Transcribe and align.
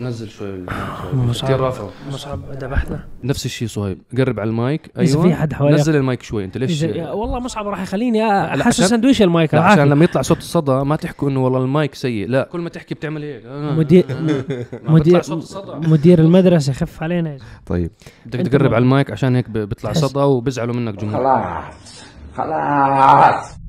نزل 0.00 0.28
شوي. 0.28 0.48
المايك 0.48 0.70
شوي. 1.02 1.20
مصعب. 1.20 1.44
كثير 1.50 1.60
رافع. 1.60 1.84
مصعب 2.12 2.40
ذبحنا 2.52 3.04
نفس 3.24 3.46
الشيء 3.46 3.68
صهيب. 3.68 3.98
قرب 4.18 4.40
على 4.40 4.50
المايك. 4.50 4.90
أيوه 4.98 5.22
في 5.22 5.34
حد 5.34 5.52
حواليك- 5.54 5.80
نزل 5.80 5.96
المايك 5.96 6.22
شوي. 6.22 6.44
أنت 6.44 6.58
ليش؟ 6.58 6.82
والله 6.82 7.38
مصعب 7.38 7.68
راح 7.68 7.82
يخليني 7.82 8.26
أحسس 8.62 8.80
سندويش 8.84 9.22
المايك. 9.22 9.54
لا. 9.54 9.60
عشان 9.62 9.88
لما 9.88 10.04
يطلع 10.04 10.22
صوت 10.22 10.38
الصدى 10.38 10.72
ما 10.72 10.96
تحكوا 10.96 11.30
إنه 11.30 11.44
والله 11.44 11.58
المايك 11.58 11.94
سيء. 11.94 12.28
لا. 12.28 12.48
كل 12.52 12.60
ما 12.60 12.68
تحكي 12.68 12.94
بتعمل 12.94 13.22
هيك. 13.22 13.44
آه. 13.46 13.72
مدير 13.80 14.04
مدير 14.84 15.22
مدير 15.88 16.18
المدرسة 16.18 16.70
يخف 16.70 17.02
علينا. 17.02 17.36
طيب. 17.66 17.90
بدك 18.26 18.40
تقرب 18.52 18.74
على 18.74 18.82
المايك 18.82 19.10
عشان 19.10 19.36
هيك 19.36 19.50
ب- 19.50 19.58
بيطلع 19.58 19.92
صدى 19.92 20.20
وبيزعلوا 20.20 20.74
منك 20.74 20.94
جمهور 20.94 21.16
خلاص 21.24 21.64
خلاص. 22.36 23.59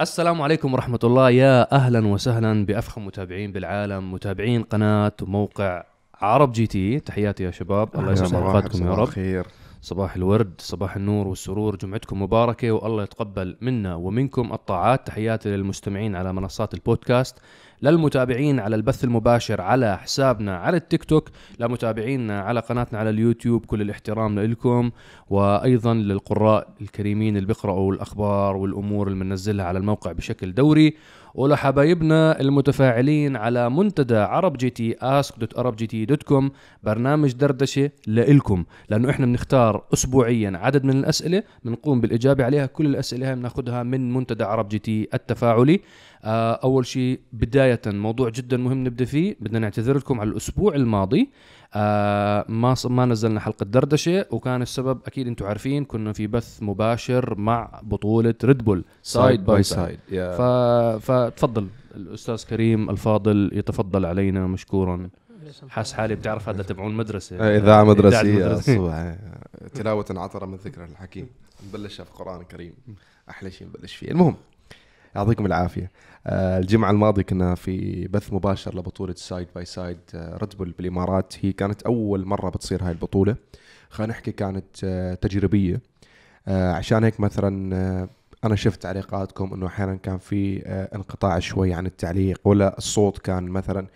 السلام 0.00 0.42
عليكم 0.42 0.74
ورحمة 0.74 0.98
الله. 1.04 1.30
يا 1.30 1.74
أهلا 1.74 2.06
وسهلا 2.06 2.66
بأفخم 2.66 3.06
متابعين 3.06 3.52
بالعالم 3.52 4.12
متابعين 4.12 4.62
قناة 4.62 5.12
وموقع 5.22 5.84
عرب 6.14 6.52
جي 6.52 6.66
تي. 6.66 7.00
تحياتي 7.00 7.44
يا 7.44 7.50
شباب. 7.50 7.88
الله 7.94 8.12
يسعد 8.12 8.34
أوقاتكم 8.34 8.86
يا 8.86 8.94
رب. 8.94 9.08
خير 9.08 9.46
صباح 9.80 10.16
الورد 10.16 10.54
صباح 10.58 10.96
النور 10.96 11.28
والسرور. 11.28 11.76
جمعتكم 11.76 12.22
مباركة 12.22 12.70
والله 12.70 13.02
يتقبل 13.02 13.56
منا 13.60 13.94
ومنكم 13.94 14.52
الطاعات. 14.52 15.06
تحياتي 15.06 15.48
للمستمعين 15.48 16.16
على 16.16 16.32
منصات 16.32 16.74
البودكاست. 16.74 17.38
للمتابعين 17.82 18.60
على 18.60 18.76
البث 18.76 19.04
المباشر 19.04 19.60
على 19.60 19.98
حسابنا 19.98 20.56
على 20.56 20.76
التيك 20.76 21.04
توك 21.04 21.28
لمتابعينا 21.60 22.40
على 22.40 22.60
قناتنا 22.60 22.98
على 22.98 23.10
اليوتيوب 23.10 23.66
كل 23.66 23.82
الاحترام 23.82 24.40
لكم 24.40 24.90
وأيضا 25.30 25.94
للقراء 25.94 26.68
الكريمين 26.80 27.36
اللي 27.36 27.46
بيقرأوا 27.46 27.92
الأخبار 27.92 28.56
والأمور 28.56 29.08
اللي 29.08 29.24
بننزلها 29.24 29.66
على 29.66 29.78
الموقع 29.78 30.12
بشكل 30.12 30.54
دوري. 30.54 30.94
ولحبايبنا 31.34 32.40
المتفاعلين 32.40 33.36
على 33.36 33.70
منتدى 33.70 34.16
عرب 34.16 34.56
جي 34.56 34.70
تي 34.70 34.96
ask 35.02 35.38
dot 35.38 35.58
عرب 35.58 35.76
جي 35.76 35.86
تي 35.86 36.04
dot 36.04 36.22
com 36.22 36.50
برنامج 36.82 37.32
دردشة 37.32 37.90
لإلكم. 38.06 38.64
لأنه 38.88 39.10
إحنا 39.10 39.26
بنختار 39.26 39.84
اسبوعيا 39.92 40.52
عدد 40.54 40.84
من 40.84 40.98
الأسئلة 40.98 41.42
بنقوم 41.64 42.00
بالإجابة 42.00 42.44
عليها. 42.44 42.66
كل 42.66 42.86
الأسئلة 42.86 43.28
هاي 43.28 43.34
بناخذها 43.34 43.82
من 43.82 44.14
منتدى 44.14 44.44
عرب 44.44 44.68
جي 44.68 44.78
تي 44.78 45.08
التفاعلي. 45.14 45.80
آه 46.24 46.52
أول 46.52 46.86
شيء 46.86 47.20
بداية 47.32 47.80
موضوع 47.86 48.28
جدا 48.28 48.56
مهم 48.56 48.84
نبدأ 48.84 49.04
فيه. 49.04 49.36
بدنا 49.40 49.58
نعتذر 49.58 49.96
لكم 49.96 50.20
على 50.20 50.30
الأسبوع 50.30 50.74
الماضي. 50.74 51.30
آه 51.76 52.44
ما 52.48 52.74
ما 52.84 53.04
نزلنا 53.04 53.40
حلقة 53.40 53.64
دردشة 53.64 54.26
وكان 54.30 54.62
السبب 54.62 55.00
أكيد 55.06 55.26
أنتم 55.26 55.46
عارفين 55.46 55.84
كنا 55.84 56.12
في 56.12 56.26
بث 56.26 56.62
مباشر 56.62 57.38
مع 57.38 57.80
بطولة 57.82 58.34
ريد 58.44 58.64
بول 58.64 58.84
سايد 59.02 59.44
باي 59.44 59.62
سايد. 59.62 59.98
فتفضل 60.98 61.68
الأستاذ 61.96 62.44
كريم 62.44 62.90
الفاضل 62.90 63.50
يتفضل 63.52 64.06
علينا 64.06 64.46
مشكورا. 64.46 65.08
حاس 65.68 65.92
حالي 65.92 66.14
بتعرف 66.14 66.48
هذا 66.48 66.62
تبعون 66.62 66.94
مدرسه 66.94 67.36
إذاعة 67.36 67.56
إذاعة 67.56 67.84
مدرسية. 67.84 68.52
الصبح 68.52 69.16
تلاوة 69.74 70.06
عطر 70.10 70.46
من 70.46 70.56
ذكر 70.56 70.84
الحكيم. 70.84 71.26
نبلشها 71.68 72.04
في 72.04 72.10
القرآن 72.10 72.40
الكريم. 72.40 72.74
أحلى 73.30 73.50
شيء 73.50 73.68
نبلش 73.68 73.96
فيه. 73.96 74.10
المهم 74.10 74.36
يعطيكم 75.14 75.46
العافية. 75.46 75.90
آه، 76.26 76.58
الجمعة 76.58 76.90
الماضية 76.90 77.22
كنا 77.22 77.54
في 77.54 78.08
بث 78.08 78.32
مباشر 78.32 78.78
لبطولة 78.78 79.14
سايد 79.14 79.48
باي 79.54 79.64
سايد 79.64 79.98
ريد 80.14 80.54
بول 80.58 80.74
بالإمارات. 80.78 81.34
هي 81.40 81.52
كانت 81.52 81.82
أول 81.82 82.26
مرة 82.26 82.50
بتصير 82.50 82.82
هاي 82.82 82.90
البطولة. 82.90 83.36
خلينا 83.90 84.12
نحكي 84.12 84.32
كانت 84.32 84.84
آه، 84.84 85.14
تجريبية. 85.14 85.80
آه، 86.48 86.72
عشان 86.72 87.04
هيك 87.04 87.20
مثلا 87.20 88.08
أنا 88.44 88.56
شفت 88.56 88.82
تعليقاتكم 88.82 89.54
إنه 89.54 89.66
أحيانا 89.66 89.94
كان 89.94 90.18
في 90.18 90.62
انقطاع 90.94 91.38
شوي 91.38 91.74
عن 91.74 91.86
التعليق 91.86 92.40
ولا 92.44 92.78
الصوت 92.78 93.18
كان 93.18 93.44
مثلا 93.44 93.86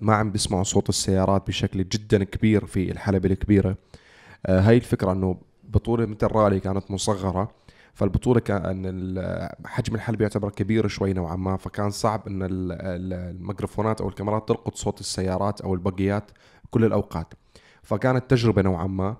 ما 0.00 0.14
عم 0.14 0.30
بيسمعوا 0.30 0.64
صوت 0.64 0.88
السيارات 0.88 1.46
بشكل 1.46 1.88
جدا 1.88 2.24
كبير 2.24 2.66
في 2.66 2.90
الحلبة 2.90 3.28
الكبيرة. 3.28 3.76
هاي 4.46 4.76
الفكرة 4.76 5.12
إنه 5.12 5.36
بطولة 5.64 6.06
مثل 6.06 6.18
الرالي 6.22 6.60
كانت 6.60 6.90
مصغرة. 6.90 7.50
فالبطولة 7.94 8.40
كان 8.40 9.54
حجم 9.66 9.94
الحلبة 9.94 10.22
يعتبر 10.22 10.50
كبير 10.50 10.88
شوي 10.88 11.12
نوعا 11.12 11.36
ما 11.36 11.56
فكان 11.56 11.90
صعب 11.90 12.26
إن 12.26 12.42
ال- 12.42 12.72
ال- 12.72 13.12
الميكروفونات 13.36 14.00
أو 14.00 14.08
الكاميرات 14.08 14.48
تلقط 14.48 14.74
صوت 14.74 15.00
السيارات 15.00 15.60
أو 15.60 15.74
البقيات 15.74 16.30
كل 16.70 16.84
الأوقات. 16.84 17.34
فكانت 17.82 18.30
تجربة 18.30 18.62
نوعا 18.62 18.86
ما 18.86 19.16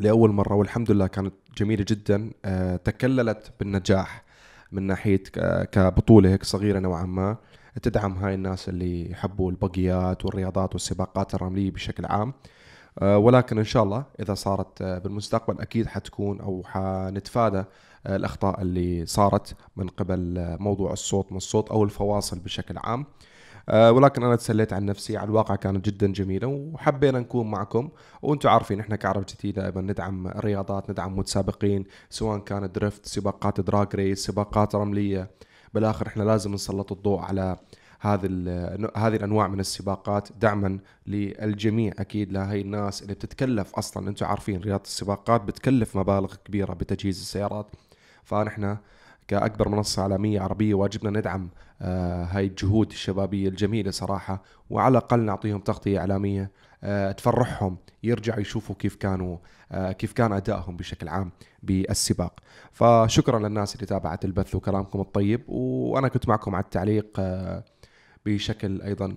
لأول 0.00 0.30
مرة 0.30 0.54
والحمد 0.54 0.90
لله 0.90 1.06
كانت 1.06 1.34
جميلة 1.56 1.84
جدا. 1.88 2.30
آه، 2.44 2.76
تكللت 2.76 3.52
بالنجاح 3.60 4.24
من 4.72 4.82
ناحية 4.82 5.16
ك- 5.16 5.70
كبطولة 5.70 6.30
هيك 6.30 6.44
صغيرة 6.44 6.78
نوعا 6.78 7.04
ما 7.06 7.36
تدعم 7.82 8.12
هاي 8.12 8.34
الناس 8.34 8.68
اللي 8.68 9.10
يحبوا 9.10 9.50
البقيات 9.50 10.24
والرياضات 10.24 10.72
والسباقات 10.72 11.34
الرملية 11.34 11.70
بشكل 11.70 12.06
عام. 12.06 12.32
آه، 12.98 13.18
ولكن 13.18 13.58
إن 13.58 13.64
شاء 13.64 13.82
الله 13.82 14.04
إذا 14.20 14.34
صارت 14.34 14.82
آه، 14.82 14.98
بالمستقبل 14.98 15.60
أكيد 15.60 15.86
حتكون 15.86 16.40
أو 16.40 16.62
حنتفادى 16.66 17.64
الأخطاء 18.06 18.62
اللي 18.62 19.06
صارت 19.06 19.56
من 19.76 19.88
قبل 19.88 20.56
موضوع 20.60 20.92
الصوت 20.92 21.32
من 21.32 21.36
الصوت 21.36 21.70
أو 21.70 21.84
الفواصل 21.84 22.38
بشكل 22.38 22.78
عام. 22.78 23.06
آه، 23.68 23.92
ولكن 23.92 24.22
أنا 24.22 24.36
تسليت 24.36 24.72
عن 24.72 24.86
نفسي 24.86 25.16
على 25.16 25.28
الواقع 25.28 25.56
كانت 25.56 25.84
جدا 25.84 26.12
جميلة 26.12 26.46
وحبينا 26.46 27.20
نكون 27.20 27.50
معكم. 27.50 27.88
وأنتم 28.22 28.48
عارفين 28.48 28.80
إحنا 28.80 28.96
كعرب 28.96 29.24
جديد 29.28 29.54
دائما 29.54 29.80
ندعم 29.80 30.26
الرياضات 30.26 30.90
ندعم 30.90 31.18
متسابقين 31.18 31.84
سواء 32.10 32.38
كان 32.38 32.72
درفت 32.72 33.06
سباقات 33.06 33.60
دراج 33.60 33.94
ريس 33.94 34.26
سباقات 34.26 34.74
رملية. 34.74 35.30
بالآخر 35.74 36.06
إحنا 36.06 36.22
لازم 36.22 36.54
نسلط 36.54 36.92
الضوء 36.92 37.18
على 37.18 37.56
هذه 38.00 38.26
هذه 38.96 39.16
الأنواع 39.16 39.48
من 39.48 39.60
السباقات 39.60 40.28
دعما 40.40 40.78
للجميع. 41.06 41.92
أكيد 41.98 42.32
لهي 42.32 42.60
الناس 42.60 43.02
اللي 43.02 43.14
بتتكلف 43.14 43.74
أصلا 43.74 44.08
أنتم 44.08 44.26
عارفين 44.26 44.60
رياضة 44.60 44.82
السباقات 44.82 45.40
بتكلف 45.40 45.96
مبالغ 45.96 46.34
كبيرة 46.44 46.74
بتجهيز 46.74 47.20
السيارات. 47.20 47.66
فنحن 48.24 48.76
كأكبر 49.28 49.68
منصة 49.68 50.02
عالمية 50.02 50.40
عربية 50.40 50.74
واجبنا 50.74 51.18
ندعم 51.18 51.50
آه 51.82 52.24
هاي 52.24 52.46
الجهود 52.46 52.90
الشبابية 52.90 53.48
الجميلة 53.48 53.90
صراحة 53.90 54.42
وعلى 54.70 54.92
الأقل 54.98 55.20
نعطيهم 55.20 55.60
تغطية 55.60 55.98
إعلامية 55.98 56.50
آه 56.84 57.12
تفرحهم 57.12 57.76
يرجعوا 58.02 58.40
يشوفوا 58.40 58.74
كيف 58.78 58.94
كانوا 58.96 59.38
آه 59.72 59.92
كيف 59.92 60.12
كان 60.12 60.32
أدائهم 60.32 60.76
بشكل 60.76 61.08
عام 61.08 61.32
بالسباق. 61.62 62.40
فشكرا 62.72 63.38
للناس 63.38 63.74
اللي 63.74 63.86
تابعت 63.86 64.24
البث 64.24 64.54
وكلامكم 64.54 65.00
الطيب 65.00 65.48
وأنا 65.48 66.08
كنت 66.08 66.28
معكم 66.28 66.54
على 66.54 66.64
التعليق 66.64 67.20
بشكل 68.26 68.82
أيضا 68.82 69.16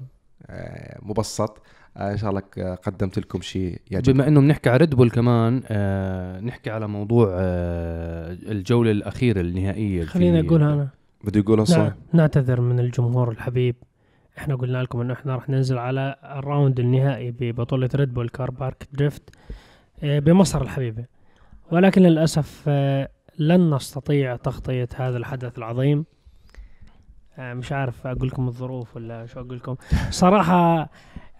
مبسط. 1.02 1.62
آه 1.98 2.12
إن 2.12 2.18
شاء 2.18 2.30
الله 2.30 2.42
قدمت 2.76 3.20
لكم 3.20 3.42
شيء 3.42 3.82
يعجب 3.92 4.14
بما 4.14 4.28
إنه 4.28 4.42
بنحكي 4.42 4.70
على 4.70 4.78
ريد 4.78 4.96
بول 4.96 5.10
كمان 5.10 5.64
آه 5.68 6.40
نحكي 6.40 6.70
على 6.70 6.88
موضوع 6.88 7.28
آه 7.32 8.32
الجولة 8.32 8.92
الأخيرة 8.92 9.42
النهائية 9.42 10.06
خليني 10.06 10.48
اقولها 10.48 10.74
أنا. 10.74 10.88
بده 11.24 11.40
يقولها 11.40 11.66
صح 11.66 11.78
نع- 11.78 11.94
نعتذر 12.14 12.62
من 12.62 12.80
الجمهور 12.80 13.32
الحبيب. 13.32 13.76
إحنا 14.38 14.56
قلنا 14.56 14.78
لكم 14.84 15.02
إنه 15.02 15.14
إحنا 15.14 15.36
راح 15.36 15.50
ننزل 15.50 15.78
على 15.78 16.16
ال 16.24 16.33
round 16.33 16.80
النهائي 16.80 17.32
ببطولة 17.32 17.90
ريد 17.96 18.14
بول 18.14 18.30
كار 18.30 18.52
بارك 18.52 18.88
دريفت 18.94 19.30
آه، 20.04 20.20
بمصر 20.20 20.62
الحبيبة. 20.62 21.06
ولكن 21.72 22.02
للأسف 22.02 22.64
آه، 22.68 23.10
لن 23.40 23.74
نستطيع 23.76 24.36
تغطية 24.36 24.90
هذا 24.96 25.18
الحدث 25.18 25.58
العظيم. 25.58 26.06
آه، 27.38 27.54
مش 27.54 27.72
عارف 27.72 28.08
أقول 28.08 28.28
لكم 28.28 28.48
الظروف 28.48 28.96
ولا 28.96 29.26
شو 29.26 29.40
أقول 29.40 29.58
لكم. 29.58 29.76
صراحة 30.10 30.90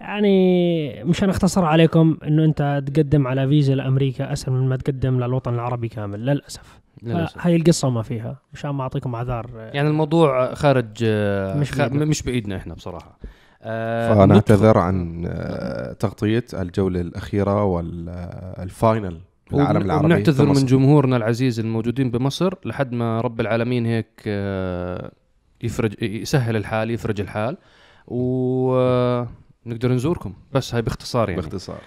يعني 0.04 1.04
مشان 1.04 1.30
اختصر 1.30 1.66
عليكم 1.66 2.18
إنه 2.28 2.46
أنت 2.46 2.84
تقدم 2.86 3.28
على 3.28 3.48
فيزا 3.48 3.76
لأمريكا 3.76 4.34
أسهل 4.34 4.54
من 4.54 4.70
ما 4.70 4.76
تقدم 4.76 5.20
للوطن 5.20 5.54
العربي 5.54 5.88
كامل 5.88 6.26
للأسف 6.26 6.80
للأسف. 7.04 7.48
هاي 7.48 7.56
القصة 7.56 7.90
ما 7.90 8.02
فيها 8.02 8.38
مشان 8.54 8.70
ما 8.70 8.84
أعطيكم 8.84 9.16
اعذار 9.16 9.50
آه، 9.58 9.72
يعني 9.74 9.88
الموضوع 9.88 10.54
خارج 10.54 10.88
آه 11.04 11.58
مش 11.58 11.72
خ-. 11.72 11.82
مش 11.82 12.24
بإيدنا 12.24 12.58
إحنا 12.58 12.74
بصراحة 12.74 13.20
آه 13.62 14.14
فنعتذر 14.14 14.78
عن 14.78 15.26
آه، 15.28 15.94
تغطية 15.94 16.46
الجولة 16.54 17.02
الأخيرة 17.02 17.64
والفاينل 17.64 19.20
العالم 19.54 19.82
العربي 19.82 20.06
ونعتذر. 20.06 20.46
من 20.46 20.66
جمهورنا 20.66 21.18
العزيز 21.18 21.60
الموجودين 21.60 22.12
بمصر 22.12 22.54
لحد 22.66 22.94
ما 22.94 23.22
رب 23.22 23.40
العالمين 23.40 23.86
هيك 23.86 24.22
آه، 24.28 25.12
يفرج 25.64 26.04
يسهل 26.04 26.56
الحال 26.56 26.92
يفرج 26.92 27.22
الحال 27.22 27.58
ونقدر 29.66 29.92
نزوركم. 29.92 30.34
بس 30.54 30.74
هاي 30.74 30.82
باختصار 30.82 31.30
يعني. 31.30 31.42
باختصار. 31.42 31.82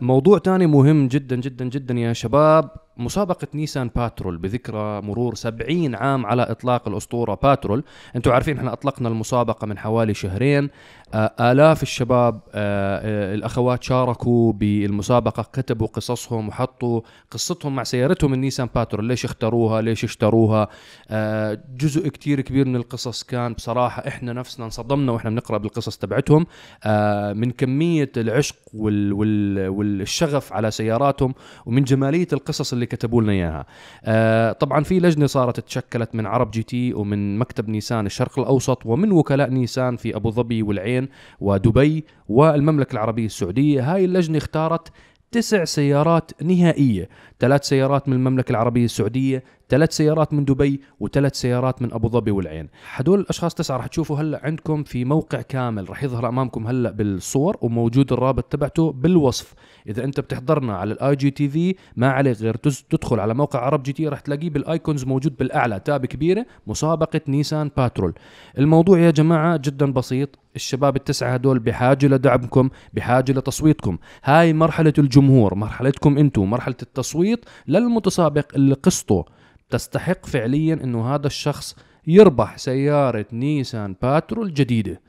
موضوع 0.00 0.38
تاني 0.38 0.66
مهم 0.66 1.08
جدا 1.08 1.36
جدا 1.36 1.64
جدا 1.64 1.94
يا 1.94 2.12
شباب. 2.12 2.70
مسابقة 2.96 3.46
نيسان 3.54 3.90
باترول 3.96 4.36
بذكرى 4.38 5.00
مرور 5.02 5.34
70 5.34 5.94
عام 5.94 6.26
على 6.26 6.42
إطلاق 6.42 6.88
الأسطورة 6.88 7.38
باترول. 7.42 7.84
أنتم 8.16 8.32
عارفين 8.32 8.56
إحنا 8.56 8.72
أطلقنا 8.72 9.08
المسابقة 9.08 9.66
من 9.66 9.78
حوالي 9.78 10.14
شهرين. 10.14 10.70
آه، 11.14 11.52
آلاف 11.52 11.82
الشباب 11.82 12.40
آه، 12.54 13.00
آه، 13.34 13.34
الأخوات 13.34 13.82
شاركوا 13.82 14.52
بالمسابقة 14.52 15.42
كتبوا 15.52 15.86
قصصهم 15.86 16.48
وحطوا 16.48 17.00
قصتهم 17.30 17.76
مع 17.76 17.82
سيارتهم 17.82 18.34
النيسان 18.34 18.68
باترول. 18.74 19.04
ليش 19.04 19.24
اختاروها؟ 19.24 19.80
ليش 19.80 20.04
اشتروها؟ 20.04 20.68
آه، 21.10 21.58
جزء 21.76 22.08
كتير 22.08 22.40
كبير 22.40 22.66
من 22.68 22.76
القصص 22.76 23.22
كان 23.22 23.52
بصراحة 23.52 24.08
إحنا 24.08 24.32
نفسنا 24.32 24.64
انصدمنا 24.64 25.12
وإحنا 25.12 25.30
بنقرأ 25.30 25.58
بالقصص 25.58 25.96
تبعتهم. 25.96 26.46
آه، 26.84 27.32
من 27.32 27.50
كمية 27.50 28.12
العشق 28.16 28.56
وال 28.74 29.12
وال 29.12 29.47
والشغف 29.56 30.52
على 30.52 30.70
سياراتهم 30.70 31.34
ومن 31.66 31.84
جمالية 31.84 32.26
القصص 32.32 32.72
اللي 32.72 32.86
كتبوا 32.86 33.22
لنا 33.22 33.32
إياها. 33.32 33.66
آه، 34.04 34.52
طبعا 34.52 34.82
في 34.84 35.00
لجنة 35.00 35.26
صارت 35.26 35.60
تشكلت 35.60 36.14
من 36.14 36.26
عرب 36.26 36.50
GT 36.50 36.94
ومن 36.94 37.38
مكتب 37.38 37.68
نيسان 37.68 38.06
الشرق 38.06 38.38
الأوسط 38.38 38.86
ومن 38.86 39.12
وكلاء 39.12 39.50
نيسان 39.50 39.96
في 39.96 40.16
أبو 40.16 40.30
ظبي 40.30 40.62
والعين 40.62 41.08
ودبي 41.40 42.04
والمملكة 42.28 42.92
العربية 42.92 43.26
السعودية. 43.26 43.94
هاي 43.94 44.04
اللجنة 44.04 44.38
اختارت 44.38 44.88
تسع 45.30 45.64
سيارات 45.64 46.42
نهائية 46.42 47.08
ثلاث 47.40 47.64
سيارات 47.64 48.08
من 48.08 48.14
المملكة 48.14 48.50
العربية 48.50 48.84
السعودية 48.84 49.44
ثلاث 49.68 49.92
سيارات 49.92 50.32
من 50.32 50.44
دبي 50.44 50.80
وثلاث 51.00 51.34
سيارات 51.34 51.82
من 51.82 51.92
أبو 51.92 52.08
ظبي 52.08 52.30
والعين. 52.30 52.68
هدول 52.94 53.20
الأشخاص 53.20 53.54
تسعة 53.54 53.76
رح 53.76 53.86
تشوفوا 53.86 54.18
هلأ 54.18 54.40
عندكم 54.44 54.82
في 54.82 55.04
موقع 55.04 55.42
كامل. 55.42 55.90
رح 55.90 56.04
يظهر 56.04 56.28
أمامكم 56.28 56.66
هلأ 56.66 56.90
بالصور 56.90 57.56
وموجود 57.60 58.12
الرابط 58.12 58.44
تبعته 58.44 58.92
بالوصف. 58.92 59.54
إذا 59.88 60.04
أنت 60.04 60.20
بتحضرنا 60.20 60.76
على 60.76 60.92
ال 60.92 61.16
AGTV 61.16 61.74
ما 61.96 62.10
عليك 62.10 62.40
غير 62.40 62.54
تدخل 62.54 63.20
على 63.20 63.34
موقع 63.34 63.58
عرب 63.58 63.82
جي 63.82 63.92
تي 63.92 64.08
رح 64.08 64.20
تلاقيه 64.20 64.50
بال 64.50 64.65
icons 64.65 65.04
موجود 65.04 65.36
بالأعلى. 65.36 65.80
tab 65.80 66.06
كبيرة 66.06 66.46
مسابقة 66.66 67.20
نيسان 67.28 67.70
باترول. 67.76 68.14
الموضوع 68.58 68.98
يا 68.98 69.10
جماعة 69.10 69.56
جدا 69.56 69.92
بسيط. 69.92 70.38
الشباب 70.56 70.96
التسعة 70.96 71.34
هدول 71.34 71.58
بحاجة 71.58 72.06
لدعمكم 72.06 72.70
بحاجة 72.94 73.32
لتصويتكم. 73.32 73.98
هاي 74.24 74.52
مرحلة 74.52 74.92
الجمهور 74.98 75.54
مرحلتكم 75.54 76.18
أنتم 76.18 76.50
مرحلة 76.50 76.76
التصويت 76.82 77.44
للمتسابق 77.68 78.46
اللي 78.54 78.74
قصته 78.74 79.37
تستحق 79.70 80.26
فعليا 80.26 80.74
إنه 80.74 81.14
هذا 81.14 81.26
الشخص 81.26 81.76
يربح 82.06 82.56
سيارة 82.56 83.26
نيسان 83.32 83.96
باترول 84.02 84.54
جديده 84.54 85.00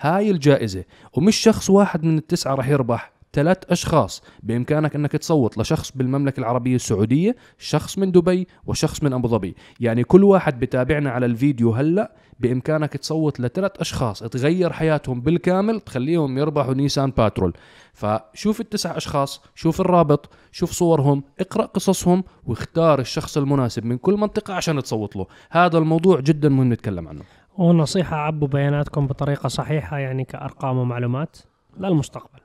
هاي 0.00 0.30
الجائزة 0.30 0.84
ومش 1.12 1.36
شخص 1.36 1.70
واحد 1.70 2.04
من 2.04 2.18
التسعة 2.18 2.54
رح 2.54 2.68
يربح 2.68 3.12
ثلاث 3.32 3.58
أشخاص. 3.70 4.22
بإمكانك 4.42 4.94
أنك 4.94 5.12
تصوت 5.12 5.58
لشخص 5.58 5.92
بالمملكة 5.94 6.40
العربية 6.40 6.74
السعودية 6.76 7.36
شخص 7.58 7.98
من 7.98 8.12
دبي 8.12 8.46
وشخص 8.66 9.02
من 9.02 9.12
أبو 9.12 9.28
ظبي. 9.28 9.54
يعني 9.80 10.04
كل 10.04 10.24
واحد 10.24 10.60
بتابعنا 10.60 11.10
على 11.10 11.26
الفيديو 11.26 11.70
هلأ. 11.72 12.12
بإمكانك 12.40 12.92
تصوت 12.92 13.40
لثلاث 13.40 13.80
أشخاص 13.80 14.18
تغير 14.18 14.72
حياتهم 14.72 15.20
بالكامل 15.20 15.80
تخليهم 15.80 16.38
يربحوا 16.38 16.74
نيسان 16.74 17.10
باترول. 17.10 17.52
فشوف 17.92 18.60
التسع 18.60 18.96
أشخاص 18.96 19.42
شوف 19.54 19.80
الرابط 19.80 20.30
شوف 20.52 20.70
صورهم 20.70 21.24
اقرأ 21.40 21.66
قصصهم 21.66 22.24
واختار 22.44 23.00
الشخص 23.00 23.36
المناسب 23.36 23.84
من 23.84 23.98
كل 23.98 24.14
منطقة 24.14 24.54
عشان 24.54 24.82
تصوت 24.82 25.16
له. 25.16 25.26
هذا 25.50 25.78
الموضوع 25.78 26.20
جدا 26.20 26.48
مهم 26.48 26.72
نتكلم 26.72 27.08
عنه. 27.08 27.22
ونصيحة 27.58 28.16
عبوا 28.16 28.48
بياناتكم 28.48 29.06
بطريقة 29.06 29.48
صحيحة 29.48 29.98
يعني 29.98 30.24
كأرقام 30.24 30.78
ومعلومات 30.78 31.36
للمستقبل. 31.80 32.40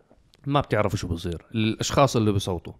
ما 0.45 0.61
بتعرفوا 0.61 0.97
شو 0.97 1.07
بصير 1.07 1.45
الأشخاص 1.55 2.15
اللي 2.15 2.31
بصوتوا. 2.31 2.73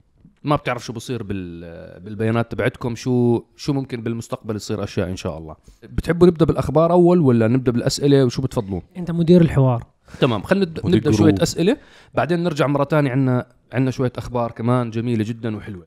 ما 0.43 0.55
بتعرف 0.55 0.85
شو 0.85 0.93
بصير 0.93 1.23
بال... 1.23 1.99
بالبيانات 1.99 2.51
تبعتكم 2.51 2.95
شو 2.95 3.43
شو 3.55 3.73
ممكن 3.73 4.01
بالمستقبل 4.01 4.55
يصير 4.55 4.83
أشياء 4.83 5.09
إن 5.09 5.15
شاء 5.15 5.37
الله. 5.37 5.55
بتحبوا 5.83 6.27
نبدأ 6.27 6.45
بالأخبار 6.45 6.91
أول 6.91 7.19
ولا 7.19 7.47
نبدأ 7.47 7.71
بالأسئلة؟ 7.71 8.25
وشو 8.25 8.41
بتفضلون؟ 8.41 8.81
أنت 8.97 9.11
مدير 9.11 9.41
الحوار. 9.41 9.85
تمام 10.19 10.41
خلينا 10.43 10.65
نبدأ, 10.85 11.11
شوية. 11.11 11.35
أسئلة 11.41 11.77
بعدين 12.13 12.43
نرجع 12.43 12.67
مرة 12.67 12.83
ثانية 12.83 13.11
عندنا 13.11 13.45
عندنا 13.73 13.91
شوية 13.91 14.11
أخبار 14.17 14.51
كمان 14.51 14.89
جميلة 14.89 15.23
جدا 15.23 15.57
وحلوة. 15.57 15.85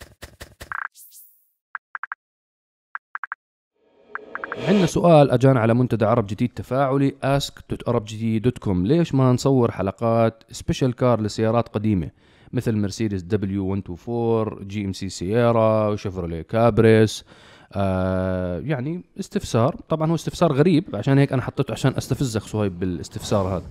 عندنا 4.68 4.86
سؤال 4.86 5.30
أجانا 5.30 5.60
على 5.60 5.74
منتدى 5.74 6.04
عرب 6.04 6.26
GT 6.26 6.50
التفاعلي 6.56 7.14
ask.arabgt.com 7.38 8.68
ليش 8.68 9.14
ما 9.14 9.32
نصور 9.32 9.70
حلقات 9.70 10.44
special 10.50 10.92
car 10.94 11.20
لسيارات 11.20 11.68
قديمة؟ 11.68 12.10
مثل 12.54 12.76
مرسيدس 12.76 13.22
W 13.22 13.66
124 13.66 14.68
GMC 14.68 14.92
Sierra 14.92 15.88
وشيفروليه 15.88 16.42
كابريس 16.42 17.24
آه 17.72 18.58
يعني 18.60 19.04
استفسار. 19.20 19.76
طبعا 19.88 20.10
هو 20.10 20.14
استفسار 20.14 20.52
غريب 20.52 20.84
عشان 20.94 21.18
هيك 21.18 21.32
أنا 21.32 21.42
حطيته 21.42 21.72
عشان 21.72 21.94
أستفزك 21.96 22.42
صهيب 22.42 22.78
بالاستفسار 22.78 23.56
هذا. 23.56 23.64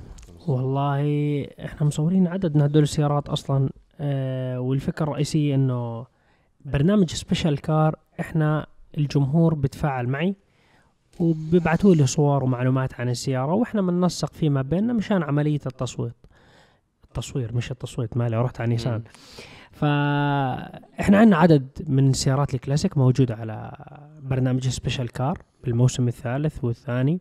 والله 0.47 1.01
إحنا 1.65 1.87
مصورين 1.87 2.27
عدد 2.27 2.55
من 2.55 2.61
هدول 2.61 2.83
السيارات 2.83 3.29
أصلا 3.29 3.69
آه 3.99 4.59
والفكرة 4.59 5.03
الرئيسية 5.03 5.55
إنه 5.55 6.05
برنامج 6.65 7.09
special 7.09 7.61
car 7.61 7.95
إحنا 8.19 8.65
الجمهور 8.97 9.53
بتفاعل 9.53 10.07
معي 10.07 10.35
وبيبعتوا 11.19 11.95
لي 11.95 12.07
صور 12.07 12.43
ومعلومات 12.43 12.93
عن 12.99 13.09
السيارة 13.09 13.53
وإحنا 13.53 13.81
بننسق 13.81 14.33
فيما 14.33 14.61
بيننا 14.61 14.93
مشان 14.93 15.23
عملية 15.23 15.59
التصويت. 15.65 16.13
التصوير 17.17 17.55
مش 17.55 17.71
التصويت 17.71 18.17
مالي 18.17 18.37
رحت 18.37 18.61
على 18.61 18.69
نيسان. 18.69 19.03
فاحنا 19.71 21.17
عندنا 21.17 21.37
عدد 21.37 21.67
من 21.87 22.09
السيارات 22.09 22.53
الكلاسيك 22.53 22.97
موجودة 22.97 23.35
على 23.35 23.71
برنامج 24.23 24.67
special 24.67 25.11
car 25.11 25.37
بالموسم 25.63 26.07
الثالث 26.07 26.63
والثاني. 26.63 27.19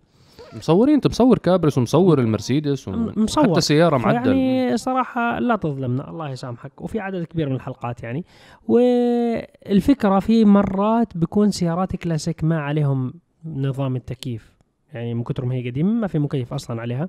مصورين؟ 0.57 0.95
انت 0.95 1.07
مصور 1.07 1.39
كابرس 1.39 1.79
ومصور 1.79 2.19
المرسيدس 2.21 2.89
م- 2.89 3.13
مصور. 3.17 3.51
حتى 3.53 3.61
سيارة 3.61 3.97
معدل. 3.99 4.37
يعني 4.37 4.77
صراحة 4.77 5.39
لا 5.39 5.57
تظلمنا 5.57 6.11
الله 6.11 6.31
يسامحك. 6.31 6.81
وفي 6.81 7.01
عدد 7.01 7.25
كبير 7.25 7.49
من 7.49 7.55
الحلقات 7.55 8.03
يعني. 8.03 8.25
والفكرة 8.69 10.19
في 10.19 10.45
مرات 10.45 11.17
بيكون 11.17 11.51
سيارات 11.51 11.97
كلاسيك 11.97 12.45
ما 12.45 12.61
عليهم 12.61 13.15
نظام 13.45 13.97
التكييف. 13.97 14.53
يعني 14.95 15.15
من 15.15 15.23
كثر 15.25 15.45
ما 15.45 15.55
هي 15.55 15.71
قديمة 15.71 15.93
ما 15.93 16.07
في 16.07 16.19
مكيف 16.19 16.53
أصلا 16.55 16.81
عليها. 16.81 17.09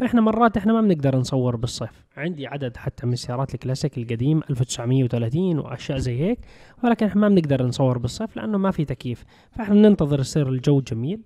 فإحنا 0.00 0.20
مرات 0.20 0.56
إحنا 0.56 0.72
ما 0.72 0.80
بنقدر 0.80 1.16
نصور 1.16 1.56
بالصيف. 1.56 2.04
عندي 2.16 2.46
عدد 2.46 2.76
حتى 2.76 3.06
من 3.06 3.16
سيارات 3.16 3.54
الكلاسيك 3.54 3.98
القديم 3.98 4.40
1930 4.50 5.58
وأشياء 5.58 5.98
زي 5.98 6.20
هيك 6.20 6.38
ولكن 6.84 7.06
إحنا 7.06 7.20
ما 7.20 7.28
بنقدر 7.28 7.66
نصور 7.66 7.98
بالصيف 7.98 8.36
لأنه 8.36 8.58
ما 8.58 8.70
في 8.70 8.84
تكييف. 8.84 9.24
فإحنا 9.50 9.74
بننتظر 9.74 10.20
يصير 10.20 10.48
الجو 10.48 10.80
جميل 10.80 11.20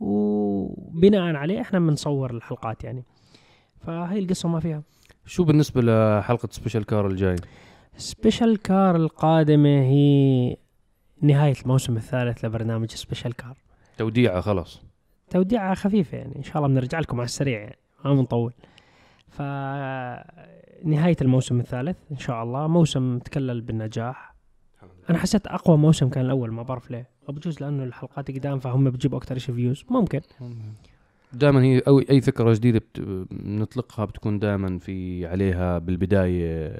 وبناء 0.00 1.36
عليه 1.36 1.60
إحنا 1.60 1.78
بنصور 1.78 2.30
الحلقات 2.30 2.84
يعني. 2.84 3.04
فهي 3.80 4.18
القصة 4.18 4.48
ما 4.48 4.60
فيها. 4.60 4.82
شو 5.26 5.44
بالنسبة 5.44 5.80
لحلقة 5.82 6.48
special 6.50 6.84
car 6.86 7.06
الجاي؟ 7.06 7.36
special 7.96 8.62
car 8.62 8.96
القادمة 8.96 9.80
هي 9.82 10.56
نهاية 11.22 11.54
الموسم 11.62 11.96
الثالث 11.96 12.44
لبرنامج 12.44 12.90
special 12.90 13.36
car 13.36 13.56
توديعة 13.98 14.40
خلاص. 14.40 14.82
توديعة 15.30 15.74
خفيفة 15.74 16.18
يعني 16.18 16.36
إن 16.36 16.42
شاء 16.42 16.56
الله 16.56 16.68
بنرجع 16.68 17.00
لكم 17.00 17.16
على 17.16 17.24
السريع 17.24 17.60
يعني. 17.60 17.78
ما 18.04 18.14
بنطول 18.14 18.52
ف 19.28 19.42
نهاية 20.84 21.16
الموسم 21.22 21.60
الثالث 21.60 21.96
إن 22.10 22.18
شاء 22.18 22.42
الله. 22.42 22.66
موسم 22.66 23.18
تكلل 23.18 23.60
بالنجاح. 23.60 24.34
أنا 25.10 25.18
حسيت 25.18 25.46
أقوى 25.46 25.76
موسم 25.76 26.08
كان 26.08 26.24
الأول 26.24 26.52
ما 26.52 26.62
بعرف 26.62 26.90
ليه. 26.90 27.08
أو 27.28 27.34
بجوز 27.34 27.60
لأنه 27.60 27.84
الحلقات 27.84 28.30
قدام 28.30 28.58
فهم 28.58 28.90
بتجيبوا 28.90 29.18
أكثر 29.18 29.38
شيء 29.38 29.54
views 29.54 29.84
ممكن. 29.90 30.20
دائما 31.32 31.62
هي 31.62 31.78
أو 31.78 31.98
أي 31.98 32.20
فكرة 32.20 32.52
جديدة 32.54 32.78
بت... 32.78 33.00
بنطلقها 33.30 34.04
بتكون 34.04 34.38
دائما 34.38 34.78
في 34.78 35.26
عليها 35.26 35.78
بالبداية. 35.78 36.72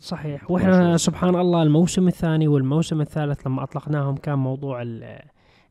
صحيح. 0.00 0.50
الله. 0.50 0.96
سبحان 0.96 1.34
الله 1.34 1.62
الموسم 1.62 2.08
الثاني 2.08 2.48
والموسم 2.48 3.00
الثالث 3.00 3.46
لما 3.46 3.62
أطلقناهم 3.62 4.16
كان 4.16 4.38
موضوع 4.38 4.82
ال- 4.82 5.22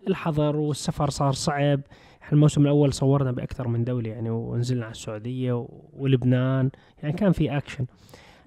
الحظر 0.08 0.56
والسفر 0.56 1.10
صار 1.10 1.32
صعب. 1.32 1.80
إحنا 2.22 2.34
الموسم 2.34 2.62
الأول 2.62 2.94
صورنا 2.94 3.32
بأكثر 3.32 3.68
من 3.68 3.84
دولة 3.84 4.10
يعني 4.10 4.30
ونزلنا 4.30 4.84
على 4.84 4.92
السعودية 4.92 5.68
ولبنان 5.94 6.70
يعني 7.04 7.14
كان 7.14 7.32
في 7.32 7.58
اكشن 7.58 7.86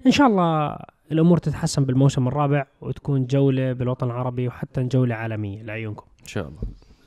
إن 0.05 0.11
شاء 0.11 0.27
الله 0.27 0.77
الأمور 1.11 1.37
تتحسن 1.37 1.85
بالموسم 1.85 2.27
الرابع 2.27 2.65
وتكون 2.81 3.25
جولة 3.25 3.73
بالوطن 3.73 4.07
العربي 4.07 4.47
وحتى 4.47 4.83
جولة 4.83 5.15
عالمية 5.15 5.63
لعيونكم. 5.63 6.05
إن 6.21 6.27
شاء 6.27 6.47
الله. 6.47 6.59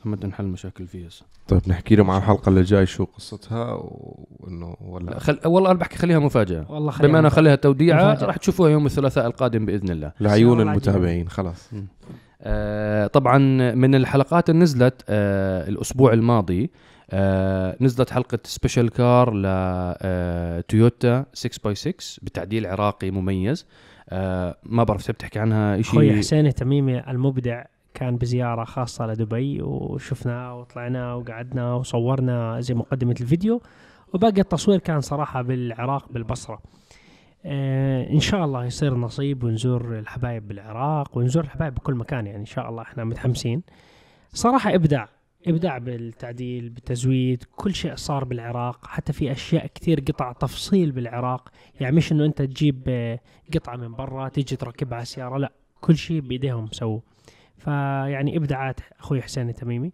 لما 0.04 0.26
نحل 0.26 0.44
مشاكل 0.44 0.87
فيها. 0.87 1.08
طيب 1.48 1.60
نحكي 1.66 1.96
لهم 1.96 2.10
عن 2.10 2.18
الحلقة 2.18 2.48
اللي 2.48 2.62
جاي 2.62 2.87
شو 2.87 3.04
قصتها 3.04 3.72
وإنه 3.82 4.76
لا 4.80 4.88
ولا 4.88 5.18
خل... 5.18 5.38
والله 5.44 5.70
أنا 5.70 5.78
بحكي 5.78 5.96
خليها 5.96 6.18
مفاجأة. 6.18 6.72
والله 6.72 6.90
خلينا 6.90 7.12
بما 7.12 7.18
أنا. 7.18 7.28
خليها 7.28 7.54
توديعة. 7.54 8.25
راح 8.25 8.37
تشوفوها 8.37 8.70
يوم 8.70 8.87
الثلاثاء 8.87 9.26
القادم 9.26 9.66
بإذن 9.66 9.90
الله. 9.90 10.12
لعيون 10.20 10.60
المتابعين 10.60 11.28
خلاص. 11.28 11.70
طبعا 13.12 13.38
من 13.75 13.95
الحلقات 13.95 14.50
اللي 14.50 14.62
نزلت 14.62 15.04
آه 15.09 15.68
الأسبوع 15.68 16.12
الماضي 16.12 16.71
آه 17.11 17.76
نزلت 17.80 18.11
حلقة 18.11 18.38
special 18.44 18.90
car 18.90 19.34
لتويوتا 19.35 21.26
6 21.35 21.61
by 21.64 21.75
6 21.75 21.92
بتعديل 22.23 22.66
عراقي 22.66 23.11
مميز. 23.11 23.66
آه 24.09 24.57
ما 24.62 24.85
بعرف 24.85 25.02
تحب 25.02 25.14
تحكي 25.14 25.38
عنها 25.38 25.80
أخوي 25.80 26.09
شيء 26.09 26.18
حسين 26.18 26.54
تميمي 26.54 27.11
المبدع 27.11 27.64
كان 27.95 28.16
بزيارة 28.16 28.64
خاصة 28.64 29.07
لدبي 29.07 29.62
وشفناه 29.62 30.54
وطلعنا 30.61 31.14
وقعدنا 31.14 31.75
وصورنا 31.75 32.61
زي 32.61 32.75
مقدمة 32.75 33.14
الفيديو. 33.21 33.62
وباقي 34.14 34.40
التصوير 34.40 34.78
كان 34.78 35.00
صراحة 35.00 35.42
بالعراق 35.42 36.12
بالبصرة. 36.12 36.59
آه 37.50 38.10
إن 38.10 38.20
شاء 38.20 38.44
الله 38.44 38.64
يصير 38.64 38.94
نصيب 38.94 39.44
ونزور 39.44 39.98
الحبايب 39.98 40.48
بالعراق 40.48 41.18
ونزور 41.18 41.44
الحبايب 41.44 41.74
بكل 41.74 41.94
مكان 41.94 42.26
يعني 42.26 42.38
إن 42.38 42.46
شاء 42.46 42.68
الله 42.68 42.82
إحنا 42.82 43.04
متحمسين. 43.04 43.62
صراحة 44.32 44.74
إبداع 44.74 45.08
إبداع 45.46 45.78
بالتعديل 45.78 46.68
بالتزويد 46.68 47.44
كل 47.56 47.74
شيء 47.74 47.94
صار 47.94 48.24
بالعراق 48.24 48.86
حتى 48.86 49.12
في 49.12 49.32
أشياء 49.32 49.66
كثير 49.66 50.00
قطع 50.00 50.32
تفصيل 50.32 50.92
بالعراق. 50.92 51.48
يعني 51.80 51.96
مش 51.96 52.12
إنه 52.12 52.24
أنت 52.24 52.42
تجيب 52.42 52.82
آه، 52.88 53.20
قطعة 53.54 53.76
من 53.76 53.94
برا 53.94 54.28
تيجي 54.28 54.56
تركبها 54.56 54.94
على 54.94 55.02
السيارة 55.02 55.38
لا 55.38 55.52
كل 55.80 55.96
شيء 55.96 56.20
بإيديهم 56.20 56.68
سووا 56.72 57.00
فيعني 57.58 58.36
إبداعات 58.36 58.80
أخوي 59.00 59.22
حسين 59.22 59.48
التميمي. 59.48 59.92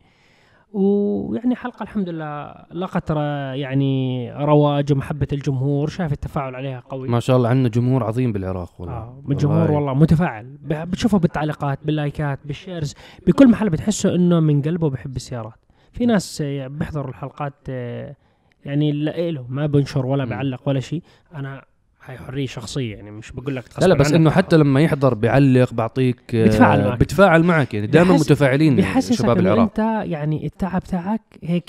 ويعني 0.75 1.57
حلقة 1.57 1.83
الحمد 1.83 2.09
لله 2.09 2.54
لقت 2.73 3.11
يعني 3.54 4.33
رواج 4.33 4.93
ومحبة 4.93 5.26
الجمهور 5.33 5.88
شايف 5.88 6.12
التفاعل 6.12 6.54
عليها 6.54 6.81
قوي. 6.81 7.09
ما 7.09 7.21
شاء 7.21 7.37
الله 7.37 7.49
عندنا 7.49 7.69
جمهور 7.69 8.04
عظيم 8.04 8.33
بالعراق 8.33 8.81
والله. 8.81 8.95
آه 8.95 9.23
الجمهور 9.31 9.71
والله. 9.71 9.95
متفاعل. 9.95 10.59
بتشوفه 10.62 11.19
بالتعليقات 11.19 11.78
باللايكات 11.85 12.38
بال 12.45 12.57
shares 12.57 12.95
بكل 13.26 13.49
محل 13.49 13.71
بتحسه 13.71 14.14
إنه 14.14 14.40
من 14.40 14.62
قلبه 14.62 14.90
بحب 14.90 15.16
السيارات. 15.16 15.54
في 15.93 16.07
ناس 16.07 16.43
آه، 16.47 16.66
بيحضروا 16.66 17.09
الحلقات 17.11 17.54
آه، 17.69 18.16
يعني 18.64 18.93
لا 18.93 19.45
ما 19.49 19.66
بنشر 19.66 20.07
ولا 20.07 20.25
مم. 20.25 20.31
بيعلق 20.31 20.69
ولا 20.69 20.81
شيء. 20.81 21.02
أنا 21.35 21.64
هاي 22.04 22.18
حرية 22.18 22.46
شخصية 22.46 22.94
يعني 22.94 23.11
مش 23.11 23.32
بقول 23.32 23.56
لك 23.56 23.64
لا 23.80 23.87
لا 23.87 23.94
بس 23.94 24.12
إنه. 24.12 24.30
حتى 24.30 24.56
لما 24.56 24.80
يحضر 24.82 25.14
بيعلق 25.14 25.73
بعطيك 25.73 26.34
آه، 26.34 26.44
بيتفاعل 26.44 26.84
معك. 26.88 26.99
بتفاعل 26.99 27.42
معك 27.42 27.75
يعني 27.75 27.87
دائما 27.87 28.14
متفاعلين 28.14 29.00
شباب 29.00 29.38
العراق 29.38 29.61
أنت 29.61 30.11
يعني 30.11 30.46
التعب 30.46 30.82
تاعك 30.82 31.23
هيك 31.42 31.68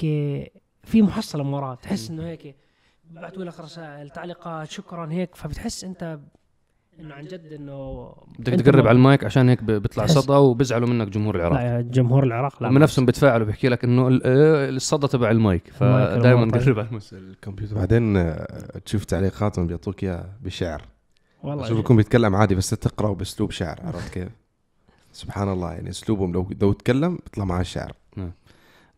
في 0.84 1.02
محصلة 1.02 1.44
من 1.44 1.54
وراه 1.54 1.76
تحس 1.76 2.10
إنه 2.10 2.28
هيك 2.28 2.56
بعثوا 3.12 3.44
لك 3.44 3.60
رسائل 3.60 4.10
تعليقات 4.10 4.72
شكرا 4.72 5.12
هيك 5.12 5.36
فبتحس 5.36 5.84
أنت 5.84 6.20
إنه 7.00 7.14
عن 7.14 7.24
جد 7.26 7.54
إنه 7.54 8.10
بدك 8.40 8.54
تقرب 8.66 8.88
على 8.88 8.96
المايك 8.96 9.24
عشان 9.24 9.50
هيك 9.50 9.64
بيطلع 9.64 10.06
صدى 10.06 10.34
وبيزعلوا 10.34 10.88
منك 10.88 11.08
جمهور 11.08 11.36
العراق. 11.36 11.54
لا 11.60 11.76
يا 11.76 11.82
جمهور 11.82 12.24
العراق 12.24 12.64
لا 12.64 12.70
هم 12.70 12.78
نفسهم 12.78 13.06
بيتفاعلوا 13.06 13.46
بيحكي 13.46 13.70
لك 13.70 13.84
إنه 13.84 14.08
ال- 14.08 14.22
آه، 14.26 14.70
الصدى 14.70 15.08
تبع 15.08 15.32
المايك 15.32 15.64
فدائما. 15.74 16.52
قرب 16.52 16.80
على 16.80 16.88
المايك. 16.88 17.04
الكمبيوتر. 17.14 17.76
بعدين 17.76 18.18
آه، 18.18 18.80
تشوف 18.86 19.06
تعليقاتهم 19.06 19.68
بيعطوك 19.68 20.04
إياها 20.04 20.38
بشعر. 20.42 20.82
والله 21.44 21.68
شوف 21.68 21.80
يكون 21.80 21.98
بيتكلم 21.98 22.36
عادي 22.36 22.56
بس 22.56 22.70
تقرأ 22.70 23.14
بأسلوب 23.14 23.52
شعر 23.52 23.80
عرفت 23.84 24.14
كيف؟ 24.14 24.30
سبحان 25.12 25.50
الله 25.50 25.72
يعني 25.74 25.90
أسلوبهم 25.90 26.34
لو 26.34 26.50
لو 26.62 26.74
تكلم 26.74 27.16
بيطلع 27.26 27.46
معاه 27.46 27.62
الشعر 27.62 27.92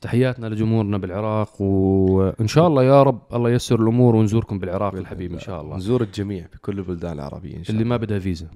تحياتنا 0.01 0.47
لجمهورنا 0.47 0.97
بالعراق 0.97 1.61
وإن 1.61 2.47
شاء 2.47 2.67
الله 2.67 2.83
يا 2.83 3.03
رب 3.03 3.21
الله 3.33 3.49
ييسر 3.49 3.81
الأمور 3.81 4.15
ونزوركم 4.15 4.59
بالعراق 4.59 4.93
الحبيب 4.95 5.33
إن 5.33 5.39
شاء 5.39 5.61
الله. 5.61 5.77
نزور 5.77 6.01
الجميع 6.01 6.45
بكل 6.53 6.77
البلدان 6.79 7.13
العربية 7.13 7.57
إن 7.57 7.63
شاء 7.63 7.71
اللي 7.71 7.81
الله. 7.83 7.89
ما 7.89 7.97
بدها 7.97 8.19
فيزا. 8.19 8.47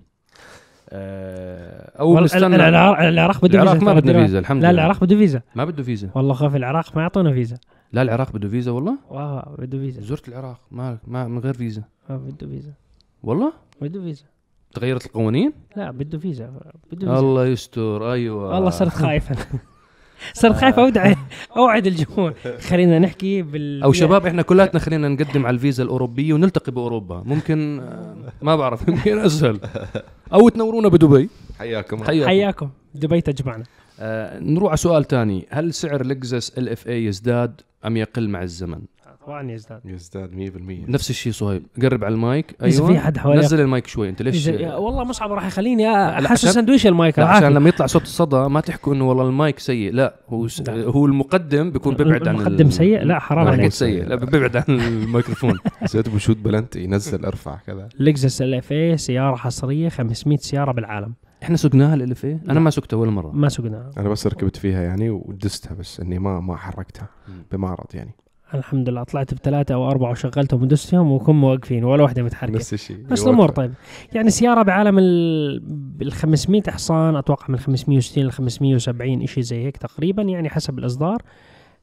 آه، 0.90 2.00
أو 2.00 2.20
نستنى 2.20 2.56
العراق 2.56 3.00
العراق 3.00 3.46
بده 3.46 3.62
العراق 3.62 3.74
فيزا. 3.74 3.86
ما 3.86 3.92
ترى 3.92 4.02
بدنا 4.02 4.12
دلوقتي. 4.12 4.28
فيزا 4.28 4.40
الحمد 4.40 4.62
لا 4.62 4.72
لله. 4.72 4.82
العراق 4.82 5.04
بده 5.04 5.16
فيزا. 5.16 5.42
ما 5.56 5.66
بده 5.66 5.84
فيزا. 5.84 6.10
والله 6.16 6.34
خاف 6.34 6.56
العراق 6.56 6.96
ما 6.96 7.02
يعطونا 7.02 7.34
فيزا. 7.34 7.58
لا 7.94 8.02
العراق 8.02 8.32
بده 8.32 8.50
فيزا 8.50 8.72
والله؟ 8.72 8.98
والله 9.10 9.44
بده 9.58 9.78
فيزا. 9.78 10.02
زرت 10.02 10.28
العراق 10.28 10.60
ما, 10.72 10.98
ما 11.08 11.28
من 11.28 11.40
غير 11.40 11.54
فيزا. 11.54 11.84
آه، 12.10 12.18
بده 12.18 12.48
فيزا. 12.48 12.74
والله؟ 13.24 13.54
بده 13.82 14.02
فيزا. 14.02 14.24
تغيرت 14.74 15.06
القوانين؟ 15.06 15.54
لا 15.76 15.92
بده 15.92 16.18
فيزا. 16.18 16.46
بده 16.92 17.00
فيزا. 17.08 17.20
الله 17.20 17.46
يستر 17.46 18.12
أيوه. 18.12 18.50
والله 18.56 18.70
صرت 18.70 18.90
خايف. 18.90 19.30
صرت 20.34 20.56
خايف 20.56 20.80
اودع 20.80 21.14
أوعد 21.58 21.88
الجمهور. 21.88 22.34
خلينا 22.70 23.00
نحكي 23.00 23.42
بال 23.42 23.84
أو 23.84 23.92
شباب 23.92 24.26
إحنا 24.26 24.42
كلاتنا 24.42 24.80
خلينا 24.80 25.08
نقدم 25.08 25.46
على 25.46 25.54
الفيزا 25.54 25.84
الأوروبية 25.84 26.34
ونلتقي 26.34 26.72
بأوروبا. 26.72 27.24
ممكن 27.26 27.80
آه، 27.80 28.16
ما 28.42 28.56
بعرف 28.56 28.88
يمكن 28.88 29.20
أسهل. 29.20 29.60
أو 30.34 30.50
تنورونا 30.50 30.88
بدبي. 30.88 31.30
حياكم. 31.60 32.04
حياكم. 32.04 32.28
حياكم. 32.28 32.70
دبي 32.96 33.22
تجمعنا. 33.22 33.64
آه 34.00 34.40
نروح 34.40 34.70
على 34.70 34.78
سؤال 34.78 35.04
تاني 35.04 35.48
هل 35.50 35.74
سعر 35.74 36.04
لكزس 36.06 36.58
ال 36.58 36.70
إف 36.70 36.88
اي 36.88 37.06
يزداد 37.06 37.62
أم 37.86 37.98
يقل 37.98 38.30
مع 38.30 38.44
الزمن؟ 38.44 38.82
طبعا 39.26 39.52
يزداد. 39.52 39.82
يزداد 39.86 40.32
100% 40.88 40.90
نفس 40.90 41.10
الشيء 41.10 41.32
صهيب 41.34 41.64
قرب 41.82 42.04
على 42.04 42.14
المايك. 42.14 42.56
أيوه 42.64 42.88
في 42.88 43.00
حد 43.00 43.18
حواليك. 43.18 43.44
نزل 43.44 43.60
المايك 43.60 43.88
شوي. 43.88 44.10
أنت 44.10 44.22
ليش؟ 44.22 44.48
والله 44.48 45.04
مصعب 45.04 45.32
راح 45.32 45.46
يخليني 45.48 45.90
احسس 45.94 46.32
عشان- 46.32 46.52
سندويش 46.52 46.88
المايك. 46.88 47.20
عشان 47.20 47.54
لما 47.54 47.70
يطلع 47.70 47.86
صوت 47.86 48.02
الصدى 48.02 48.36
ما 48.36 48.62
تحكوا 48.62 48.94
إنه 48.94 49.10
والله 49.10 49.28
المايك 49.28 49.60
سيء. 49.60 49.94
لا 49.94 50.16
هو 50.30 50.48
س... 50.48 50.62
لا. 50.62 50.84
هو 50.84 51.06
المقدم 51.06 51.72
بيكون 51.72 51.96
بيبعد 51.96 52.28
عن 52.28 52.36
المقدم 52.36 52.70
سيء؟ 52.70 53.04
لا 53.04 53.20
حرام 53.20 53.48
عليك. 53.48 53.72
سيء. 53.72 54.06
لا 54.06 54.16
بيبعد 54.16 54.58
عن 54.58 54.64
الميكروفون. 54.70 55.58
زيت 55.92 56.10
بشوت 56.10 56.38
بلنت 56.38 56.76
ينزل 56.76 57.26
أرفع 57.26 57.58
كذا. 57.68 57.90
لكزس 58.00 58.42
LFA 58.42 58.98
سيارة 58.98 59.36
حصرية 59.36 59.90
500 59.90 60.38
سيارة 60.38 60.72
بالعالم. 60.72 61.14
إحنا 61.44 61.58
سقناها 61.58 61.94
LFA 61.96 62.26
أنا 62.26 62.60
ما 62.60 62.70
سقتها 62.70 62.98
ولا 62.98 63.12
مرة. 63.12 63.32
ما 63.32 63.50
سقناها. 63.50 63.92
أنا 63.98 64.10
بس 64.10 64.28
ركبت 64.28 64.56
فيها 64.58 64.82
يعني 64.82 65.10
ودستها 65.10 65.74
بس 65.74 66.00
إني 66.00 66.20
ما 66.20 66.40
ما 66.40 66.56
حركتها 66.56 67.08
بمعرض 67.52 67.88
يعني. 67.94 68.12
الحمد 68.54 68.90
لله. 68.90 69.04
طلعت 69.04 69.34
بثلاثة 69.34 69.76
أو 69.76 69.92
أربعة 69.92 70.12
وشغلتهم 70.12 70.64
ودست 70.64 70.90
فيهم 70.90 71.12
وكم 71.12 71.44
واقفين 71.44 71.84
ولا 71.84 72.04
واحدة 72.04 72.24
متحركة. 72.24 72.54
نفس 72.54 72.74
الشيء. 72.74 72.98
بس 72.98 73.24
الأمور 73.24 73.50
طيب 73.50 73.74
يعني 74.14 74.30
سيارة 74.30 74.62
بعالم 74.64 75.00
ال 75.00 76.12
500 76.12 76.62
حصان 76.70 77.16
أتوقع 77.16 77.46
من 77.50 77.58
560 77.58 78.24
ل 78.24 78.32
570 78.32 79.26
شيء 79.26 79.44
زي 79.44 79.66
هيك 79.66 79.78
تقريبا 79.78 80.22
يعني 80.22 80.50
حسب 80.50 80.80
الإصدار. 80.80 81.22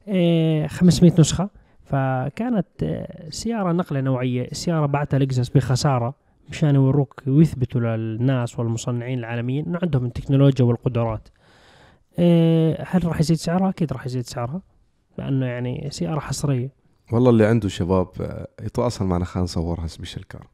إيه، 0.07 0.67
500 0.67 1.11
نسخة. 1.19 1.49
فكانت 1.83 2.67
آه، 2.83 3.29
سيارة 3.29 3.71
نقلة 3.71 4.01
نوعية. 4.01 4.47
السياره 4.51 4.85
بعتها 4.85 5.19
لكزس 5.19 5.49
بخسارة 5.49 6.13
مشان 6.49 6.75
يوروك 6.75 7.23
ويثبتوا 7.27 7.81
للناس 7.81 8.59
والمصنعين 8.59 9.19
العالميين 9.19 9.65
إنه 9.65 9.79
عندهم 9.83 10.05
التكنولوجيا 10.05 10.65
والقدرات. 10.65 11.27
إيه، 12.19 12.77
هل 12.87 13.05
راح 13.05 13.19
يزيد 13.19 13.37
سعرها؟ 13.37 13.69
أكيد 13.69 13.93
راح 13.93 14.05
يزيد 14.05 14.25
سعرها. 14.25 14.61
لأنه 15.19 15.45
يعني 15.45 15.87
سيارة 15.91 16.19
حصرية. 16.19 16.69
والله 17.11 17.29
اللي 17.29 17.45
عنده 17.45 17.69
شباب 17.69 18.07
آه، 18.21 18.47
يتواصل 18.61 19.05
معنا 19.05 19.25
خلينا 19.25 19.43
نصورها 19.43 19.87
special 19.87 20.27
car 20.27 20.47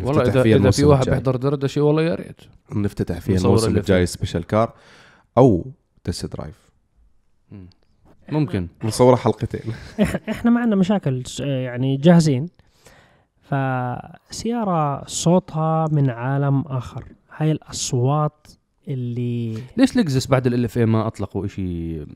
والله 0.00 0.22
اذا 0.22 0.42
فيها 0.42 0.56
إذا 0.56 0.70
في 0.70 0.84
واحد. 0.84 1.10
بيحضر 1.10 1.36
دردشه 1.36 1.80
والله 1.82 2.02
يا 2.02 2.14
ريت. 2.14 2.40
نفتتح 2.72 3.20
فيها 3.20 3.34
نصور 3.36 3.48
الموسم 3.48 3.76
الجاي 3.76 4.06
special 4.06 4.46
car 4.46 4.72
أو 5.38 5.66
test 6.04 6.26
drive. 6.36 6.70
ممكن. 8.28 8.68
نصورها 8.84 9.16
حلقتين. 9.16 9.72
إح- 10.00 10.16
إحنا 10.30 10.50
ما 10.50 10.60
عندنا 10.60 10.76
مشاكل 10.76 11.26
س- 11.26 11.40
يعني 11.40 11.96
جاهزين. 11.96 12.46
فسيارة 13.42 15.04
صوتها 15.06 15.86
من 15.92 16.10
عالم 16.10 16.60
آخر. 16.60 17.04
هاي 17.36 17.50
الأصوات 17.52 18.46
اللي 18.88 19.58
ليش 19.76 19.96
لكزس 19.96 20.26
بعد 20.26 20.46
LFA 20.46 20.78
ما 20.78 21.06
أطلقوا 21.06 21.46
شيء 21.46 22.06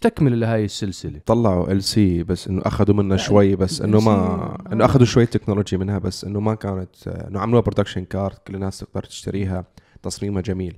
تكمل 0.00 0.40
لهاي 0.40 0.64
السلسلة. 0.64 1.20
طلعوا 1.26 1.72
LC 1.72 2.22
بس 2.22 2.48
إنه 2.48 2.62
أخذوا 2.64 2.96
منها 2.96 3.16
شوي 3.16 3.56
بس 3.56 3.82
إنه 3.82 4.00
ما 4.00 4.58
إنه 4.72 4.84
أخذوا 4.84 5.06
شوي 5.06 5.26
technology 5.26 5.76
منها 5.76 5.98
بس 5.98 6.24
إنه 6.24 6.40
ما 6.40 6.54
كانت 6.54 7.08
إنه 7.08 7.40
عملوها 7.40 7.62
production 7.62 8.04
car 8.04 8.34
كل 8.46 8.54
الناس 8.54 8.78
تقدر 8.78 9.04
تشتريها 9.04 9.64
تصميمها 10.02 10.42
جميل. 10.42 10.76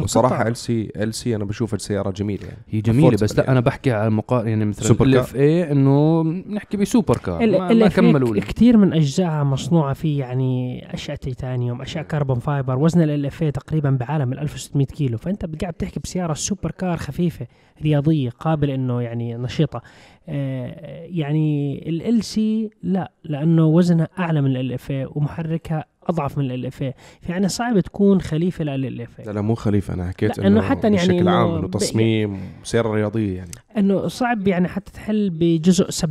وصراحة 0.00 0.48
LC 0.48 0.92
LC 0.96 1.36
أنا 1.36 1.44
بشوف 1.44 1.74
السياره 1.74 2.10
جميلة 2.10 2.44
يعني. 2.46 2.58
هي 2.70 2.80
جميلة 2.80 3.10
بس 3.22 3.32
لا 3.36 3.40
يعني. 3.44 3.52
أنا 3.52 3.60
بحكي 3.60 3.92
على 3.92 4.08
المقارنه 4.08 4.50
يعني 4.50 4.64
مثلا 4.64 4.84
سوبر 4.84 5.06
ال 5.06 5.12
car. 5.12 5.20
FA 5.20 5.72
إنه 5.72 6.22
نحكي 6.22 6.76
ب 6.76 6.83
super 6.83 7.16
car 7.16 7.40
ال- 7.44 7.58
ما, 7.58 7.70
ال 7.70 7.78
ما 7.78 7.88
كملوا 7.88 8.40
ك- 8.40 8.44
كثير 8.44 8.76
من 8.76 8.92
اجزائها 8.92 9.44
مصنوعة 9.44 9.92
في 9.94 10.16
يعني 10.16 10.82
أشياء 10.94 11.16
تيتانيوم 11.16 11.82
أشياء 11.82 12.04
carbon 12.04 12.38
fiber 12.38 12.78
وزن 12.78 13.02
LFA 13.02 13.44
تقريبا 13.44 13.90
بعالم 13.90 14.32
ال 14.32 14.38
1600 14.38 14.86
كيلو. 14.86 15.18
فأنت 15.18 15.60
قاعد 15.62 15.72
بتحكي 15.74 16.00
بسيارة 16.00 16.32
super 16.34 16.70
car 16.70 16.96
خفيفة 16.96 17.46
رياضية 17.82 18.30
قابل 18.30 18.70
إنه 18.70 19.02
يعني 19.02 19.34
نشيطة. 19.34 19.82
آه، 20.28 21.04
يعني 21.06 21.78
LC 21.88 22.70
لا 22.82 23.12
لأنه 23.24 23.66
وزنها 23.66 24.08
أعلى 24.18 24.40
من 24.42 24.56
LFA 24.56 24.92
ومحركها 25.14 25.84
أضعف 26.06 26.38
من 26.38 26.50
LFA 26.50 26.92
يعني 27.28 27.48
صعب 27.48 27.80
تكون 27.80 28.20
خليفة 28.20 28.64
لل 28.64 29.00
اف 29.00 29.20
لا 29.20 29.32
لا 29.32 29.40
مو 29.40 29.54
خليفة 29.54 29.94
أنا 29.94 30.08
حكيت 30.08 30.38
لا، 30.38 30.46
إنه 30.46 30.62
حتى 30.62 30.86
يعني 30.92 30.96
بشكل 30.96 31.28
عام 31.28 31.54
إنه 31.54 31.68
تصميم 31.68 32.40
سياره 32.64 32.94
رياضيه 32.94 33.36
يعني. 33.36 33.50
إنه 33.78 34.08
صعب 34.08 34.48
يعني 34.48 34.68
حتى 34.68 34.92
تحل 34.92 35.30
بجزء 35.30 35.90
70% 35.90 36.06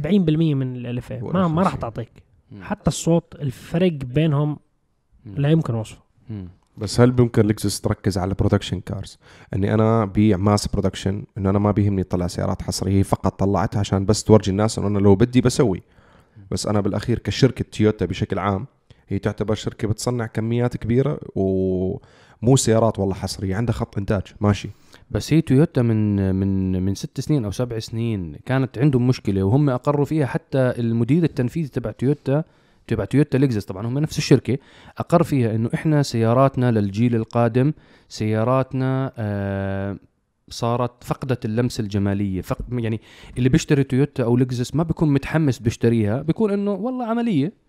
من 0.53 0.75
ال 0.75 0.84
LFA 0.84 1.11
ما 1.11 1.47
ما 1.47 1.61
راح 1.61 1.71
50. 1.71 1.79
تعطيك. 1.79 2.11
حتى 2.61 2.87
الصوت 2.87 3.35
الفرق 3.41 3.91
بينهم. 3.91 4.57
لا 5.25 5.49
يمكن 5.49 5.75
وصفه. 5.75 6.01
بس 6.77 6.99
هل 7.01 7.13
ممكن 7.19 7.47
لكزس 7.47 7.81
تركز 7.81 8.17
على 8.17 8.33
production 8.33 8.79
cars 8.79 9.19
إني 9.53 9.73
أنا 9.73 10.05
بيع 10.05 10.37
mass 10.37 10.67
production 10.67 11.23
إنه 11.37 11.49
أنا 11.49 11.59
ما 11.59 11.71
بيهمني 11.71 12.01
اطلع 12.01 12.27
سيارات 12.27 12.61
حصرية 12.61 12.99
هي 12.99 13.03
فقط 13.03 13.39
طلعتها 13.39 13.79
عشان 13.79 14.05
بس 14.05 14.23
تورجي 14.23 14.51
الناس 14.51 14.79
إنه 14.79 14.87
أنا 14.87 14.99
لو 14.99 15.15
بدي 15.15 15.41
بسوي. 15.41 15.81
بس 16.51 16.67
أنا 16.67 16.81
بالأخير 16.81 17.19
كشركة 17.19 17.65
تويوتا 17.71 18.05
بشكل 18.05 18.39
عام 18.39 18.67
هي 19.11 19.19
تعتبر 19.19 19.55
شركة 19.55 19.87
بتصنع 19.87 20.25
كميات 20.25 20.77
كبيرة 20.77 21.19
ومو 21.35 22.55
سيارات 22.55 22.99
والله 22.99 23.13
حصرية 23.15 23.55
عندها 23.55 23.73
خط 23.75 23.97
إنتاج 23.97 24.21
ماشي. 24.41 24.69
بس 25.11 25.33
هي 25.33 25.41
تويوتا 25.41 25.81
من 25.81 26.35
من 26.35 26.83
من 26.83 26.95
ست 26.95 27.19
سنين 27.21 27.45
أو 27.45 27.51
سبع 27.51 27.79
سنين 27.79 28.35
كانت 28.45 28.77
عندهم 28.77 29.07
مشكلة 29.07 29.43
وهم 29.43 29.69
أقروا 29.69 30.05
فيها 30.05 30.25
حتى 30.25 30.57
المدير 30.57 31.23
التنفيذي 31.23 31.67
تبع 31.67 31.91
تويوتا 31.91 32.43
تبع 32.87 33.05
تويوتا 33.05 33.37
لكزس 33.37 33.65
طبعا 33.65 33.87
هم 33.87 33.97
نفس 33.99 34.17
الشركة 34.17 34.57
أقر 34.97 35.23
فيها 35.23 35.55
إنه 35.55 35.69
إحنا 35.73 36.03
سياراتنا 36.03 36.71
للجيل 36.71 37.15
القادم 37.15 37.73
سياراتنا 38.09 39.13
آه 39.17 39.97
صارت 40.49 41.03
فقدت 41.03 41.45
اللمسه 41.45 41.81
الجمالية 41.81 42.41
فق 42.41 42.57
يعني 42.71 43.01
اللي 43.37 43.49
بيشتري 43.49 43.83
تويوتا 43.83 44.23
أو 44.23 44.37
لكزس 44.37 44.75
ما 44.75 44.83
بيكون 44.83 45.13
متحمس 45.13 45.59
بيشتريها 45.59 46.21
بيكون 46.21 46.51
إنه 46.51 46.71
والله 46.71 47.05
عملية. 47.05 47.60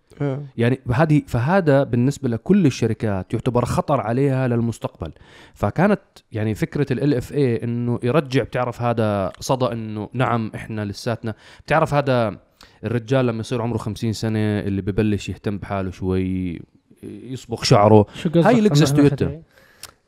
يعني 0.56 0.80
هذه 0.94 1.22
فهذا 1.26 1.82
بالنسبة 1.82 2.28
لكل 2.28 2.66
الشركات 2.66 3.34
يعتبر 3.34 3.64
خطر 3.64 4.00
عليها 4.00 4.48
للمستقبل. 4.48 5.12
فكانت 5.54 6.00
يعني 6.32 6.54
فكرة 6.54 6.92
ال 6.92 7.14
LFA 7.14 7.64
إنه 7.64 7.98
يرجع 8.02 8.42
بتعرف 8.42 8.82
هذا 8.82 9.32
صدى 9.40 9.72
إنه 9.72 10.08
نعم 10.12 10.52
إحنا 10.54 10.84
لساتنا. 10.84 11.34
بتعرف 11.66 11.94
هذا 11.94 12.36
الرجال 12.84 13.26
لما 13.26 13.40
يصير 13.40 13.62
عمره 13.62 13.78
50 13.78 14.12
سنة 14.12 14.38
اللي 14.38 14.82
ببلش 14.82 15.28
يهتم 15.28 15.58
بحاله 15.58 15.90
شوي 15.90 16.60
يصبغ 17.02 17.62
شعره. 17.62 18.06
شو 18.14 18.28
قصدك؟ 18.28 18.46
هاي 18.46 18.60
لكزس 18.60 18.92
تويوتا. 18.92 19.40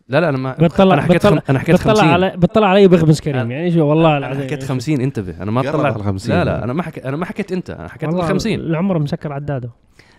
لا 0.08 0.20
لا 0.20 0.28
أنا 0.28 0.38
ما 0.38 0.52
بتطلع- 0.52 0.94
أنا 0.94 1.02
حكيت 1.02 1.16
بتطلع- 1.16 1.30
خم... 1.40 1.44
أنا 1.50 1.58
حكيت 1.58 1.75
بتطلع 1.75 1.92
50 1.94 2.08
علي 2.08 2.37
بتطلع 2.37 2.66
علي 2.68 2.88
بغمز 2.88 3.20
كريم 3.20 3.50
يعني 3.50 3.70
شو 3.73 3.87
والله 3.87 4.08
أنا 4.16 4.18
العظيم. 4.18 4.42
حكيت 4.42 4.62
50 4.64 5.00
انتبه 5.00 5.42
أنا 5.42 5.50
ما 5.50 5.62
طلعت 5.62 5.94
على 5.94 6.04
50. 6.04 6.37
لا 6.37 6.44
لا 6.44 6.64
أنا 6.64 6.73
ما 6.73 6.82
حكيت 6.82 7.06
أنا 7.06 7.16
ما 7.16 7.25
حكيت 7.25 7.52
أنت 7.52 7.70
أنا 7.70 7.88
حكيت 7.88 8.08
والله 8.08 8.25
50 8.26 8.54
العمر 8.54 8.99
مسكر 8.99 9.32
عداده. 9.32 9.70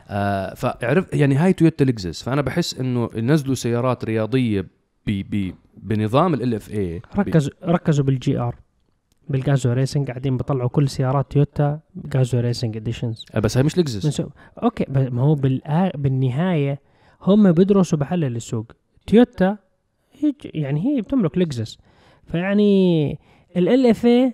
آه 0.08 0.54
فعرف 0.54 1.14
يعني 1.14 1.36
هاي 1.36 1.54
تويوتا 1.54 1.84
لكزس 1.84 2.24
فأنا 2.24 2.42
بحس 2.42 2.80
إنه 2.80 3.10
ينزلوا 3.16 3.56
سيارات 3.56 4.06
رياضية 4.06 4.62
ب 4.62 4.68
ب 5.08 5.54
بنظام 5.78 6.34
ال 6.34 6.54
LFA 6.54 7.02
ركزوا 7.18 7.54
ركزوا 7.64 8.06
بال 8.06 8.38
GR 8.40 8.56
بال 9.30 9.42
Gazoo 9.42 9.72
Racing 9.74 10.08
قاعدين 10.08 10.38
بيطلعوا 10.38 10.70
كل 10.70 10.90
سيارات 10.90 11.32
تويوتا 11.32 11.80
Gazoo 11.96 12.40
Racing 12.40 12.78
editions 12.78 13.26
بس 13.36 13.58
هاي 13.58 13.64
مش 13.64 13.78
لكزس. 13.78 14.22
أوكي 14.64 14.86
ما 14.90 15.22
هو 15.22 15.36
بالآ... 15.36 15.92
بالنهاية 15.98 16.80
هم 17.22 17.52
بيدرسوا 17.52 18.00
بحلل 18.00 18.36
السوق 18.36 18.72
تويوتا 19.08 19.58
هي 20.20 20.34
يعني 20.44 20.86
هي 20.86 21.02
بتملك 21.02 21.38
لكزس 21.38 21.78
فيعني 22.28 23.12
ال 23.58 23.86
LFA 23.86 24.34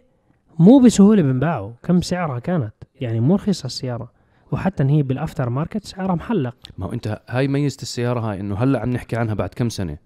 مو 0.59 0.79
بسهولة 0.79 1.21
بنباعوا 1.21 1.71
كم 1.83 2.01
سعرها 2.01 2.39
كانت؟ 2.39 2.73
يعني 3.01 3.19
مو 3.19 3.35
رخيصة 3.35 3.65
السيارة. 3.65 4.11
وحتى 4.51 4.83
إن 4.83 4.89
هي 4.89 5.03
بال 5.03 5.49
aftermarket 5.49 5.85
سعرها 5.85 6.15
محلق. 6.15 6.55
ما 6.77 6.85
هو 6.85 6.93
أنت 6.93 7.21
هاي 7.29 7.47
ميزة 7.47 7.77
السيارة 7.81 8.19
هاي 8.19 8.39
إنه 8.39 8.55
هلأ 8.55 8.79
عم 8.79 8.89
نحكي 8.89 9.15
عنها 9.15 9.33
بعد 9.33 9.49
كم 9.49 9.69
سنة. 9.69 9.97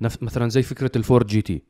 نف 0.00 0.22
مثلا 0.22 0.48
زي 0.48 0.62
فكرة 0.62 0.90
الفورد 0.96 1.26
GT 1.26 1.62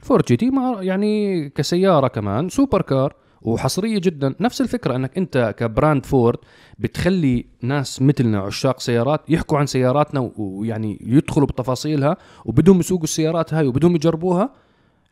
الفورد 0.00 0.24
GT 0.24 0.50
ما 0.50 0.78
يعني 0.80 1.48
كسيارة 1.48 2.08
كمان 2.08 2.48
supercar 2.48 3.14
وحصرية 3.42 3.98
جدا. 3.98 4.34
نفس 4.40 4.60
الفكرة 4.60 4.96
إنك 4.96 5.18
أنت 5.18 5.54
ك 5.58 5.66
brand 5.66 6.06
فورد 6.06 6.38
بتخلي 6.78 7.46
ناس 7.62 8.02
مثلنا 8.02 8.40
عشاق 8.40 8.80
سيارات 8.80 9.20
يحكوا 9.28 9.58
عن 9.58 9.66
سياراتنا 9.66 10.30
ويعني 10.36 10.98
يدخلوا 11.00 11.46
بتفاصيلها 11.46 12.16
وبدهم 12.44 12.80
يسوقوا 12.80 13.04
السيارات 13.04 13.54
هاي 13.54 13.66
وبدهم 13.66 13.94
يجربوها. 13.94 14.52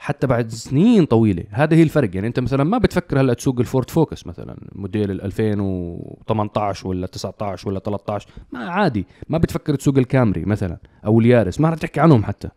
حتى 0.02 0.26
بعد 0.26 0.50
سنين 0.50 1.04
طويلة. 1.04 1.44
هذا 1.50 1.76
هي 1.76 1.82
الفرق. 1.82 2.14
يعني 2.14 2.26
أنت 2.26 2.40
مثلا 2.40 2.64
ما 2.64 2.78
بتفكر 2.78 3.21
هلأ 3.21 3.35
تسوق 3.35 3.59
الفورد 3.59 3.90
فوكس 3.90 4.26
مثلا 4.26 4.56
موديل 4.73 5.11
ال 5.11 5.23
2018 5.23 6.88
ولا 6.88 7.06
19 7.06 7.68
ولا 7.68 7.78
13 7.78 8.28
ما 8.52 8.59
عادي. 8.59 9.06
ما 9.28 9.38
بتفكر 9.38 9.75
تسوق 9.75 9.99
الكامري 9.99 10.44
مثلا 10.44 10.78
أو 11.06 11.21
اليارس. 11.21 11.61
ما 11.61 11.71
رح 11.71 11.78
تحكي 11.78 12.00
عنهم 12.00 12.25
حتى. 12.25 12.49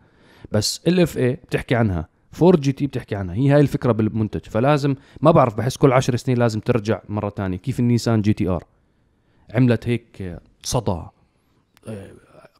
بس 0.51 0.81
ال 0.87 0.99
LFA 0.99 1.33
بتحكي 1.33 1.75
عنها. 1.75 2.07
فورد 2.31 2.61
GT 2.61 2.87
بتحكي 2.87 3.15
عنها. 3.15 3.35
هي 3.35 3.51
هاي 3.51 3.61
الفكرة 3.61 3.91
بالمنتج. 3.91 4.45
فلازم 4.49 4.95
ما 5.21 5.31
بعرف 5.31 5.55
بحس 5.57 5.77
كل 5.77 5.93
عشر 5.93 6.15
سنين 6.15 6.37
لازم 6.37 6.59
ترجع 6.59 7.01
مرة 7.09 7.29
تانية. 7.29 7.57
كيف 7.57 7.79
النيسان 7.79 8.21
GTR؟ 8.21 8.63
عملت 9.53 9.87
هيك 9.87 10.39
صدى. 10.63 11.01
آه، 11.87 12.11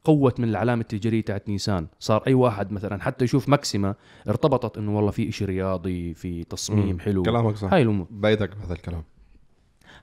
قوت 0.05 0.39
من 0.39 0.49
العلامة 0.49 0.81
التجارية 0.81 1.21
تاعت 1.21 1.49
نيسان. 1.49 1.87
صار 1.99 2.23
أي 2.27 2.33
واحد 2.33 2.71
مثلا 2.71 3.01
حتى 3.03 3.25
يشوف 3.25 3.49
ماكسيما 3.49 3.95
ارتبطت 4.29 4.77
إنه 4.77 4.95
والله 4.95 5.11
في 5.11 5.29
إشي 5.29 5.45
رياضي 5.45 6.13
في 6.13 6.43
تصميم 6.43 6.89
مم. 6.93 6.99
حلو. 6.99 7.23
كلامك 7.23 7.55
صح. 7.55 7.73
هاي 7.73 7.81
الأمور. 7.81 8.07
بايدك 8.11 8.57
بهذا 8.57 8.73
الكلام. 8.73 9.03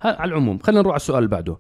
ها- 0.03 0.21
على 0.21 0.29
العموم 0.29 0.59
خلينا 0.59 0.81
نروح 0.81 0.93
على 0.93 0.97
السؤال 1.01 1.19
اللي 1.19 1.29
بعده. 1.31 1.57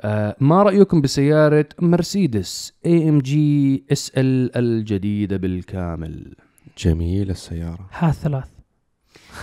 آه 0.00 0.36
ما 0.40 0.62
رأيكم 0.62 1.00
بسيارة 1.00 1.66
مرسيدس 1.80 2.72
AMG 2.86 3.18
SL 3.18 4.56
الجديدة 4.56 5.36
بالكامل؟ 5.36 6.34
جميل 6.78 7.30
السيارة. 7.30 7.88
ها 7.92 8.10
ثلاث. 8.10 8.48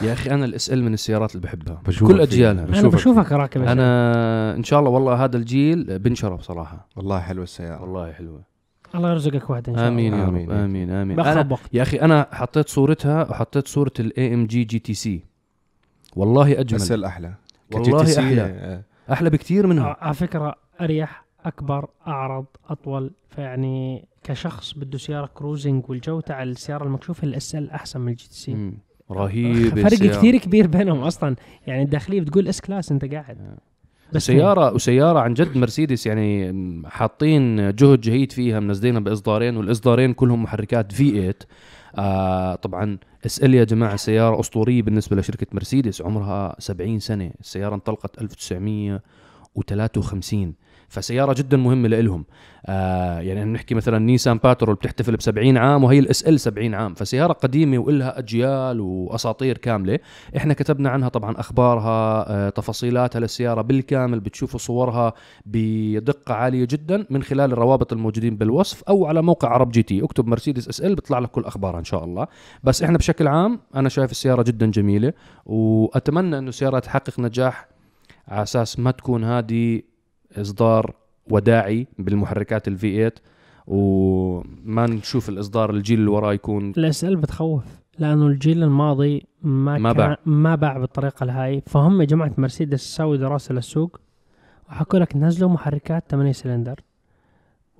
يا 0.01 0.13
أخي 0.13 0.31
أنا 0.31 0.45
ال 0.45 0.69
SL 0.69 0.83
من 0.83 0.93
السيارات 0.93 1.35
اللي 1.35 1.43
بحبها. 1.47 1.81
بشوفك 1.87 2.11
كل. 2.13 2.21
أجيالها. 2.21 2.65
بشوفك 2.65 2.79
أنا 2.79 2.87
بشوفك 2.89 3.31
راكب 3.31 3.61
أنا 3.61 4.55
إن 4.55 4.63
شاء 4.63 4.79
الله 4.79 4.91
والله 4.91 5.23
هذا 5.23 5.37
الجيل 5.37 5.99
بنشرى 5.99 6.35
بصراحة. 6.35 6.87
والله 6.95 7.19
حلوة 7.19 7.43
السيارة. 7.43 7.81
والله 7.81 8.11
حلوة. 8.11 8.41
الله 8.95 9.11
يرزقك 9.11 9.49
واحد 9.49 9.69
إن 9.69 9.75
شاء 9.75 9.87
آمين 9.87 10.13
الله 10.13 10.23
يا 10.23 10.29
رب. 10.29 10.33
آمين. 10.35 10.51
آمين 10.51 10.91
آمين. 10.91 11.19
أنا 11.19 11.47
وقت 11.51 11.61
يا 11.73 11.81
أخي 11.81 11.97
أنا 11.97 12.27
حطيت 12.31 12.69
صورتها 12.69 13.29
وحطيت 13.31 13.67
صورة 13.67 13.91
ال 13.99 14.33
AMG 14.33 14.45
GTC 14.47 15.23
والله 16.15 16.59
أجمل. 16.59 16.93
الاحلى 16.99 17.33
والله 17.73 17.97
ك 17.97 18.05
GTC، 18.05 18.19
أحلى. 18.21 18.41
آه، 18.41 18.83
أحلى 19.13 19.29
بكثير 19.29 19.67
منها. 19.67 19.87
ع- 19.87 19.97
على 20.01 20.13
فكرة 20.13 20.55
أريح 20.81 21.25
أكبر 21.45 21.87
أعرض 22.07 22.45
أطول. 22.69 23.11
فيعني 23.29 24.07
كشخص 24.23 24.73
بده 24.73 24.97
سيارة 24.97 25.29
cruising 25.33 25.83
والجو 25.89 26.19
تاع 26.19 26.43
السيارة 26.43 26.83
المكشوفة 26.83 27.23
ال 27.23 27.55
SL 27.55 27.71
أحسن 27.71 28.01
من 28.01 28.07
ال 28.11 28.27
GTC 28.27 28.53
مم. 28.53 28.73
رهيب 29.11 29.69
فرق 29.69 29.85
السيارة. 29.85 30.17
كثير 30.17 30.37
كبير 30.37 30.67
بينهم 30.67 30.99
أصلا. 30.99 31.35
يعني 31.67 31.83
الداخلية 31.83 32.21
بتقول 32.21 32.47
S-Class 32.47 32.91
أنت 32.91 33.05
قاعد. 33.05 33.37
بس 34.13 34.25
سيارة 34.25 34.73
وسيارة 34.73 35.19
عن 35.19 35.33
جد 35.33 35.57
مرسيدس 35.57 36.07
يعني 36.07 36.53
حاطين 36.85 37.75
جهد 37.75 38.01
جهيد 38.01 38.31
فيها 38.31 38.59
منزلينها 38.59 38.99
بإصدارين 38.99 39.57
والإصدارين 39.57 40.13
كلهم 40.13 40.43
محركات 40.43 40.91
V8 40.91 41.33
آه 41.97 42.55
طبعا 42.55 42.97
SL 43.25 43.53
يا 43.53 43.63
جماعة 43.63 43.95
سيارة 43.95 44.39
أسطورية 44.39 44.81
بالنسبة 44.81 45.15
لشركة 45.15 45.47
مرسيدس 45.51 46.01
عمرها 46.01 46.55
70 46.59 46.99
سنة. 46.99 47.31
السيارة 47.39 47.75
انطلقت 47.75 48.21
1953 48.21 50.53
فسيارة 50.89 51.33
جدا 51.33 51.57
مهمة 51.57 51.87
لإلهم. 51.87 52.25
آه 52.65 53.19
يعني 53.19 53.43
نحكي 53.45 53.75
مثلا 53.75 53.99
نيسان 53.99 54.37
باترول 54.37 54.75
بتحتفل 54.75 55.15
ب 55.15 55.21
70 55.21 55.57
عام 55.57 55.83
وهي 55.83 55.99
ال 55.99 56.23
SL 56.23 56.39
70 56.39 56.73
عام 56.73 56.93
فسيارة 56.93 57.33
قديمة 57.33 57.77
وإلها 57.77 58.19
أجيال 58.19 58.79
وأساطير 58.79 59.57
كاملة. 59.57 59.99
إحنا 60.37 60.53
كتبنا 60.53 60.89
عنها 60.89 61.09
طبعا 61.09 61.39
أخبارها 61.39 62.25
آه، 62.29 62.49
تفاصيلاتها 62.49 63.19
للسيارة 63.19 63.61
بالكامل 63.61 64.19
بتشوفوا 64.19 64.59
صورها 64.59 65.13
بدقة 65.45 66.33
عالية 66.33 66.67
جدا 66.69 67.05
من 67.09 67.23
خلال 67.23 67.51
الروابط 67.51 67.93
الموجودين 67.93 68.35
بالوصف 68.37 68.83
أو 68.83 69.05
على 69.05 69.21
موقع 69.21 69.49
عرب 69.49 69.71
GT. 69.71 70.03
اكتب 70.03 70.27
مرسيدس 70.27 70.67
SL 70.67 70.95
بيطلع 70.95 71.19
لك 71.19 71.31
كل 71.31 71.43
أخبارها 71.45 71.79
إن 71.79 71.83
شاء 71.85 72.03
الله. 72.03 72.27
بس 72.63 72.83
إحنا 72.83 72.97
بشكل 72.97 73.27
عام 73.27 73.59
أنا 73.75 73.89
شايف 73.89 74.11
السيارة 74.11 74.41
جدا 74.43 74.65
جميلة 74.71 75.13
وأتمنى 75.45 76.37
إنه 76.37 76.49
السيارة 76.49 76.79
تحقق 76.79 77.19
نجاح 77.19 77.67
على 78.27 78.43
أساس 78.43 78.79
ما 78.79 78.91
تكون 78.91 79.23
هذه 79.23 79.81
إصدار 80.37 80.95
وداعي 81.29 81.87
بالمحركات 81.99 82.67
ال 82.67 82.91
V8 82.91 83.13
وما 83.67 84.85
نشوف 84.85 85.29
الإصدار 85.29 85.69
الجيل 85.69 85.99
اللي 85.99 86.11
وراه 86.11 86.33
يكون. 86.33 86.71
ال 86.77 87.03
SL 87.03 87.15
بتخوف 87.15 87.63
لأنه 87.99 88.27
الجيل 88.27 88.63
الماضي 88.63 89.25
ما 89.41 89.77
ما 89.77 89.93
باع. 89.93 90.17
ما 90.25 90.55
باع 90.55 90.77
بالطريقة 90.77 91.23
الهاي. 91.23 91.63
فهم 91.67 92.03
جماعة 92.03 92.33
مرسيدس 92.37 92.81
سووا 92.81 93.15
دراسة 93.15 93.53
للسوق 93.53 93.99
وحكوا 94.69 94.99
لك 94.99 95.15
نزلوا 95.15 95.49
محركات 95.49 96.03
8 96.09 96.31
سلندر. 96.31 96.79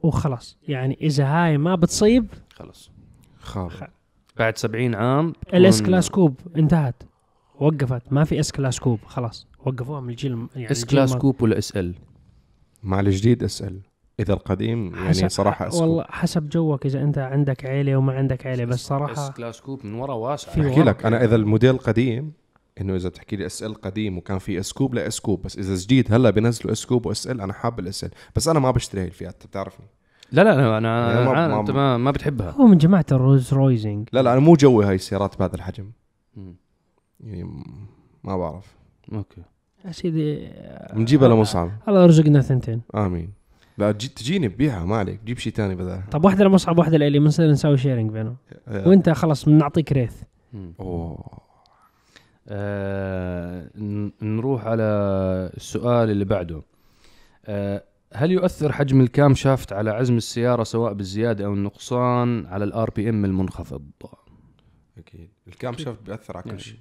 وخلاص. 0.04 0.58
يعني 0.68 0.98
إذا 1.02 1.26
هاي 1.26 1.58
ما 1.58 1.76
بتصيب 1.76 2.28
خلص 2.54 2.92
خاب 3.40 3.72
بعد 4.38 4.58
70 4.58 4.96
عام 4.96 5.34
الإس 5.54 5.82
كلاس 5.82 6.10
كوب 6.10 6.40
انتهت 6.58 7.04
وقفت. 7.60 8.14
ما 8.14 8.24
في 8.24 8.40
S-Class 8.40 8.80
coupe 8.80 9.00
خلاص. 9.06 9.48
وقفوها 9.66 10.02
من 10.02 10.10
الجيل 10.10 10.48
يعني 10.56 10.72
S-Class. 10.72 11.16
coupe 11.16 11.42
ولا 11.42 11.58
SL. 11.58 11.96
مع 12.84 13.00
الجديد 13.00 13.44
أسأل. 13.44 13.80
إذا 14.20 14.34
القديم 14.34 14.96
يعني 14.96 15.10
حسب- 15.10 15.28
صراحة 15.28 15.68
اسكت 15.68 15.82
والله 15.82 16.04
حسب 16.10 16.50
جوك 16.50 16.86
إذا 16.86 17.04
أنت 17.04 17.18
عندك 17.18 17.66
عيلة 17.66 17.96
وما 17.96 18.14
عندك 18.14 18.48
عيلة 18.48 18.66
بس 18.66 18.76
اس 18.76 18.88
صراحة 18.88 19.32
كلاس 19.32 19.62
كوب 19.62 19.86
من 19.86 19.94
ورا 19.94 20.14
واسع. 20.14 20.52
في 20.52 20.70
أحكي. 20.70 20.82
لك 20.84 21.06
أنا 21.06 21.24
إذا 21.24 21.36
الموديل 21.36 21.78
قديم 21.78 22.32
إنه 22.82 22.96
إذا 22.96 23.10
بتحكي 23.10 23.36
لي 23.36 23.46
اس 23.46 23.64
ال 23.64 23.74
قديم 23.76 24.18
وكان 24.18 24.38
في 24.40 24.60
أسكوب 24.60 24.96
لا 24.96 25.08
أسكوب. 25.08 25.42
بس 25.42 25.58
إذا 25.58 25.76
جديد 25.76 26.14
هلأ 26.14 26.30
بينزلوا 26.30 26.72
أسكوب 26.74 27.06
واس 27.06 27.28
ال 27.28 27.42
أنا 27.42 27.54
حاب 27.54 27.80
الاس 27.80 28.04
ال 28.04 28.10
بس 28.36 28.48
أنا 28.48 28.60
ما 28.60 28.72
بشتري 28.72 29.02
هاي 29.02 29.08
الفئات 29.08 29.44
بتعرفني. 29.48 29.86
لا 30.32 30.42
لا 30.44 30.54
أنا 30.54 30.78
أنا 30.78 31.14
يعني 31.14 31.26
ما- 31.26 31.48
ما- 31.48 31.60
أنت 31.60 31.72
ما 31.72 31.98
ما 31.98 32.12
بتحبها. 32.12 32.52
هو 32.52 32.68
من 32.68 32.78
جماعة 32.78 33.06
الروز 33.12 33.54
رويزنج. 33.54 34.10
لا 34.14 34.22
لا 34.22 34.32
أنا 34.34 34.40
مو 34.40 34.54
جوي 34.56 34.86
هاي 34.86 34.96
السيارات 34.96 35.40
بهذا 35.40 35.56
الحجم. 35.56 35.92
يعني 37.20 37.64
ما 38.24 38.38
بعرف. 38.38 38.76
أوكي. 39.14 39.42
يا 39.86 39.92
سيدي 39.92 40.50
نجيبها 40.94 41.28
لمصعب 41.28 41.72
الله 41.88 42.04
يرزقنا 42.04 42.42
ثنتين. 42.42 42.82
آمين. 42.96 43.34
لا 43.78 43.92
تجي 43.92 44.08
تجيني 44.08 44.48
ببيعها 44.48 44.86
ما 44.86 44.98
عليك. 44.98 45.24
جيب 45.24 45.38
شيء 45.38 45.54
ثاني 45.54 45.76
بدلها 45.76 46.04
طب 46.12 46.26
واحدة 46.26 46.46
لمصعب 46.46 46.78
واحدة 46.78 46.98
لإلي 46.98 47.20
بنصير 47.20 47.52
نسوي 47.52 47.78
sharing 47.78 48.12
بينهم. 48.12 48.38
وأنت 48.68 49.10
خلاص 49.10 49.46
بنعطيك 49.46 49.92
Wraith. 49.92 50.22
أوه. 50.80 51.40
آه 52.48 53.70
نروح 54.22 54.66
على 54.66 54.84
السؤال 55.58 56.10
اللي 56.10 56.26
بعده. 56.26 56.62
آه 57.46 57.84
هل 58.14 58.32
يؤثر 58.32 58.72
حجم 58.72 59.02
ال 59.02 59.36
camshaft 59.36 59.74
على 59.74 59.90
عزم 59.90 60.18
السيارة 60.18 60.64
سواء 60.64 60.94
بالزيادة 60.94 61.46
أو 61.46 61.54
النقصان 61.54 62.46
على 62.46 62.64
ال 62.64 62.90
RPM 62.90 63.26
المنخفض؟ 63.26 63.90
أكيد. 64.98 65.30
الكام 65.48 65.78
شافت 65.78 66.02
بيأثر 66.02 66.38
على 66.38 66.46
يعني. 66.46 66.58
كل 66.58 66.64
شيء. 66.64 66.80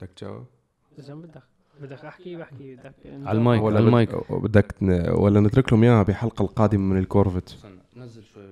بدك 0.00 0.10
تجاوب؟ 0.16 0.46
بدك 1.80 2.04
أحكي 2.04 2.36
بحكي 2.36 2.74
بدك. 2.76 2.94
على 3.26 3.38
المايك 3.38 3.62
ولا 3.62 3.76
على 3.76 3.86
المايك. 3.86 4.14
بد- 4.14 4.42
بدك 4.42 4.74
ن- 4.82 5.10
ولا 5.10 5.40
نترك 5.40 5.72
لهم 5.72 5.82
إياها 5.82 6.02
بالحلقة 6.02 6.42
القادمة 6.42 6.82
من 6.94 6.98
الكورفت. 6.98 7.56
نزل 7.96 8.22
شوي 8.34 8.42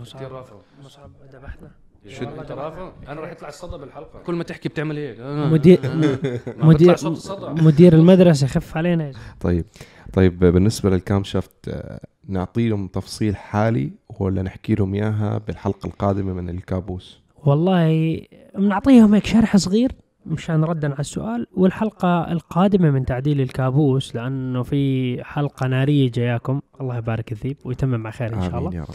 مصعب 0.00 0.44
مصعب 0.84 1.10
ذبحنا 1.32 1.70
شد 2.08 2.22
أنت 2.38 2.50
رافع 2.52 2.90
أنا 3.08 3.20
راح 3.20 3.30
يطلع 3.32 3.48
الصدى 3.48 3.78
بالحلقة. 3.78 4.18
كل 4.26 4.34
ما 4.34 4.44
تحكي 4.44 4.68
بتعمل 4.68 4.96
هيك. 4.96 5.20
مدير 5.52 5.80
بيطلع 5.80 6.66
مدير 6.66 6.96
صوت 6.96 7.12
الصدى. 7.16 7.62
مدير 7.62 7.92
المدرسة 7.92 8.46
خف 8.46 8.76
علينا 8.76 9.12
طيب 9.40 9.64
طيب 10.12 10.38
بالنسبة 10.38 10.90
للكام 10.90 11.24
شافت 11.24 11.68
آه، 11.68 12.00
نعطي 12.28 12.68
لهم 12.68 12.86
تفصيل 12.88 13.36
حالي 13.36 13.90
ولا 14.20 14.42
نحكي 14.42 14.74
لهم 14.74 14.94
إياها 14.94 15.38
بالحلقة 15.46 15.86
القادمة 15.86 16.32
من 16.32 16.48
الكابوس؟ 16.48 17.20
والله 17.44 18.20
بنعطيهم 18.54 19.14
هيك 19.14 19.26
شرح 19.26 19.56
صغير. 19.56 19.92
مشان 20.26 20.64
ردا 20.64 20.88
على 20.88 21.00
السؤال 21.00 21.46
والحلقة 21.54 22.32
القادمة 22.32 22.90
من 22.90 23.04
تعديل 23.04 23.40
الكابوس 23.40 24.16
لأنه 24.16 24.62
في 24.62 25.24
حلقة 25.24 25.66
نارية 25.66 26.10
جاياكم 26.10 26.60
الله 26.80 26.96
يبارك 26.96 27.32
الذيب 27.32 27.56
ويتمم 27.64 28.00
مع 28.00 28.10
خير 28.10 28.34
إن 28.34 28.42
شاء 28.42 28.58
الله. 28.58 28.74
يا 28.74 28.82
رب. 28.82 28.88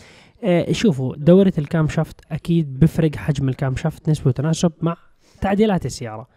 آه 0.44 0.72
شوفوا 0.72 1.16
دورة 1.16 1.54
ال 1.58 1.88
camshaft 1.88 2.22
أكيد 2.32 2.80
بفرق 2.80 3.16
حجم 3.16 3.50
ال 3.50 3.76
camshaft 3.76 4.10
نسبة 4.10 4.28
وتناسب 4.28 4.72
مع 4.82 4.96
تعديلات 5.42 5.86
السيارة. 5.86 6.28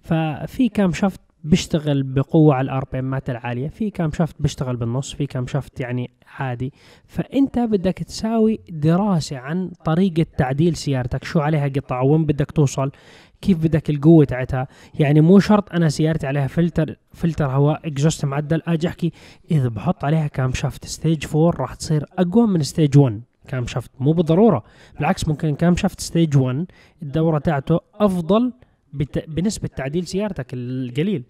ففي 0.00 0.68
camshaft 0.68 1.20
بيشتغل 1.44 2.02
بقوة 2.02 2.54
على 2.54 2.64
ال 2.64 2.84
RPM 2.92 2.98
ات 2.98 3.30
العالية 3.30 3.68
في 3.68 3.90
camshaft 3.90 4.42
بيشتغل 4.42 4.76
بالنص 4.76 5.14
في 5.14 5.26
camshaft 5.26 5.80
يعني 5.80 6.10
عادي. 6.38 6.72
فأنت 7.06 7.58
بدك 7.58 7.98
تساوي 7.98 8.60
دراسة 8.68 9.38
عن 9.38 9.70
طريقة 9.84 10.26
تعديل 10.38 10.76
سيارتك 10.76 11.24
شو 11.24 11.40
عليها 11.40 11.68
قطع 11.68 12.00
وين 12.00 12.24
بدك 12.24 12.50
توصل 12.50 12.90
كيف 13.42 13.58
بدك 13.58 13.90
القوة 13.90 14.24
تاعتها. 14.24 14.68
يعني 14.98 15.20
مو 15.20 15.38
شرط 15.38 15.72
أنا 15.72 15.88
سيارتي 15.88 16.26
عليها 16.26 16.46
فلتر 16.46 16.96
فلتر 17.12 17.46
هواء 17.46 17.86
exhaust 17.86 18.24
معدل 18.24 18.62
أجي 18.66 18.88
أحكي 18.88 19.12
إذا 19.50 19.68
بحط 19.68 20.04
عليها 20.04 20.26
camshaft 20.26 20.84
stage 20.84 21.26
4 21.36 21.50
راح 21.50 21.74
تصير 21.74 22.04
أقوى 22.18 22.46
من 22.46 22.62
stage 22.62 22.98
1 22.98 23.20
camshaft 23.48 23.90
مو 24.00 24.12
بالضرورة 24.12 24.64
بالعكس 24.98 25.28
ممكن 25.28 25.54
camshaft 25.54 26.00
stage 26.00 26.36
1 26.36 26.66
الدورة 27.02 27.38
تاعته 27.38 27.80
أفضل. 27.94 28.52
بنسبة 29.28 29.68
تعديل 29.68 30.06
سيارتك 30.06 30.46
القليل. 30.52 31.24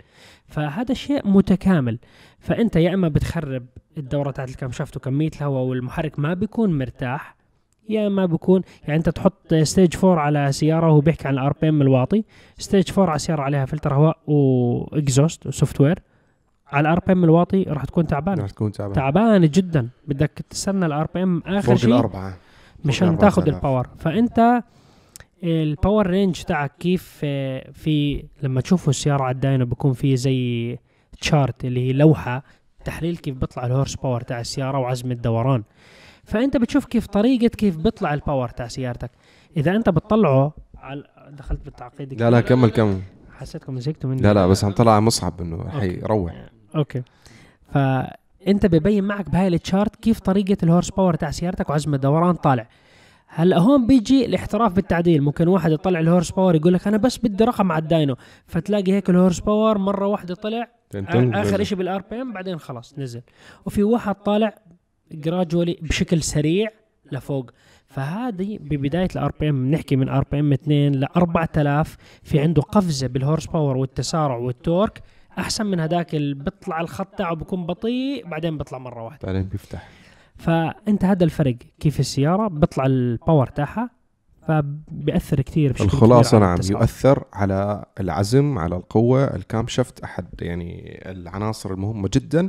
فهذا 0.47 0.95
شيء 0.95 1.29
متكامل. 1.29 1.99
فأنت 2.39 2.77
يا 2.77 2.95
إما 2.95 3.09
بتخرب 3.09 3.67
الدورة 3.99 4.31
تاعت 4.31 4.49
ال 4.49 4.71
camshaft 4.71 4.97
وكمية 4.97 5.31
الهواء 5.37 5.63
والمحرك 5.65 6.19
ما 6.19 6.35
بيكون 6.35 6.79
مرتاح 6.79 7.37
يا 7.91 8.07
اما 8.07 8.27
بيكون 8.27 8.63
يعني 8.85 8.99
أنت 8.99 9.09
تحط 9.09 9.55
stage 9.55 9.97
4 10.05 10.21
على 10.23 10.53
سيارة 10.53 10.87
وهو 10.89 11.01
بيحكي 11.01 11.29
عن 11.29 11.35
ال 11.35 11.55
RPM 11.61 11.83
الواطي. 11.83 12.25
stage 12.59 12.91
4 12.99 13.11
على 13.11 13.19
سيارة 13.19 13.43
عليها 13.43 13.65
فلتر 13.65 13.95
هواء 13.95 14.19
و 14.27 14.40
exhaust 14.40 15.34
و 15.34 15.47
software 15.47 15.99
على 16.69 16.89
ال 16.89 17.01
RPM 17.07 17.25
الواطي 17.25 17.63
راح 17.63 17.85
تكون 17.85 18.07
تعبانة. 18.07 18.43
راح 18.43 18.51
تكون 18.51 18.73
تعبان 18.73 18.95
تعبانة 18.95 19.51
جدا. 19.53 19.89
بدك 20.09 20.45
تستنى 20.51 20.87
ال 20.87 21.09
RPM 21.15 21.43
آخر 21.47 21.63
فوق 21.63 21.75
شيء 21.75 21.91
الأربعة. 21.91 22.37
مشان 22.85 23.19
تاخذ. 23.19 23.49
ال 23.49 23.56
power 23.56 23.89
فأنت 23.99 24.63
ال 25.43 25.54
power 25.54 26.07
range 26.07 26.43
تاعك 26.43 26.73
كيف 26.79 27.21
آه، 27.25 27.71
في 27.73 28.25
لما 28.43 28.61
تشوفوا 28.61 28.91
السيارة 28.91 29.23
على 29.23 29.35
ال 29.35 29.41
dyno 29.41 29.67
بيكون 29.67 29.93
في 29.93 30.17
زي 30.17 30.79
chart 31.21 31.65
اللي 31.65 31.89
هي 31.89 31.93
لوحة 31.93 32.43
تحليل 32.85 33.17
كيف 33.17 33.35
بيطلع 33.35 33.67
ال 33.67 33.95
horsepower 33.97 34.21
تاع 34.21 34.41
السيارة 34.41 34.79
وعزم 34.79 35.13
الدوران. 35.13 35.63
فأنت 36.31 36.57
بتشوف 36.57 36.85
كيف 36.85 37.07
طريقة 37.07 37.49
كيف 37.49 37.77
بيطلع 37.77 38.15
ال 38.15 38.20
power 38.20 38.49
تاع 38.49 38.69
سيارتك. 38.69 39.11
إذا 39.57 39.77
أنت 39.77 39.89
بتطلعه 39.89 40.53
على 40.77 41.05
دخلت 41.31 41.65
بالتعقيد. 41.65 42.21
لا 42.23 42.31
لا 42.31 42.41
كمل 42.41 42.71
كمل. 42.71 43.01
حسيتكم 43.39 43.81
زهقتوا 43.81 44.11
مني. 44.11 44.23
لا 44.23 44.35
لا 44.35 44.47
بس 44.47 44.65
عم 44.65 44.73
طلع 44.73 45.01
مصعب 45.01 45.41
إنه 45.41 45.69
حيروح 45.69 46.47
okay. 46.77 47.03
فأنت 47.69 48.67
ببين 48.67 49.05
معك 49.05 49.31
بهاي 49.31 49.49
ال 49.49 49.57
chart 49.57 49.97
كيف 49.97 50.21
طريقة 50.21 50.57
ال 50.63 50.91
horsepower 50.91 51.15
تاع 51.15 51.31
سيارتك 51.31 51.71
وعزم 51.71 51.95
الدوران 51.95 52.35
طالع. 52.35 52.69
هلأ 53.27 53.59
هون 53.59 53.87
بيجي 53.87 54.27
الاحتراف 54.27 54.73
بالتعديل. 54.73 55.23
ممكن 55.23 55.49
واحد 55.49 55.73
يطلع 55.73 56.01
ال 56.01 56.31
horsepower 56.31 56.55
يقول 56.55 56.73
لك 56.75 56.87
أنا 56.87 56.97
بس 56.97 57.19
بدي 57.19 57.45
رقم 57.45 57.73
على 57.73 57.83
ال 57.83 57.90
dyno 57.90 58.17
فتلاقي 58.47 58.93
هيك 58.93 59.11
ال 59.11 59.41
horsepower 59.41 59.79
مرة 59.79 60.07
واحدة 60.07 60.35
طلع 60.35 60.69
آخر 60.95 61.63
شيء 61.63 61.79
بال 61.79 62.03
RPM 62.11 62.33
بعدين 62.33 62.59
خلاص 62.59 62.99
نزل. 62.99 63.23
وفي 63.67 63.83
واحد 63.83 64.15
طالع 64.15 64.55
gradually 65.13 65.79
بشكل 65.83 66.23
سريع 66.23 66.71
لفوق. 67.13 67.51
فهذه 67.87 68.59
ببداية 68.61 69.09
ال 69.17 69.33
RPM 69.41 69.71
نحكي 69.71 69.97
من 69.97 70.09
RPM 70.09 70.53
2 70.53 70.95
ل 70.95 71.05
4000 71.17 71.97
في 72.23 72.41
عنده 72.41 72.63
قفزة 72.63 73.07
بال 73.07 73.47
horsepower 73.47 73.77
والتسارع 73.77 74.37
وال 74.37 74.52
torque. 74.52 75.03
أحسن 75.39 75.67
من 75.67 75.81
هذاك 75.81 76.15
اللي 76.15 76.35
بيطلع 76.35 76.81
الخط 76.81 77.15
تاعه 77.19 77.35
بيكون 77.35 77.67
بطيء 77.67 78.29
بعدين 78.29 78.59
بيطلع 78.59 78.79
مرة 78.79 79.03
واحدة. 79.03 79.27
بعدين 79.27 79.43
بيفتح. 79.43 79.89
فأنت 80.37 81.05
هذا 81.05 81.25
الفرق 81.25 81.57
كيف 81.81 82.01
السيارة؟ 82.01 82.49
بيطلع 82.49 82.87
ال 82.87 82.97
power 82.97 83.47
تاعها 83.47 83.91
فبيأثر 84.49 85.41
كثير 85.41 85.73
بشكل 85.73 85.85
الخلاصة 85.85 86.37
على 86.37 86.47
نعم 86.47 86.55
التسارع. 86.55 86.81
يؤثر 86.81 87.25
على 87.33 87.85
العزم 88.01 88.59
على 88.59 88.77
القوة 88.77 89.25
ال 89.25 89.67
camshaft 89.67 90.01
أحد 90.01 90.27
يعني 90.41 91.01
العناصر 91.11 91.73
المهمة 91.73 92.11
جدا. 92.15 92.49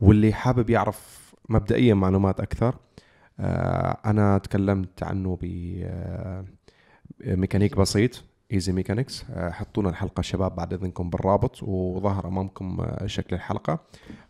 واللي 0.00 0.32
حابب 0.32 0.70
يعرف 0.70 1.21
مبدئيا 1.48 1.94
معلومات 1.94 2.40
أكثر. 2.40 2.76
آه 3.40 3.98
أنا 4.04 4.38
تكلمت 4.38 5.02
عنه 5.02 5.38
بميكانيك 7.20 7.76
بسيط 7.76 8.24
Easy 8.52 8.72
Mechanics 8.72 9.24
حطونا 9.30 9.88
الحلقة 9.88 10.20
شباب 10.20 10.56
بعد 10.56 10.72
إذنكم 10.72 11.10
بالرابط 11.10 11.62
وظهر 11.62 12.28
أمامكم 12.28 12.80
آه، 12.80 13.06
شكل 13.06 13.36
الحلقة 13.36 13.78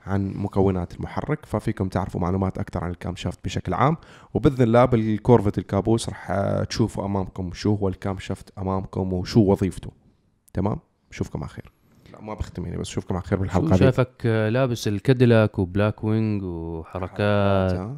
عن 0.07 0.33
مكونات 0.37 0.95
المحرك. 0.95 1.47
ففيكم 1.47 1.89
تعرفوا 1.89 2.21
معلومات 2.21 2.59
أكثر 2.59 2.85
عن 2.85 2.91
ال 2.91 3.17
camshaft 3.17 3.45
بشكل 3.45 3.75
عام. 3.75 3.97
وبإذن 4.35 4.63
الله 4.63 4.85
بال 4.85 5.00
Corvette 5.00 5.59
الكابوس 5.59 6.09
راح 6.09 6.31
آه، 6.31 6.65
تشوفوا 6.65 7.05
أمامكم 7.05 7.53
شو 7.53 7.75
هو 7.75 7.89
ال 7.89 8.19
camshaft 8.19 8.59
أمامكم 8.59 9.13
وشو 9.13 9.41
وظيفته. 9.41 9.91
تمام؟ 10.55 10.79
أشوفكم 11.11 11.43
على 11.43 11.49
خير. 11.49 11.73
ما 12.23 12.35
بختم 12.35 12.65
يعني 12.65 12.77
بس 12.79 12.89
أشوفكم 12.89 13.15
على 13.15 13.25
خير 13.25 13.39
بالحلقة 13.39 13.77
شايفك 13.77 14.23
آه، 14.27 14.49
لابس 14.49 14.89
ال 14.89 14.97
Cadillac 14.97 15.59
و 15.59 15.66
Black 15.66 16.05
Wing 16.05 16.43
وحركات؟ 16.43 17.73
ها؟ 17.73 17.97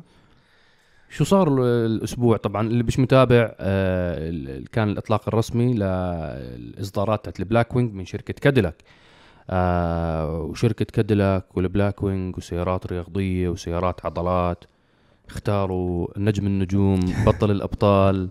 شو 1.10 1.24
صار 1.24 1.48
ال- 1.48 1.60
الأسبوع؟ 1.64 2.36
طبعا 2.36 2.66
اللي 2.66 2.82
مش 2.82 2.98
متابع 2.98 3.52
آه، 3.58 4.62
كان 4.72 4.88
الإطلاق 4.88 5.28
الرسمي 5.28 5.74
للإصدارات 5.74 7.24
تاعت 7.24 7.40
ال 7.40 7.46
Black 7.46 7.76
Wing 7.76 7.94
من 7.94 8.04
شركة 8.04 8.34
Cadillac. 8.34 8.74
آه 9.50 10.40
وشركة 10.40 10.84
Cadillac 10.84 11.56
وال 11.56 11.69
Black 11.69 12.02
Wing 12.02 12.36
وسيارات 12.36 12.86
رياضية 12.86 13.48
وسيارات 13.48 14.06
عضلات 14.06 14.64
اختاروا 15.28 16.08
نجم 16.16 16.46
النجوم 16.46 17.00
بطل 17.26 17.50
الأبطال. 17.50 18.28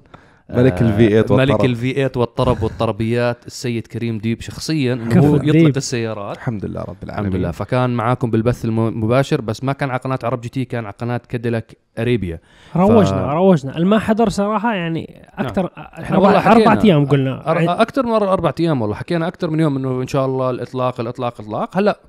ملك 0.49 0.81
ال 0.81 0.91
V8 1.27 1.31
ملك 1.31 1.49
والطرب. 1.49 1.65
ال 1.65 1.93
V8 1.93 2.11
والطرب 2.15 2.63
والطربيات. 2.63 3.45
السيد 3.47 3.87
كريم 3.87 4.17
ديب 4.17 4.41
شخصيا 4.41 5.09
هو. 5.17 5.35
يطلق 5.35 5.75
السيارات. 5.77 6.35
الحمد 6.37 6.65
لله 6.65 6.81
رب 6.81 6.95
العالمين. 7.03 7.27
الحمد 7.27 7.39
لله. 7.41 7.51
فكان 7.51 7.89
معاكم 7.89 8.31
بالبث 8.31 8.65
المباشر 8.65 9.41
بس 9.41 9.63
ما 9.63 9.73
كان 9.73 9.89
على 9.89 9.99
قناة 9.99 10.19
عرب 10.23 10.41
GT 10.41 10.65
كان 10.65 10.85
على 10.85 10.93
قناة 10.99 11.21
Cadillac 11.29 11.77
Arabia. 11.99 12.39
روجنا 12.75 13.27
ف- 13.27 13.31
روجنا. 13.33 13.77
الما 13.77 13.99
حضر 13.99 14.29
صراحة 14.29 14.73
يعني 14.75 15.21
أكثر 15.37 15.69
إحنا 15.77 16.17
والله 16.17 16.39
حكينا. 16.39 16.71
أربع 16.71 16.81
أيام 16.83 17.05
قلنا. 17.05 17.81
أكثر 17.81 18.03
من 18.05 18.11
مره 18.11 18.33
أربع 18.33 18.51
أيام 18.59 18.81
والله. 18.81 18.95
حكينا 18.95 19.27
أكثر 19.27 19.49
من 19.49 19.59
يوم 19.59 19.77
إنه 19.77 20.01
إن 20.01 20.07
شاء 20.07 20.25
الله 20.25 20.49
الإطلاق 20.49 20.99
الإطلاق 20.99 21.41
اطلاق 21.41 21.77
هلا 21.77 21.99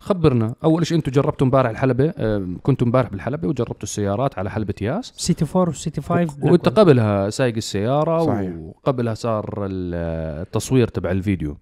خبرنا. 0.00 0.54
أول 0.64 0.86
شيء 0.86 0.98
أنتم 0.98 1.12
جربتوا 1.12 1.46
امبارح 1.46 1.70
الحلبة 1.70 2.12
آه، 2.16 2.46
كنتوا 2.62 2.86
امبارح 2.86 3.08
بالحلبة 3.10 3.48
وجربتوا 3.48 3.82
السيارات 3.82 4.38
على 4.38 4.50
حلبة 4.50 4.74
ياس. 4.80 5.12
CT4 5.16 5.44
و 5.56 5.68
CT5 5.68 6.36
وأنت 6.42 6.68
قبلها 6.68 7.30
سايق 7.30 7.56
السيارة 7.56 8.26
صحيح. 8.26 8.52
وقبلها 8.56 9.14
صار 9.14 9.66
ال- 9.66 9.94
التصوير 10.42 10.88
تبع 10.88 11.10
الفيديو. 11.10 11.56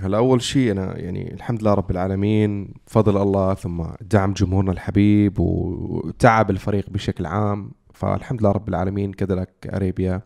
هلا 0.00 0.16
أول 0.18 0.42
شيء 0.42 0.70
أنا 0.72 0.98
يعني 0.98 1.34
الحمد 1.34 1.62
لله 1.62 1.74
رب 1.74 1.90
العالمين 1.90 2.74
فضل 2.86 3.22
الله 3.22 3.54
ثم 3.54 3.82
دعم 4.00 4.32
جمهورنا 4.32 4.72
الحبيب 4.72 5.40
وتعب 5.40 6.50
الفريق 6.50 6.90
بشكل 6.90 7.26
عام. 7.26 7.70
فالحمد 7.94 8.40
لله 8.40 8.50
رب 8.52 8.68
العالمين 8.68 9.12
Cadillac 9.12 9.66
Arabia 9.74 10.20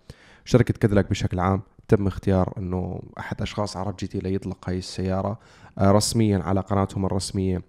شركة 0.44 0.74
Cadillac 0.80 1.10
بشكل 1.10 1.38
عام 1.40 1.62
تم 1.88 2.06
اختيار 2.06 2.52
إنه 2.58 3.00
أحد 3.18 3.42
أشخاص 3.42 3.76
عرب 3.76 3.96
GT 3.96 4.18
ليطلق 4.18 4.68
هاي 4.68 4.78
السيارة. 4.78 5.38
رسميا 5.78 6.38
على 6.38 6.60
قناتهم 6.60 7.06
الرسمية. 7.06 7.62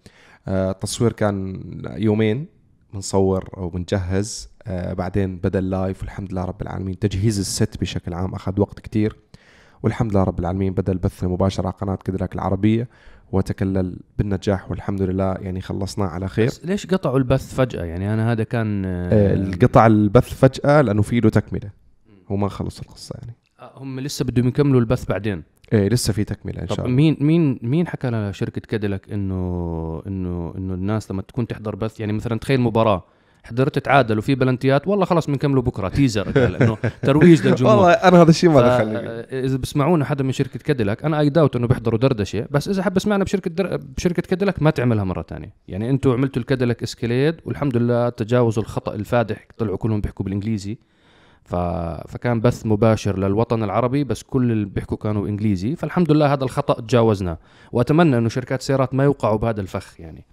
آه، 0.47 0.71
التصوير 0.71 1.11
كان 1.11 1.61
يومين 1.97 2.47
بنصور 2.93 3.49
أو 3.57 3.69
بنجهز 3.69 4.49
آه، 4.67 4.93
بعدين 4.93 5.37
بدأ 5.37 5.59
اللايف 5.59 6.01
والحمد 6.01 6.31
لله 6.31 6.45
رب 6.45 6.61
العالمين. 6.61 6.99
تجهيز 6.99 7.39
الست 7.39 7.81
بشكل 7.81 8.13
عام 8.13 8.35
أخذ 8.35 8.59
وقت 8.59 8.79
كتير. 8.79 9.15
والحمد 9.83 10.11
لله 10.11 10.23
رب 10.23 10.39
العالمين 10.39 10.73
بدأ 10.73 10.93
البث 10.93 11.23
المباشر 11.23 11.65
على 11.65 11.75
قناة 11.81 11.95
كدراك 11.95 12.35
العربية 12.35 12.89
وتكلل 13.31 13.99
بالنجاح 14.17 14.71
والحمد 14.71 15.01
لله 15.01 15.33
يعني 15.33 15.61
خلصناه 15.61 16.07
على 16.07 16.27
خير. 16.27 16.47
بس 16.47 16.65
ليش 16.65 16.87
قطعوا 16.87 17.17
البث 17.17 17.55
فجأة؟ 17.55 17.83
يعني 17.83 18.13
أنا 18.13 18.31
هذا 18.31 18.43
كان 18.43 18.85
آه، 18.85 19.33
القطع 19.33 19.87
البث 19.87 20.33
فجأة 20.33 20.81
لأنه 20.81 21.01
في 21.01 21.19
له 21.19 21.29
تكملة. 21.29 21.69
هو 22.31 22.35
ما 22.35 22.49
خلص 22.49 22.79
القصة 22.79 23.15
يعني. 23.21 23.31
آه، 23.31 23.44
هم 23.59 23.99
لسه 23.99 24.25
بدهم 24.25 24.47
يكملوا 24.47 24.79
البث 24.79 25.05
بعدين. 25.05 25.43
إيه 25.73 25.89
لسه 25.89 26.13
في 26.13 26.23
تكملة 26.23 26.61
إن 26.61 26.67
شاء 26.67 26.79
الله. 26.79 26.95
مين 26.95 27.17
مين 27.19 27.59
مين 27.61 27.87
حكى 27.87 28.07
لشركه 28.07 28.61
Cadillac 28.61 29.11
انه 29.11 30.03
انه 30.07 30.53
إنه 30.57 30.73
الناس 30.73 31.11
لما 31.11 31.21
تكون 31.21 31.47
تحضر 31.47 31.75
بث 31.75 31.99
يعني 31.99 32.13
مثلا 32.13 32.39
تخيل 32.39 32.61
مباراة 32.61 33.03
حضرت 33.43 33.79
تعادل 33.79 34.17
وفي 34.17 34.35
بلنتيات 34.35 34.87
والله 34.87 35.05
خلاص 35.05 35.27
بنكملوا 35.27 35.61
بكرة 35.63 35.89
teaser 35.89 36.31
قال 36.31 36.55
إنه 36.55 36.77
ترويج 37.01 37.47
للجمهور. 37.47 37.75
والله 37.75 37.91
أنا 37.91 38.21
هذا 38.21 38.29
الشيء 38.29 38.49
ما 38.49 38.61
دخلني. 38.61 38.99
إذا 39.45 39.57
بسمعونا 39.57 40.05
حدا 40.05 40.23
من 40.23 40.31
شركة 40.31 40.59
Cadillac 40.59 41.05
أنا 41.05 41.19
اي 41.19 41.29
داوت 41.29 41.55
إنه 41.55 41.67
بيحضروا 41.67 41.99
دردشة 41.99 42.47
بس 42.51 42.67
إذا 42.67 42.83
حب 42.83 42.97
يسمعنا 42.97 43.23
بشركة 43.23 43.51
در... 43.51 43.77
بشركة 43.97 44.21
Cadillac 44.21 44.61
ما 44.61 44.69
تعملها 44.69 45.03
مرة 45.03 45.21
تانية. 45.21 45.53
يعني 45.67 45.89
أنتم 45.89 46.11
عملتوا 46.11 46.41
ال 46.41 46.46
Cadillac 46.46 46.83
Escalade 46.83 47.35
والحمد 47.45 47.77
لله 47.77 48.09
تجاوزوا 48.09 48.63
الخطأ 48.63 48.95
الفادح 48.95 49.47
طلعوا 49.57 49.77
كلهم 49.77 50.01
بيحكوا 50.01 50.25
بالإنجليزي. 50.25 50.77
ف... 51.45 51.55
فكان 52.07 52.41
بث 52.41 52.65
مباشر 52.65 53.19
للوطن 53.19 53.63
العربي 53.63 54.03
بس 54.03 54.23
كل 54.23 54.51
اللي 54.51 54.65
بيحكوا 54.65 54.97
كانوا 54.97 55.27
إنجليزي. 55.27 55.75
فالحمد 55.75 56.11
لله 56.11 56.33
هذا 56.33 56.43
الخطأ 56.43 56.81
تجاوزناه 56.81 57.37
وأتمنى 57.71 58.17
إنه 58.17 58.29
شركات 58.29 58.59
السيارات 58.59 58.93
ما 58.93 59.03
يوقعوا 59.03 59.37
بهذا 59.37 59.61
الفخ 59.61 59.99
يعني. 59.99 60.25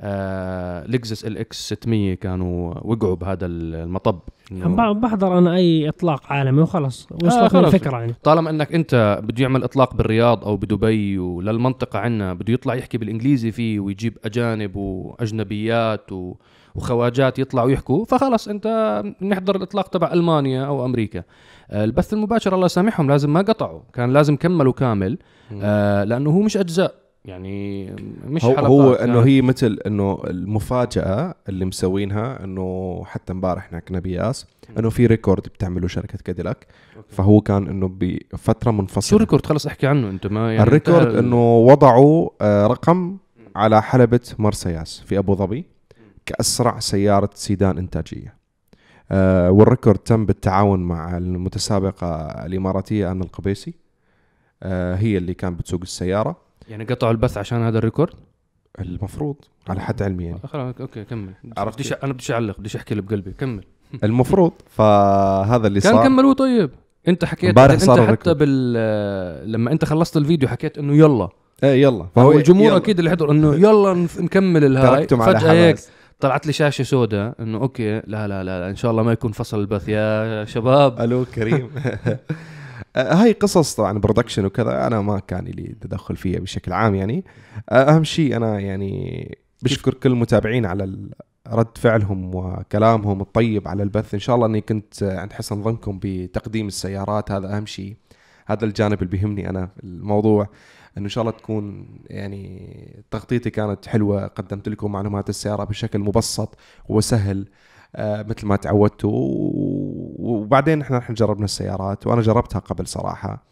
آه 0.00 0.86
لكزس 0.86 1.24
ال 1.24 1.38
إكس 1.38 1.68
600 1.68 2.14
كانوا 2.14 2.74
وقعوا 2.82 3.14
بهذا 3.14 3.46
المطب. 3.46 4.18
إنه- 4.50 4.66
بحضر 4.92 5.38
أنا 5.38 5.54
أي 5.56 5.88
إطلاق 5.88 6.32
عالمي 6.32 6.60
وخلاص. 6.62 7.08
آه، 7.12 7.26
وصلت 7.26 7.52
خلاص. 7.52 7.74
الفكرة 7.74 7.98
يعني. 7.98 8.14
طالما 8.22 8.50
إنك 8.50 8.74
أنت 8.74 9.20
بده 9.22 9.42
يعمل 9.42 9.64
إطلاق 9.64 9.94
بالرياض 9.94 10.44
أو 10.44 10.56
بدبي 10.56 11.18
وللمنطقة 11.18 11.98
عنا 11.98 12.34
بده 12.34 12.52
يطلع 12.52 12.74
يحكي 12.74 12.98
بالإنجليزي 12.98 13.50
فيه 13.52 13.80
ويجيب 13.80 14.18
أجانب 14.24 14.76
وأجنبيات 14.76 16.12
و... 16.12 16.34
وخواجات 16.74 17.38
يطلعوا 17.38 17.70
يحكوا 17.70 18.04
فخلص 18.04 18.48
انت 18.48 19.02
نحضر 19.22 19.56
الاطلاق 19.56 19.88
تبع 19.88 20.12
ألمانيا 20.12 20.64
أو 20.64 20.84
أمريكا. 20.84 21.22
آه، 21.70 21.84
البث 21.84 22.12
المباشر 22.12 22.54
الله 22.54 22.66
يسامحهم 22.66 23.10
لازم 23.10 23.32
ما 23.32 23.40
قطعوا 23.40 23.80
كان 23.92 24.12
لازم 24.12 24.36
كملوا 24.36 24.72
كامل. 24.72 25.18
آه 25.62 26.04
لأنه 26.04 26.30
هو 26.30 26.40
مش 26.40 26.56
أجزاء 26.56 26.94
يعني 27.24 27.90
مش 28.26 28.44
هو, 28.44 28.50
حلقات 28.56 28.70
هو 28.70 28.92
إنه 28.92 29.20
هي 29.20 29.42
مثل 29.42 29.78
إنه 29.86 30.18
المفاجأة 30.26 31.34
اللي 31.48 31.64
مسوينها 31.64 32.44
إنه 32.44 33.02
حتى 33.04 33.32
امبارح 33.32 33.64
إحنا 33.64 33.78
كنا 33.80 34.00
بياس 34.00 34.46
إنه 34.78 34.90
في 34.90 35.06
record 35.06 35.42
بتعمله 35.42 35.88
شركة 35.88 36.18
Cadillac 36.18 36.66
فهو 37.08 37.40
كان 37.40 37.68
إنه 37.68 37.90
بفترة 38.00 38.70
شو 38.70 38.76
منفصله 38.76 39.18
record 39.18 39.46
خلص 39.46 39.66
احكي 39.66 39.86
عنه 39.86 40.10
أنت 40.10 40.26
ما 40.26 40.54
يعني 40.54 40.62
ال 40.62 40.70
record 40.70 41.16
إنه 41.16 41.56
وضعوا 41.56 42.30
آه، 42.40 42.66
رقم 42.66 43.16
على 43.56 43.82
حلبة 43.82 44.20
مرسى 44.38 44.81
ياس 44.81 45.02
في 45.06 45.18
أبو 45.18 45.34
ظبي. 45.34 45.73
كاسرع 46.26 46.78
سيارة 46.78 47.30
سيدان 47.34 47.78
إنتاجية. 47.78 48.34
آه، 49.10 49.50
وال 49.50 49.62
record 49.62 49.98
تم 49.98 50.26
بالتعاون 50.26 50.80
مع 50.80 51.16
المتسابقة 51.16 52.06
الإماراتية 52.46 53.12
آمنة 53.12 53.20
القبيسي. 53.20 53.74
آه، 54.62 54.94
هي 54.94 55.16
اللي 55.16 55.34
كانت 55.34 55.58
بتسوق 55.58 55.80
السيارة. 55.82 56.36
يعني 56.68 56.84
قطعوا 56.84 57.12
البث 57.12 57.38
عشان 57.38 57.62
هذا 57.62 57.78
ال 57.78 57.82
record؟ 57.82 58.12
المفروض 58.80 59.36
على 59.68 59.80
حد 59.80 60.02
علمي 60.02 60.24
يعني. 60.24 60.38
خلاص 60.52 60.74
okay 60.80 61.04
كمل. 61.04 61.32
عرفت 61.56 61.78
بديش 61.78 61.92
أنا 61.92 62.12
بديش 62.12 62.30
أعلق 62.30 62.58
بديش 62.58 62.76
أحكي 62.76 62.92
اللي 62.92 63.02
بقلبي. 63.02 63.32
كمل. 63.38 63.64
المفروض 64.04 64.52
فهذا 64.68 65.66
اللي 65.66 65.80
كان 65.80 65.92
صار. 65.92 66.04
كملوه 66.04 66.34
طيب. 66.34 66.70
أنت 67.08 67.24
حكيت 67.24 67.58
أنت 67.58 67.82
حتى 67.82 67.92
ال 67.92 67.98
record. 67.98 68.38
بال 68.38 69.52
لما 69.52 69.72
أنت 69.72 69.84
خلصت 69.84 70.16
الفيديو 70.16 70.48
حكيت 70.48 70.78
إنه 70.78 70.94
يلا. 70.94 71.28
إيه 71.64 71.82
يلا. 71.82 72.06
فهو 72.14 72.32
الجمهور 72.32 72.66
يلا. 72.66 72.76
أكيد 72.76 72.98
اللي 72.98 73.10
حضر 73.10 73.30
إنه 73.30 73.54
يلا 73.54 74.06
نكمل 74.18 74.64
الهاي. 74.64 74.96
تركتم 74.96 75.22
على 75.22 75.38
فجأة 75.38 75.52
هيك 75.52 75.76
حماس. 75.76 75.90
طلعت 76.20 76.46
لي 76.46 76.52
شاشة 76.52 76.82
سوداء 76.82 77.34
إنه 77.40 77.58
okay 77.58 77.94
لا 77.94 78.28
لا 78.28 78.44
لا, 78.44 78.60
لا 78.60 78.70
إن 78.70 78.76
شاء 78.76 78.90
الله 78.90 79.02
ما 79.02 79.12
يكون 79.12 79.32
فصل 79.32 79.60
البث. 79.60 79.88
يا 79.88 80.44
شباب. 80.44 81.00
ألو 81.00 81.24
كريم. 81.24 81.70
آه، 82.96 83.14
هاي 83.14 83.32
قصص 83.32 83.74
طبعا 83.74 83.98
production 83.98 84.44
وكذا 84.44 84.86
أنا 84.86 85.00
ما 85.00 85.18
كان 85.18 85.44
لي 85.44 85.74
تدخل 85.80 86.16
فيها 86.16 86.40
بشكل 86.40 86.72
عام 86.72 86.94
يعني. 86.94 87.24
آه، 87.70 87.74
أهم 87.74 88.04
شيء 88.04 88.36
أنا 88.36 88.60
يعني 88.60 89.38
بشكر 89.62 89.94
كل 89.94 90.12
المتابعين 90.12 90.66
على 90.66 91.08
رد 91.48 91.78
فعلهم 91.78 92.34
وكلامهم 92.34 93.20
الطيب 93.20 93.68
على 93.68 93.82
البث. 93.82 94.14
إن 94.14 94.20
شاء 94.20 94.36
الله 94.36 94.46
إني 94.46 94.60
كنت 94.60 95.02
عند 95.02 95.32
حسن 95.32 95.62
ظنكم 95.62 95.98
بتقديم 96.02 96.66
السيارات 96.66 97.30
هذا 97.32 97.56
أهم 97.56 97.66
شيء. 97.66 97.96
هذا 98.46 98.64
الجانب 98.64 99.02
اللي 99.02 99.10
بيهمني 99.16 99.50
أنا 99.50 99.66
في 99.66 99.84
الموضوع. 99.84 100.48
إنه 100.98 101.04
إن 101.04 101.10
شاء 101.10 101.22
الله 101.22 101.32
تكون 101.32 101.86
يعني 102.10 103.04
تغطيتي 103.10 103.50
كانت 103.50 103.86
حلوة 103.86 104.26
قدمت 104.26 104.68
لكم 104.68 104.92
معلومات 104.92 105.28
السيارة 105.28 105.64
بشكل 105.64 105.98
مبسط 105.98 106.58
وسهل 106.88 107.48
آه، 107.96 108.22
مثل 108.22 108.46
ما 108.46 108.56
تعودتوا. 108.56 109.10
وبعدين 110.18 110.80
إحنا 110.80 110.98
إحنا 110.98 111.14
جربنا 111.14 111.44
السيارات 111.44 112.06
وأنا 112.06 112.20
جربتها 112.22 112.58
قبل 112.58 112.86
صراحة. 112.86 113.44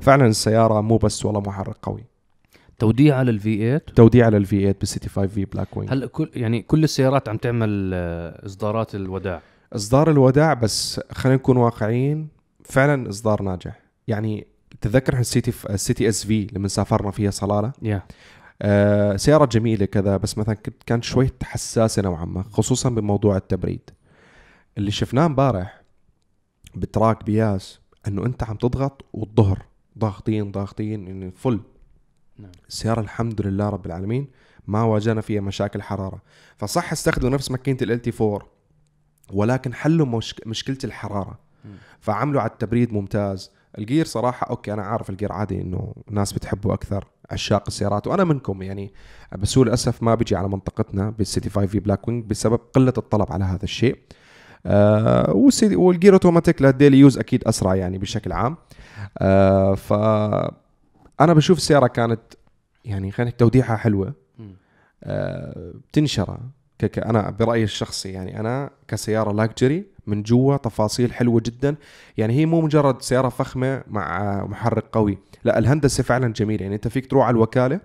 فعلا 0.00 0.26
السيارة 0.26 0.80
مو 0.80 0.96
بس 0.96 1.26
والله 1.26 1.40
محرك 1.40 1.76
قوي. 1.82 2.04
توديع 2.78 3.16
على 3.16 3.30
ال 3.30 3.43
V 3.43 3.56
8 3.56 3.78
توديع 3.78 4.26
على 4.26 4.36
ال 4.36 4.46
V 4.46 4.56
8 4.56 4.76
بال 4.80 4.94
CT 4.94 5.08
5 5.08 5.26
V 5.26 5.44
Blackwing 5.44 5.92
هلا 5.92 6.06
كل 6.06 6.30
يعني 6.34 6.62
كل 6.62 6.84
السيارات 6.84 7.28
عم 7.28 7.36
تعمل 7.36 7.90
آه، 7.94 8.46
إصدارات 8.46 8.94
الوداع؟ 8.94 9.42
إصدار 9.72 10.10
الوداع 10.10 10.54
بس 10.54 11.00
خلينا 11.12 11.36
نكون 11.36 11.56
واقعيين 11.56 12.28
فعلا 12.64 13.08
إصدار 13.08 13.42
ناجح. 13.42 13.80
يعني 14.08 14.46
تذكر 14.80 15.12
إحنا 15.12 15.20
ال 15.20 15.31
CT 15.31 15.52
ال 15.70 15.80
CTS 15.80 16.08
V 16.08 16.46
لما 16.52 16.68
سافرنا 16.68 17.10
فيها 17.10 17.30
صلالة؟ 17.30 17.72
يا 17.82 18.02
آه 18.62 19.16
سيارة 19.16 19.44
جميلة 19.44 19.86
كذا 19.86 20.16
بس 20.16 20.38
مثلا 20.38 20.54
كنت 20.54 20.82
كانت 20.86 21.04
شوي 21.04 21.30
حساسة 21.42 22.02
نوعا 22.02 22.24
ما 22.24 22.42
خصوصا 22.42 22.88
بموضوع 22.88 23.36
التبريد. 23.36 23.90
اللي 24.78 24.90
شفناه 24.90 25.26
امبارح 25.26 25.82
ب 26.74 26.82
track 26.82 27.24
بياس 27.24 27.80
إنه 28.08 28.26
أنت 28.26 28.42
عم 28.42 28.56
تضغط 28.56 29.04
والظهر 29.12 29.62
ضاغطين 29.98 30.50
ضاغطين 30.52 31.06
يعني 31.06 31.30
full 31.30 31.60
نعم. 32.38 32.50
السياره 32.68 33.00
الحمد 33.00 33.40
لله 33.40 33.68
رب 33.68 33.86
العالمين 33.86 34.26
ما 34.66 34.82
واجهنا 34.82 35.20
فيها 35.20 35.40
مشاكل 35.40 35.82
حرارة. 35.82 36.22
فصح 36.56 36.92
استخدموا 36.92 37.30
نفس 37.30 37.50
ماكينة 37.50 37.78
LT 37.82 38.12
4 38.20 38.48
ولكن 39.32 39.74
حلوا 39.74 40.06
مشك... 40.06 40.46
مشكلة 40.46 40.78
الحرارة. 40.84 41.38
مم. 41.64 41.70
فعملوا 42.00 42.40
على 42.40 42.50
التبريد 42.50 42.92
ممتاز. 42.92 43.50
ال 43.78 43.84
gear 43.84 44.06
صراحة 44.06 44.46
okay 44.50 44.72
أنا 44.72 44.82
عارف 44.82 45.10
ال 45.10 45.14
gear 45.14 45.32
عادي 45.32 45.60
إنه 45.60 45.94
الناس 46.08 46.32
بتحبه 46.32 46.74
أكثر 46.74 47.04
عشاق 47.30 47.64
السيارات 47.68 48.06
وأنا 48.06 48.24
منكم 48.24 48.62
يعني. 48.62 48.92
بس 49.38 49.58
هو 49.58 49.64
للأسف 49.64 50.02
ما 50.02 50.14
بيجي 50.14 50.36
على 50.36 50.48
منطقتنا 50.48 51.10
بال 51.10 51.30
CT 51.30 51.50
5 51.50 51.66
V 51.66 51.80
Blackwing 51.80 52.24
بسبب 52.24 52.60
قلة 52.72 52.92
الطلب 52.98 53.32
على 53.32 53.44
هذا 53.44 53.64
الشيء. 53.64 53.98
آه 54.66 55.32
وال 55.76 55.88
gear 55.88 56.12
أوتوماتيك 56.12 56.62
لل 56.62 56.72
daily 56.72 56.98
use 56.98 57.18
أكيد 57.18 57.44
أسرع 57.44 57.74
يعني 57.74 57.98
بشكل 57.98 58.32
عام. 58.32 58.56
آه 59.18 59.74
ف 59.74 59.92
أنا 61.20 61.32
بشوف 61.34 61.58
السيارة 61.58 61.86
كانت 61.86 62.20
يعني 62.84 63.10
خلينا 63.10 63.30
توديعها 63.30 63.76
حلوة. 63.76 64.14
آه 65.04 65.72
ك- 65.92 66.40
أنا 66.98 67.30
برأيي 67.30 67.64
الشخصي 67.64 68.08
يعني 68.08 68.40
أنا 68.40 68.70
كسيارة 68.88 69.32
luxury 69.32 69.84
من 70.06 70.22
جوا 70.22 70.56
تفاصيل 70.56 71.12
حلوة 71.12 71.40
جدا. 71.40 71.76
يعني 72.16 72.34
هي 72.34 72.46
مو 72.46 72.60
مجرد 72.60 73.02
سيارة 73.02 73.28
فخمة 73.28 73.84
مع 73.86 74.44
محرك 74.44 74.84
قوي. 74.92 75.18
لا 75.44 75.58
الهندسة 75.58 76.02
فعلا 76.02 76.32
جميلة. 76.32 76.62
يعني 76.62 76.74
أنت 76.74 76.88
فيك 76.88 77.06
تروح 77.06 77.26
على 77.26 77.34
الوكالة 77.34 77.80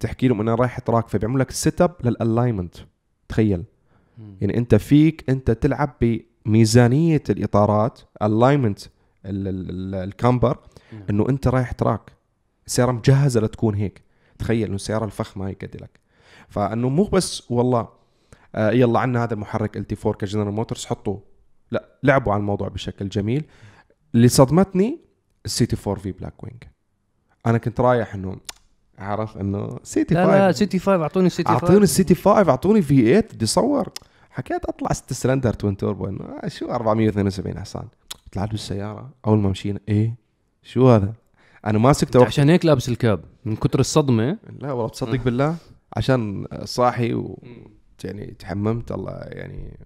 تحكي 0.00 0.28
لهم 0.28 0.40
أنا 0.40 0.54
رايح 0.54 0.78
track 0.78 1.08
فبيعملوا 1.08 1.40
لك 1.40 1.50
setup 1.50 1.80
لل 1.80 1.94
alignment 2.04 2.74
تخيل. 3.28 3.64
يعني 4.40 4.56
أنت 4.56 4.74
فيك 4.74 5.24
أنت 5.30 5.50
تلعب 5.50 5.94
بميزانية 6.46 7.22
الإطارات 7.30 8.00
ال 8.22 8.28
alignment 8.28 8.80
ال 9.24 9.41
camber. 9.41 10.58
إنه 11.10 11.28
أنت 11.28 11.48
رايح 11.48 11.72
track. 11.72 12.12
السياره 12.66 12.92
مجهزة 12.92 13.40
لتكون 13.40 13.74
هيك. 13.74 14.02
تخيل 14.38 14.66
إنه 14.66 14.74
السيارة 14.74 15.04
الفخمة 15.04 15.48
هي 15.48 15.54
كاديلاك 15.54 16.00
فإنه 16.48 16.88
مو 16.88 17.04
بس 17.04 17.50
والله 17.50 18.01
آه 18.54 18.70
يلا 18.70 19.00
عنا 19.00 19.24
هذا 19.24 19.34
المحرك 19.34 19.76
LT 19.76 19.96
4 20.06 20.12
كجنرال 20.12 20.54
موتورز 20.54 20.84
حطوه. 20.84 21.22
لا 21.70 21.84
لعبوا 22.02 22.32
على 22.32 22.40
الموضوع 22.40 22.68
بشكل 22.68 23.08
جميل. 23.08 23.44
اللي 24.14 24.28
صدمتني 24.28 24.98
ال 25.44 25.66
CT 25.66 25.76
4 25.86 26.02
V 26.02 26.12
Blackwing 26.12 26.62
أنا 27.46 27.58
كنت 27.58 27.80
رايح 27.80 28.14
إنه 28.14 28.36
عارف 28.98 29.36
إنه 29.36 29.78
CT 29.82 30.14
لا 30.14 30.26
5 30.26 30.38
لا 30.38 30.52
CT 30.52 30.78
5 30.78 31.02
أعطوني 31.02 31.30
CT 31.30 31.48
5 31.48 31.64
أعطوني 31.64 31.84
ال 31.84 31.94
CT 31.94 32.14
5 32.14 32.50
أعطوني 32.50 32.82
V 32.82 33.02
8 33.02 33.20
بدي 33.20 33.44
اصور 33.44 33.88
حكيت 34.30 34.64
أطلع 34.64 34.92
6 34.92 35.14
cylinder 35.14 35.52
twin 35.52 35.76
turbo 35.76 36.08
إنه 36.08 36.24
آه، 36.42 36.48
شو 36.48 36.66
472 36.70 37.60
حصان 37.60 37.88
طلعت 38.32 38.50
بالسيارة. 38.50 39.10
أول 39.26 39.38
ما 39.38 39.48
مشينا 39.48 39.80
إيه؟ 39.88 40.14
شو 40.62 40.90
هذا؟ 40.90 41.12
أنا 41.66 41.78
ماسك 41.78 42.10
توقف 42.10 42.26
عشان 42.26 42.50
هيك 42.50 42.64
لابس 42.64 42.88
ال 42.88 42.95
cap. 42.95 43.24
من 43.44 43.56
كتر 43.56 43.80
الصدمة. 43.80 44.38
لا 44.58 44.72
والله 44.72 44.88
تصدق 44.88 45.22
بالله 45.24 45.56
عشان 45.96 46.46
صاحي 46.64 47.14
و 47.14 47.38
يعني 48.04 48.34
تحممت 48.38 48.92
الله 48.92 49.12
يعني 49.12 49.78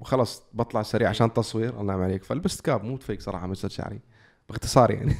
وخلص 0.00 0.42
بطلع 0.54 0.82
سريع 0.82 1.08
عشان 1.08 1.32
تصوير 1.32 1.80
الله 1.80 1.92
يعين 1.92 2.04
عليك. 2.04 2.24
فلبست 2.24 2.60
cap 2.60 2.84
مو 2.84 2.96
تفيك 2.96 3.20
صراحة 3.20 3.46
مثل 3.46 3.70
شعري. 3.70 4.00
باختصار 4.48 4.90
يعني. 4.90 5.14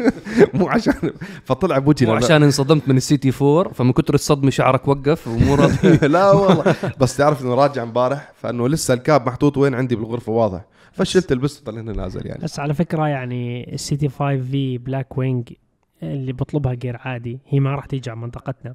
مو 0.54 0.68
عشان 0.68 1.12
فطلع 1.44 1.78
بوجهي 1.78 2.06
مو 2.06 2.14
عشان 2.14 2.42
انصدمت 2.42 2.88
من 2.88 2.96
ال 2.96 3.08
CT 3.08 3.32
4 3.42 3.72
فمن 3.72 3.92
كتر 3.92 4.14
الصدمة 4.14 4.50
شعرك 4.50 4.88
وقف 4.88 5.28
ومو 5.28 5.54
راضي. 5.54 5.96
لا 6.14 6.30
والله. 6.30 6.74
بس 7.00 7.16
تعرف 7.16 7.42
إنه 7.42 7.54
راجع 7.54 7.82
امبارح 7.82 8.32
فإنه 8.36 8.68
لسه 8.68 8.94
ال 8.94 9.02
cap 9.02 9.26
محطوط 9.26 9.56
وين؟ 9.56 9.74
عندي 9.74 9.96
بالغرفة 9.96 10.32
واضح. 10.32 10.64
فشلت 10.92 11.32
لبست 11.32 11.66
طلعنا 11.66 11.92
نازل 11.92 12.26
يعني. 12.26 12.44
بس 12.44 12.60
على 12.60 12.74
فكرة 12.74 13.08
يعني 13.08 13.74
ال 13.74 13.85
CT 13.85 14.08
5 14.08 14.42
V 14.42 14.78
Blackwing 14.78 15.52
اللي 16.02 16.32
بطلبها 16.32 16.76
gear 16.84 16.96
عادي 16.96 17.38
هي 17.46 17.60
ما 17.60 17.74
راح 17.74 17.86
تيجي 17.86 18.10
على 18.10 18.20
منطقتنا. 18.20 18.74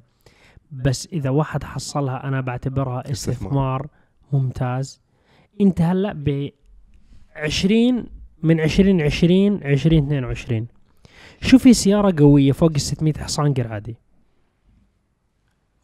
بس 0.72 1.08
إذا 1.12 1.30
واحد 1.30 1.64
حصلها 1.64 2.28
أنا 2.28 2.40
بعتبرها 2.40 3.10
استثمار. 3.10 3.86
ممتاز. 4.32 5.00
أنت 5.60 5.80
هلأ 5.80 6.12
ب 6.12 6.50
20 7.36 8.06
من 8.42 8.60
2020 8.60 9.54
2022 9.62 10.66
شو 11.40 11.58
في 11.58 11.74
سيارة 11.74 12.14
قوية 12.18 12.52
فوق 12.52 12.70
ال 12.70 12.80
600 12.80 13.12
حصان 13.14 13.52
gear 13.52 13.72
عادي 13.72 13.96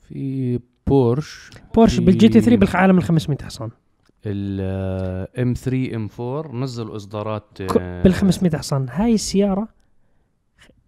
في 0.08 0.60
بورش 0.86 1.50
بورش 1.74 1.98
بال 1.98 2.28
GT 2.28 2.40
3 2.40 2.56
بالعالم 2.56 2.98
ال 2.98 3.02
500 3.02 3.38
حصان. 3.42 3.70
الام 4.26 5.54
3 5.54 5.96
إم 5.96 6.08
4 6.20 6.52
نزلوا 6.52 6.96
إصدارات 6.96 7.60
آه، 7.60 8.02
بال 8.02 8.14
500 8.14 8.56
حصان. 8.56 8.86
هاي 8.90 9.14
السيارة 9.14 9.68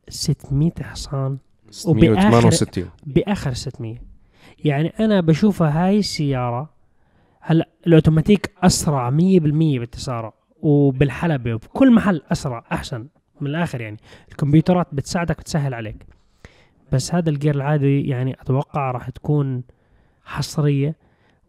600 0.08 0.72
حصان. 0.80 1.38
168 1.87 2.90
بآخر 3.06 3.52
600 3.52 3.96
يعني 4.64 4.88
أنا 4.88 5.20
بشوفها 5.20 5.87
هاي 5.87 5.98
السيارة 5.98 6.70
هلأ 7.40 7.68
الأوتوماتيك 7.87 8.52
أسرع 8.62 9.11
100% 9.11 9.12
بالتسارع 9.14 10.33
وبالحلبة 10.62 11.54
وبكل 11.54 11.92
محل 11.92 12.22
أسرع 12.33 12.64
أحسن 12.72 13.06
من 13.40 13.46
الآخر 13.46 13.80
يعني. 13.80 13.96
الكمبيوترات 14.28 14.87
بتساعدك 14.92 15.40
بتسهل 15.40 15.74
عليك. 15.74 16.06
بس 16.92 17.14
هذا 17.14 17.30
ال 17.31 17.35
gear 17.35 17.55
العادي 17.54 18.00
يعني 18.00 18.37
أتوقع 18.40 18.90
راح 18.90 19.11
تكون 19.11 19.62
حصرية 20.24 20.96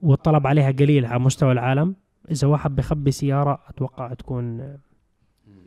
والطلب 0.02 0.48
عليها 0.48 0.72
قليل 0.72 1.06
على 1.06 1.20
مستوى 1.20 1.52
العالم. 1.52 1.96
إذا 2.32 2.48
واحد 2.48 2.76
بخبي 2.76 3.12
سيارة 3.12 3.60
أتوقع 3.70 4.14
تكون 4.14 4.78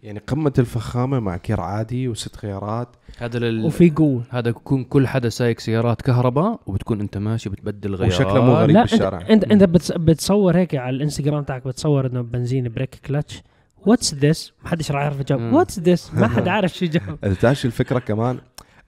يعني 0.04 0.18
قمة 0.26 0.52
الفخامة 0.58 1.20
مع 1.20 1.36
gear 1.36 1.60
عادي 1.60 2.08
وست 2.08 2.36
غيارات. 2.36 2.88
هذا 3.18 3.38
لل... 3.38 3.64
وفي 3.64 3.90
قوه 3.90 4.22
هذا 4.30 4.48
يكون 4.48 4.84
كل 4.84 5.06
حدا 5.06 5.28
سايق 5.28 5.58
سيارات 5.60 6.02
كهرباء 6.02 6.60
وبتكون 6.66 7.00
انت 7.00 7.18
ماشي 7.18 7.48
بتبدل 7.50 7.94
غيارات 7.94 8.14
وشكله 8.14 8.44
مو 8.44 8.52
غريب 8.54 8.76
لا 8.76 8.80
بالشارع. 8.82 9.20
انت 9.30 9.44
انت, 9.44 9.62
انت 9.62 9.64
بتص- 9.64 9.96
بتصور 9.98 10.56
هيك 10.56 10.74
على 10.74 10.96
الانستغرام 10.96 11.44
تاعك 11.44 11.66
بتصور 11.66 12.06
انه 12.06 12.20
بنزين 12.22 12.68
brake 12.68 12.94
clutch. 13.06 13.42
what's 13.86 14.14
this 14.14 14.52
ما 14.62 14.68
حدش 14.68 14.90
راح 14.90 15.02
يعرف 15.02 15.20
يجاوب. 15.20 15.42
what's 15.52 15.78
this 15.80 16.14
ما 16.14 16.28
حد 16.28 16.48
عارف 16.54 16.74
شو 16.74 16.84
يجاوب 16.84 17.18
تعرف 17.40 17.64
الفكرة 17.64 17.98
كمان؟ 17.98 18.38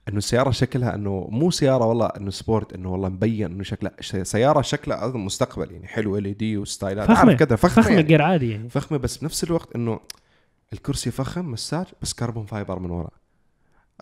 إنه 0.08 0.18
السياره 0.18 0.50
شكلها 0.50 0.94
إنه 0.94 1.28
مو 1.30 1.50
سيارة 1.50 1.84
والله 1.84 2.06
إنه 2.06 2.30
sport 2.30 2.72
إنه 2.72 2.92
والله 2.92 3.08
مبين 3.08 3.52
إنه 3.52 3.62
شكلها 3.62 3.92
سيارة 4.22 4.60
شكلها 4.62 5.06
مستقبل 5.06 5.72
يعني 5.72 5.86
حلو 5.86 6.16
ال 6.18 6.36
دي 6.36 6.56
وستايلات. 6.56 7.08
فخمة. 7.08 7.32
كذا 7.32 7.56
فخمة, 7.56 7.82
فخمة 7.82 7.94
يعني. 7.96 8.08
غير 8.08 8.22
عادي 8.22 8.50
يعني. 8.50 8.68
فخمة 8.68 8.98
بس 8.98 9.16
بنفس 9.16 9.44
الوقت 9.44 9.76
إنه 9.76 10.00
الكرسي 10.72 11.10
فخم 11.10 11.50
مساج 11.50 11.86
بس 12.02 12.12
carbon 12.14 12.46
fiber 12.46 12.78
من 12.78 12.90
ورا 12.90 13.10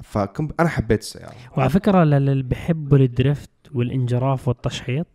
فكم 0.03 0.48
أنا 0.61 0.68
حبيت 0.68 1.00
السيارة. 1.00 1.33
وعلى 1.57 1.70
فكرة 1.70 2.05
لل- 2.05 2.14
اللي 2.29 2.42
بحبوا 2.42 2.98
ال 2.99 3.07
drift 3.07 3.51
والانجراف 3.74 4.48
والتشحيط 4.48 5.07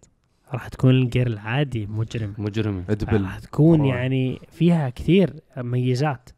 راح 0.53 0.67
تكون 0.67 0.89
ال 0.91 0.98
gear 0.98 1.27
العادي 1.27 1.87
مجرم. 1.87 2.33
مجرمه 2.37 2.83
ادبل 2.89 3.21
راح 3.21 3.39
تكون 3.39 3.79
مرة. 3.79 3.87
يعني 3.87 4.39
فيها 4.51 4.89
كثير 4.89 5.33
ميزات. 5.57 6.29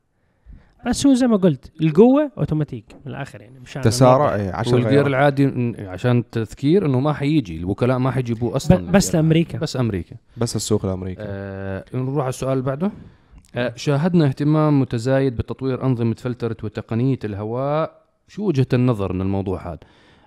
بس 0.87 1.07
هو 1.07 1.13
زي 1.13 1.27
ما 1.27 1.37
قلت 1.37 1.71
القوة 1.81 2.31
اوتوماتيك 2.37 2.85
من 3.05 3.11
الآخر 3.11 3.41
يعني 3.41 3.59
مشان 3.59 3.81
تسارع. 3.81 4.35
إيه، 4.35 4.51
10 4.51 4.73
وال 4.75 4.86
gear 4.86 5.07
العادي 5.07 5.75
عشان 5.79 6.29
تذكير 6.29 6.85
إنه 6.85 6.99
ما 6.99 7.13
حيجي 7.13 7.57
الوكلاء 7.57 7.97
ما 7.97 8.11
حيجيبوه 8.11 8.55
أصلا. 8.55 8.91
بس 8.91 9.15
لأمريكا. 9.15 9.59
بس 9.59 9.77
أمريكا. 9.77 10.15
بس 10.37 10.55
السوق 10.55 10.85
الامريكي 10.85 11.21
آه 11.21 11.85
نروح 11.93 12.19
على 12.19 12.29
السؤال 12.29 12.53
اللي 12.53 12.63
بعده. 12.63 12.91
شاهدنا 13.75 14.25
اهتمام 14.25 14.79
متزايد 14.79 15.35
بتطوير 15.35 15.83
أنظمة 15.83 16.13
فلتره 16.13 16.57
وتقنية 16.63 17.19
الهواء. 17.23 18.01
شو 18.27 18.47
وجهة 18.47 18.67
النظر 18.73 19.13
من 19.13 19.21
الموضوع 19.21 19.67
هذا؟ 19.67 19.79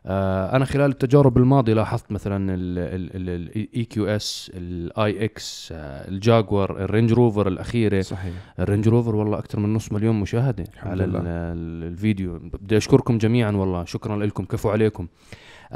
آه 0.07 0.57
أنا 0.57 0.65
خلال 0.65 0.91
التجارب 0.91 1.39
الماضية 1.39 1.75
لاحظت 1.75 2.13
مثلا 2.13 2.55
ال 2.55 3.85
EQS 3.85 4.53
ال 4.55 5.25
iX 5.25 5.69
الجاكوار 5.73 6.85
الرينج 6.85 7.13
روفر 7.13 7.49
الأخيرة. 7.49 8.01
صحيح. 8.01 8.35
الرينج 8.61 8.89
روفر 8.89 9.17
والله 9.17 9.39
أكثر 9.39 9.61
من 9.61 9.75
نص 9.75 9.93
مليون 9.93 10.21
مشاهدة 10.21 10.65
على 10.83 11.05
الفيديو. 11.05 12.39
بدي 12.39 12.77
أشكركم 12.77 13.19
جميعا 13.19 13.53
والله. 13.53 13.85
شكرا 13.85 14.17
لكم. 14.17 14.45
كفو 14.45 14.69
عليكم. 14.69 15.07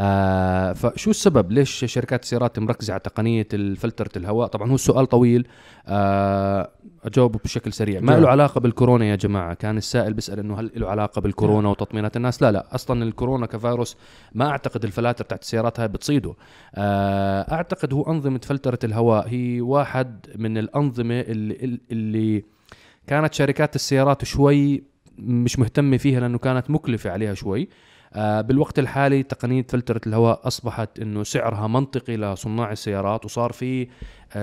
آه 0.01 0.73
فشو 0.73 1.11
السبب؟ 1.11 1.53
ليش 1.53 1.85
شركات 1.85 2.23
السيارات 2.23 2.59
مركزة 2.59 2.93
على 2.93 3.01
تقنية 3.01 3.49
فلتره 3.77 4.11
الهواء؟ 4.17 4.49
طبعا 4.49 4.71
هو 4.71 4.75
السؤال 4.75 5.07
طويل. 5.07 5.49
آه 5.87 6.71
اجاوبه 7.05 7.39
بشكل 7.45 7.73
سريع. 7.73 8.01
ما. 8.01 8.13
له 8.13 8.29
علاقة 8.29 8.61
بالكورونا 8.61 9.05
يا 9.05 9.17
جماعة؟ 9.17 9.55
كان 9.55 9.77
السائل 9.77 10.15
بيسأل 10.15 10.39
إنه 10.39 10.61
هل 10.61 10.71
له 10.77 10.89
علاقة 10.89 11.21
بالكورونا 11.21 11.69
وتطمينات 11.69 12.17
الناس؟ 12.17 12.43
لا 12.43 12.53
لا. 12.53 12.75
أصلا 12.75 13.03
الكورونا 13.03 13.47
كفيروس 13.47 13.97
ما 14.35 14.49
أعتقد 14.49 14.85
الفلاتر 14.85 15.25
تاعت 15.25 15.43
السيارات 15.43 15.81
هاي 15.81 15.89
بتصيده. 15.89 16.35
آه 16.75 17.53
أعتقد 17.53 17.93
هو 17.95 18.03
أنظمة 18.03 18.41
فلترة 18.45 18.79
الهواء. 18.85 19.29
هي 19.29 19.61
واحد 19.61 20.27
من 20.37 20.59
الأنظمة 20.59 21.21
اللي, 21.21 21.79
اللي 21.93 22.45
كانت 23.07 23.35
شركات 23.35 23.75
السيارات 23.75 24.25
شوي 24.25 24.83
مش 25.19 25.59
مهتمة 25.59 25.97
فيها 25.97 26.21
لأنه 26.21 26.39
كانت 26.39 26.71
مكلفة 26.71 27.11
عليها 27.11 27.35
شوي. 27.35 27.69
بالوقت 28.16 28.79
الحالي 28.79 29.23
تقنية 29.23 29.66
فلترة 29.68 30.01
الهواء 30.07 30.47
أصبحت 30.47 30.99
إنه 30.99 31.23
سعرها 31.23 31.66
منطقي 31.66 32.16
لصناع 32.16 32.73
السيارات 32.73 33.25
وصار 33.25 33.53
في 33.53 33.88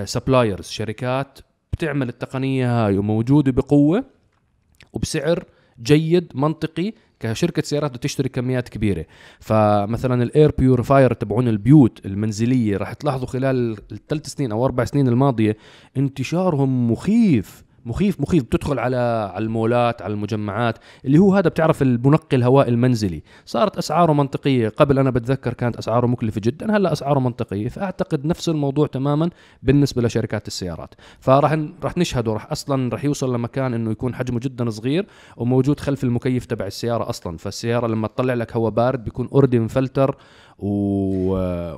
suppliers 0.04 0.66
شركات 0.66 1.38
بتعمل 1.72 2.08
التقنية 2.08 2.86
هاي 2.86 2.98
وموجودة 2.98 3.52
بقوة 3.52 4.04
وبسعر 4.92 5.44
جيد 5.82 6.32
منطقي 6.34 6.92
كشركة 7.20 7.62
سيارات 7.62 7.90
بدها 7.90 8.00
تشتري 8.00 8.28
كميات 8.28 8.68
كبيرة. 8.68 9.06
فمثلا 9.40 10.22
ال 10.22 10.29
air 10.29 10.52
purifier 10.58 11.12
تبعون 11.12 11.48
البيوت 11.48 12.06
المنزلية 12.06 12.76
راح 12.76 12.92
تلاحظوا 12.92 13.26
خلال 13.26 13.76
الثلاث 13.92 14.26
سنين 14.26 14.52
أو 14.52 14.64
أربع 14.64 14.84
سنين 14.84 15.08
الماضية 15.08 15.56
انتشارهم 15.96 16.90
مخيف. 16.92 17.65
مخيف 17.86 18.20
مخيف. 18.20 18.42
بتدخل 18.42 18.78
على 18.78 18.96
على 19.34 19.44
المولات 19.44 20.02
على 20.02 20.14
المجمعات 20.14 20.78
اللي 21.04 21.18
هو 21.18 21.34
هذا 21.34 21.48
بتعرف 21.48 21.82
المنقي 21.82 22.36
الهواء 22.36 22.68
المنزلي. 22.68 23.22
صارت 23.44 23.78
أسعاره 23.78 24.12
منطقية. 24.12 24.68
قبل 24.68 24.98
أنا 24.98 25.10
بتذكر 25.10 25.52
كانت 25.54 25.76
أسعاره 25.76 26.06
مكلفة 26.06 26.40
جدا 26.44 26.76
هلأ 26.76 26.92
أسعاره 26.92 27.18
منطقية. 27.18 27.68
فأعتقد 27.68 28.26
نفس 28.26 28.48
الموضوع 28.48 28.86
تماما 28.86 29.30
بالنسبة 29.62 30.02
لشركات 30.02 30.46
السيارات. 30.46 30.94
فراح 31.20 31.58
راح 31.82 31.98
نشهده. 31.98 32.32
راح 32.32 32.52
أصلا 32.52 32.92
راح 32.92 33.04
يوصل 33.04 33.34
لمكان 33.34 33.74
إنه 33.74 33.90
يكون 33.90 34.14
حجمه 34.14 34.40
جدا 34.40 34.70
صغير 34.70 35.06
وموجود 35.36 35.80
خلف 35.80 36.04
المكيف 36.04 36.44
تبع 36.44 36.66
السيارة 36.66 37.08
أصلا. 37.08 37.36
فالسيارة 37.36 37.86
لما 37.86 38.08
تطلع 38.08 38.34
لك 38.34 38.56
هواء 38.56 38.70
بارد 38.70 39.04
بيكون 39.04 39.28
اوريدي 39.32 39.58
مفلتر 39.58 40.16
و... 40.58 40.68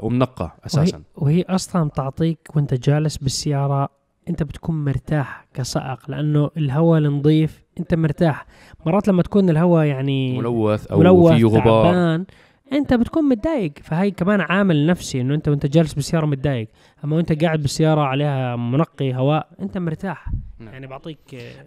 ومنقى 0.07 0.45
وهي, 0.45 0.67
أساسا 0.67 1.03
وهي 1.17 1.43
أصلا 1.43 1.91
تعطيك 1.91 2.39
وأنت 2.57 2.75
جالس 2.75 3.17
بالسيارة 3.17 3.98
أنت 4.29 4.43
بتكون 4.43 4.85
مرتاح 4.85 5.47
كسائق 5.55 6.11
لأنه 6.11 6.51
الهواء 6.57 6.99
النظيف 6.99 7.65
أنت 7.81 7.95
مرتاح. 7.95 8.47
مرات 8.87 9.09
لما 9.09 9.23
تكون 9.23 9.51
الهواء 9.51 9.87
يعني 9.87 10.39
ملوث 10.39 10.87
أو 10.87 10.99
ملوث 10.99 11.33
فيه 11.33 11.45
غبار 11.45 11.63
تعبان 11.63 12.25
أنت 12.73 12.95
بتكون 12.95 13.25
متضايق. 13.25 13.73
فهي 13.83 14.11
كمان 14.11 14.41
عامل 14.41 14.87
نفسي 14.87 15.21
إنه 15.21 15.35
أنت 15.35 15.49
وأنت 15.49 15.67
جالس 15.67 15.95
بالسيارة 15.95 16.27
متضايق. 16.27 16.69
أما 17.05 17.17
وأنت 17.17 17.45
قاعد 17.45 17.61
بالسيارة 17.61 18.01
عليها 18.01 18.57
منقي 18.57 19.15
هواء 19.15 19.49
أنت 19.61 19.79
مرتاح. 19.79 20.27
نعم. 20.61 20.73
يعني 20.73 20.87
بعطيك 20.87 21.19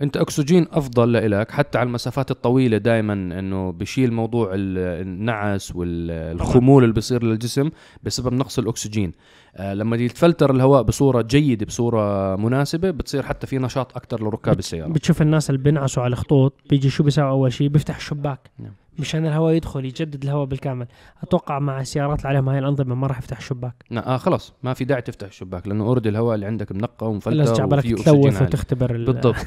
أنت 0.02 0.18
أكسجين 0.18 0.68
أفضل 0.72 1.32
لك 1.32 1.52
حتى 1.52 1.78
على 1.78 1.88
المسافات 1.88 2.32
الطويلة 2.32 2.78
دائما 2.78 3.14
إنه 3.14 3.72
بشيل 3.72 4.14
موضوع 4.14 4.52
ال- 4.54 5.02
النعس 5.08 5.76
والخمول 5.76 6.84
اللي 6.84 6.94
بيصير 6.96 7.24
للجسم 7.24 7.70
بسبب 8.04 8.34
نقص 8.34 8.60
الأكسجين 8.60 9.12
آه 9.56 9.74
لما 9.74 9.96
يتفلتر 9.98 10.52
الهواء 10.56 10.82
بصورة 10.84 11.22
جيدة 11.22 11.66
بصورة 11.66 12.36
مناسبة 12.36 12.92
بتصير 12.92 13.24
حتى 13.24 13.48
في 13.48 13.58
نشاط 13.58 13.96
أكثر 13.98 14.24
لركاب 14.24 14.60
السيارة 14.60 14.90
بتشوف 14.90 15.22
الناس 15.22 15.50
اللي 15.50 15.62
بينعسوا 15.62 16.04
على 16.04 16.14
الخطوط 16.14 16.54
بيجي 16.70 16.90
شو 16.90 17.04
بيساوي 17.04 17.30
أول 17.30 17.54
شيء 17.54 17.68
بيفتح 17.68 17.96
الشباك 17.96 18.40
نعم. 18.60 18.74
مشان 19.02 19.26
الهواء 19.26 19.54
يدخل 19.54 19.86
يجدد 19.86 20.24
الهواء 20.24 20.46
بالكامل. 20.46 20.88
أتوقع 21.24 21.60
مع 21.60 21.82
السيارات 21.82 22.18
اللي 22.20 22.30
عليهم 22.30 22.50
هاي 22.50 22.60
الأنظمة 22.60 22.96
ما 22.96 23.08
راح 23.08 23.18
يفتح 23.18 23.38
الشباك. 23.38 23.74
لا 23.92 24.08
آه 24.14 24.18
خلاص. 24.18 24.54
ما 24.64 24.74
في 24.74 24.86
داعي 24.86 25.02
تفتح 25.02 25.28
الشباك 25.28 25.68
لأنه 25.68 25.84
already 25.84 26.10
الهواء 26.10 26.36
اللي 26.36 26.46
عندك 26.46 26.72
منقى 26.72 27.10
ومفلتر 27.10 27.64
أكسجين 27.66 27.96
تلوث. 27.96 28.42
وتختبر 28.42 28.96
ال- 28.96 29.06
بالضبط. 29.06 29.36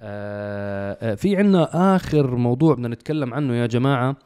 آه 0.00 0.96
آه، 1.02 1.14
في 1.14 1.36
عنا 1.36 1.96
آخر 1.96 2.36
موضوع 2.36 2.74
بدنا 2.74 2.88
نتكلم 2.88 3.34
عنه 3.34 3.54
يا 3.54 3.66
جماعة. 3.66 4.16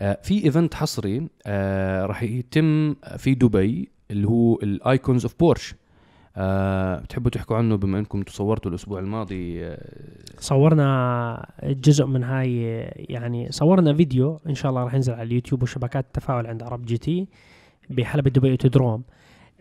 آه 0.00 0.18
في 0.22 0.44
event 0.44 0.74
حصري 0.74 1.28
آه 1.46 2.06
راح 2.06 2.22
يتم 2.22 2.94
في 3.16 3.34
دبي 3.34 3.88
اللي 4.10 4.28
هو 4.28 4.58
ال 4.62 4.72
Icons 4.72 5.24
of 5.24 5.34
Porsche 5.40 5.74
آه 6.36 6.98
بتحبوا 6.98 7.30
تحكوا 7.30 7.56
عنه 7.56 7.76
بما 7.76 7.98
إنكم 7.98 8.22
تصورتوا 8.22 8.70
الأسبوع 8.70 8.98
الماضي 8.98 9.64
آه 9.64 9.78
صورنا 10.38 11.46
جزء 11.64 12.06
من 12.06 12.24
هاي 12.24 12.62
يعني 12.94 13.52
صورنا 13.52 13.94
فيديو 13.94 14.40
إن 14.46 14.54
شاء 14.54 14.70
الله 14.70 14.84
راح 14.84 14.94
ينزل 14.94 15.12
على 15.12 15.22
اليوتيوب 15.22 15.62
وشبكات 15.62 16.04
التفاعل 16.04 16.46
عند 16.46 16.62
عرب 16.62 16.84
GT 16.84 17.28
بحلبة 17.90 18.30
دبي 18.30 18.50
Autodrome 18.50 19.02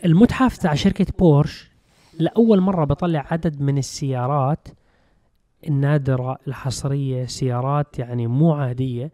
المتحف 0.05 0.57
تاع 0.57 0.73
شركة 0.73 1.05
بورش 1.19 1.71
لأول 2.19 2.61
مرة 2.61 2.85
بطلع 2.85 3.25
عدد 3.31 3.61
من 3.61 3.77
السيارات 3.77 4.67
النادرة 5.67 6.37
الحصرية 6.47 7.25
سيارات 7.25 7.99
يعني 7.99 8.27
مو 8.27 8.53
عادية 8.53 9.11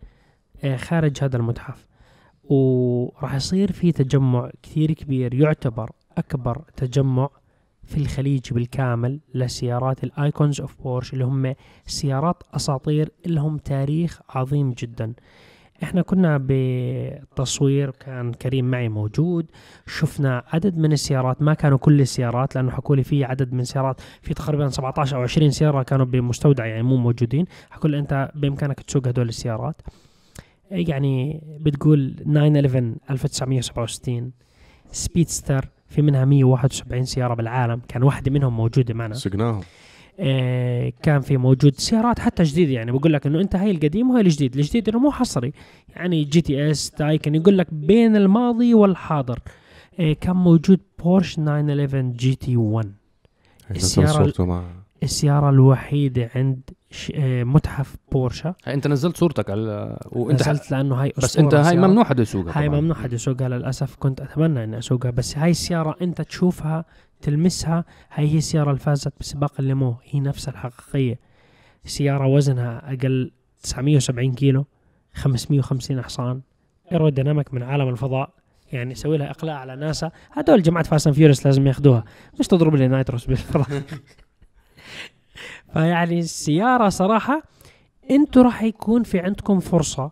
آه، 0.63 0.75
خارج 0.75 1.23
هذا 1.23 1.37
المتحف. 1.37 1.87
وراح 2.43 3.35
يصير 3.35 3.71
في 3.71 3.91
تجمع 3.91 4.51
كثير 4.63 4.91
كبير 4.91 5.33
يعتبر 5.33 5.91
أكبر 6.17 6.61
تجمع 6.75 7.29
في 7.85 7.97
الخليج 7.97 8.53
بالكامل 8.53 9.19
لسيارات 9.33 10.03
ال 10.03 10.13
Icons 10.13 10.61
of 10.61 10.81
Porsche 10.81 11.13
اللي 11.13 11.25
هم 11.25 11.55
سيارات 11.85 12.43
أساطير 12.53 13.09
لهم 13.25 13.57
تاريخ 13.57 14.21
عظيم 14.29 14.71
جدا. 14.71 15.13
إحنا 15.83 16.01
كنا 16.01 16.39
بتصوير 16.41 17.89
كان 17.89 18.33
كريم 18.33 18.71
معي 18.71 18.89
موجود. 18.89 19.45
شفنا 19.87 20.43
عدد 20.47 20.77
من 20.77 20.91
السيارات 20.91 21.41
ما 21.41 21.53
كانوا 21.53 21.77
كل 21.77 22.01
السيارات 22.01 22.55
لأنه 22.55 22.71
حكوا 22.71 22.95
لي 22.95 23.03
في 23.03 23.23
عدد 23.23 23.53
من 23.53 23.63
سيارات. 23.63 24.01
في 24.21 24.33
تقريبا 24.33 24.69
17 24.69 25.17
أو 25.17 25.21
20 25.21 25.51
سيارة 25.51 25.83
كانوا 25.83 26.05
بمستودع 26.05 26.65
يعني 26.65 26.83
مو 26.83 26.97
موجودين. 26.97 27.45
حكوا 27.69 27.89
لي 27.89 27.99
أنت 27.99 28.31
بإمكانك 28.35 28.79
تسوق 28.79 29.07
هدول 29.07 29.29
السيارات؟ 29.29 29.81
يعني 30.71 31.41
بتقول 31.59 32.15
911 32.15 32.95
1967 33.09 34.31
Speedster 34.91 35.69
في 35.93 36.01
منها 36.01 36.25
171 36.25 37.05
سيارة 37.05 37.33
بالعالم. 37.33 37.81
كان 37.87 38.03
واحدة 38.03 38.31
منهم 38.31 38.55
موجودة 38.57 38.93
معنا. 38.93 39.13
سقناهم. 39.13 39.61
آه، 40.19 40.93
كان 41.03 41.21
في 41.21 41.37
موجود 41.37 41.75
سيارات 41.75 42.19
حتى 42.19 42.43
جديدة. 42.43 42.71
يعني 42.71 42.91
بقول 42.91 43.13
لك 43.13 43.27
إنه 43.27 43.41
أنت 43.41 43.55
هاي 43.55 43.71
القديم 43.71 44.09
وهاي 44.09 44.21
الجديد. 44.21 44.55
الجديد 44.55 44.89
إنه 44.89 44.99
مو 44.99 45.11
حصري. 45.11 45.53
يعني 45.95 46.23
GTS 46.23 46.91
Taycan 46.91 47.35
يقول 47.35 47.57
لك 47.57 47.73
بين 47.73 48.15
الماضي 48.15 48.73
والحاضر. 48.73 49.39
آه، 49.99 50.13
كان 50.13 50.35
موجود 50.35 50.79
بورش 51.03 51.35
911 51.35 52.01
GT 52.01 52.57
1 52.57 52.91
السيارة 53.71 54.07
ال- 54.09 54.13
صورته 54.13 54.45
مع 54.45 54.63
السيارة 55.03 55.49
الوحيدة 55.49 56.29
عند 56.35 56.61
متحف 57.43 57.95
بورش 58.11 58.53
انت 58.67 58.87
نزلت 58.87 59.17
صورتك 59.17 59.49
على 59.49 59.99
وانت 60.11 60.41
نزلت 60.49 60.71
لأنه 60.71 60.95
هاي 60.95 61.13
بس 61.17 61.23
أسطورة 61.23 61.43
انت 61.45 61.53
هاي. 61.53 61.77
ممنوع 61.77 62.03
حدا 62.03 62.21
يسوقها 62.21 62.59
هاي. 62.59 62.69
ممنوع 62.69 62.95
حد 62.95 63.13
يسوقها 63.13 63.49
للأسف 63.49 63.95
كنت 63.95 64.21
أتمنى 64.21 64.63
إني 64.63 64.77
أسوقها 64.77 65.11
بس 65.11 65.37
هاي 65.37 65.51
السيارة 65.51 65.95
أنت 66.01 66.21
تشوفها 66.21 66.85
تلمسها 67.21 67.85
هاي 68.13 68.27
هي 68.33 68.37
السيارة 68.37 68.69
اللي 68.69 68.79
فازت 68.79 69.13
بسباق 69.19 69.53
لومان. 69.59 69.95
هي 70.03 70.19
نفسها 70.19 70.51
الحقيقية. 70.51 71.19
سيارة 71.85 72.27
وزنها 72.27 72.93
أقل 72.93 73.31
970 73.63 74.33
كيلو 74.33 74.65
550 75.13 76.01
حصان. 76.01 76.41
aerodynamic 76.91 77.53
من 77.53 77.63
عالم 77.63 77.89
الفضاء. 77.89 78.29
يعني 78.71 78.91
يسوي 78.91 79.17
لها 79.17 79.29
إقلاع 79.29 79.55
على 79.59 79.75
ناسا. 79.75 80.11
هدول 80.31 80.61
جماعة 80.61 80.83
Fast 80.83 81.07
and 81.07 81.15
Furious 81.15 81.45
لازم 81.45 81.67
ياخذوها 81.67 82.03
مش 82.39 82.47
تضرب 82.47 82.75
لي 82.75 82.87
nitrous 82.87 83.25
بالفضاء 83.25 83.67
فيعني 85.73 86.19
السيارة 86.19 86.89
صراحة 86.89 87.43
أنتوا 88.11 88.43
راح 88.43 88.63
يكون 88.63 89.03
في 89.03 89.19
عندكم 89.19 89.59
فرصة 89.59 90.11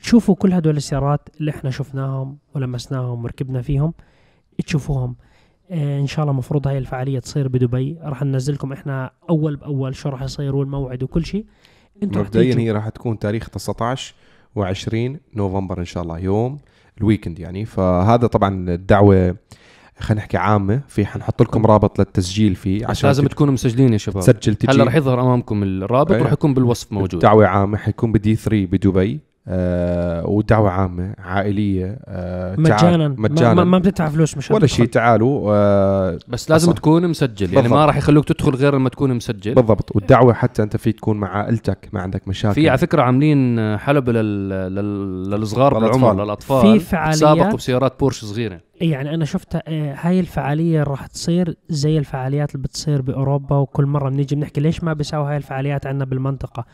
تشوفوا 0.00 0.34
كل 0.34 0.52
هدول 0.52 0.76
السيارات 0.76 1.28
اللي 1.40 1.50
إحنا 1.50 1.70
شفناهم 1.70 2.38
ولمسناهم 2.54 3.24
وركبنا 3.24 3.62
فيهم 3.62 3.92
تشوفوهم. 4.66 5.16
آه 5.70 6.00
إن 6.00 6.06
شاء 6.06 6.22
الله 6.22 6.32
مفروض 6.32 6.68
هاي 6.68 6.78
الفعالية 6.78 7.18
تصير 7.18 7.48
بدبي. 7.48 7.98
راح 8.02 8.22
ننزل 8.22 8.54
لكم 8.54 8.72
إحنا 8.72 9.10
أول 9.30 9.56
بأول 9.56 9.94
شو 9.94 10.08
راح 10.08 10.22
يصير 10.22 10.56
والموعد 10.56 11.02
وكل 11.02 11.24
شيء. 11.26 11.46
أنتوا 12.02 12.22
مبدئيا. 12.22 12.58
هي 12.58 12.70
راح 12.70 12.88
تكون 12.88 13.18
تاريخ 13.18 13.48
19 13.48 14.14
و20 14.58 14.94
نوفمبر 15.36 15.78
إن 15.78 15.84
شاء 15.84 16.02
الله 16.02 16.18
يوم 16.18 16.58
الويكند 16.98 17.38
يعني. 17.38 17.64
فهذا 17.64 18.26
طبعا 18.26 18.70
الدعوة 18.70 19.36
خلينا 20.00 20.20
نحكي 20.20 20.36
عامة 20.36 20.80
في 20.88 21.06
حنحط 21.06 21.42
لكم 21.42 21.66
رابط 21.66 21.98
للتسجيل 21.98 22.54
فيه 22.54 22.86
عشان 22.86 23.08
لازم 23.08 23.26
تكونوا 23.26 23.52
مسجلين 23.54 23.92
يا 23.92 23.98
شباب. 23.98 24.22
تسجل 24.22 24.54
تجي. 24.54 24.72
هلا 24.72 24.84
رح 24.84 24.94
يظهر 24.94 25.20
أمامكم 25.20 25.62
الرابط 25.62 26.12
إيه. 26.12 26.20
ورح 26.22 26.32
يكون 26.32 26.54
بالوصف 26.54 26.92
موجود. 26.92 27.20
دعوة 27.20 27.46
عامة 27.46 27.76
حيكون 27.76 28.12
بدي 28.12 28.36
3 28.36 28.66
بدبي. 28.66 29.20
آه 29.50 30.26
ودعوة 30.26 30.70
عامة 30.70 31.14
عائلية 31.18 31.98
آه 32.06 32.54
تعال- 32.54 32.62
مجانا. 32.62 33.08
مجانا. 33.08 33.54
ما, 33.54 33.64
ما, 33.64 33.78
بتدفع 33.78 34.08
فلوس 34.08 34.36
مش 34.36 34.50
ولا 34.50 34.66
شيء 34.66 34.86
تعالوا 34.86 35.52
آه 35.54 36.18
بس 36.28 36.50
لازم 36.50 36.64
أصلاً. 36.68 36.74
تكون 36.78 37.08
مسجل 37.08 37.46
يعني 37.46 37.56
ما 37.56 37.62
بالضبط. 37.62 37.86
راح 37.86 37.96
يخلوك 37.96 38.24
تدخل 38.24 38.54
غير 38.54 38.74
لما 38.74 38.88
تكون 38.88 39.14
مسجل. 39.14 39.54
بالضبط. 39.54 39.96
والدعوة 39.96 40.32
حتى 40.34 40.62
أنت 40.62 40.76
فيك 40.76 40.96
تكون 40.96 41.16
مع 41.16 41.28
عائلتك 41.28 41.88
ما 41.92 42.00
عندك 42.00 42.28
مشاكل. 42.28 42.54
في 42.54 42.68
على 42.68 42.78
فكرة 42.78 43.02
عاملين 43.02 43.76
حلبة 43.78 44.12
لل... 44.12 44.48
لل... 44.48 45.30
للصغار 45.30 45.78
للأطفال. 45.78 46.00
بالعمر 46.00 46.24
للأطفال. 46.24 46.80
في 46.80 46.84
فعاليات- 46.84 47.14
سابقوا 47.18 47.56
بسيارات 47.56 48.00
بورش 48.00 48.24
صغيرة. 48.24 48.60
يعني 48.80 49.14
أنا 49.14 49.24
شفت 49.24 49.54
آه 49.54 49.94
هاي 50.00 50.20
الفعالية 50.20 50.82
راح 50.82 51.06
تصير 51.06 51.54
زي 51.68 51.98
الفعاليات 51.98 52.54
اللي 52.54 52.62
بتصير 52.62 53.02
بأوروبا 53.02 53.56
وكل 53.56 53.86
مرة 53.86 54.10
بنيجي 54.10 54.34
بنحكي 54.36 54.60
ليش 54.60 54.84
ما 54.84 54.92
بيساوي 54.92 55.30
هاي 55.30 55.36
الفعاليات 55.36 55.86
عندنا 55.86 56.04
بالمنطقة. 56.04 56.64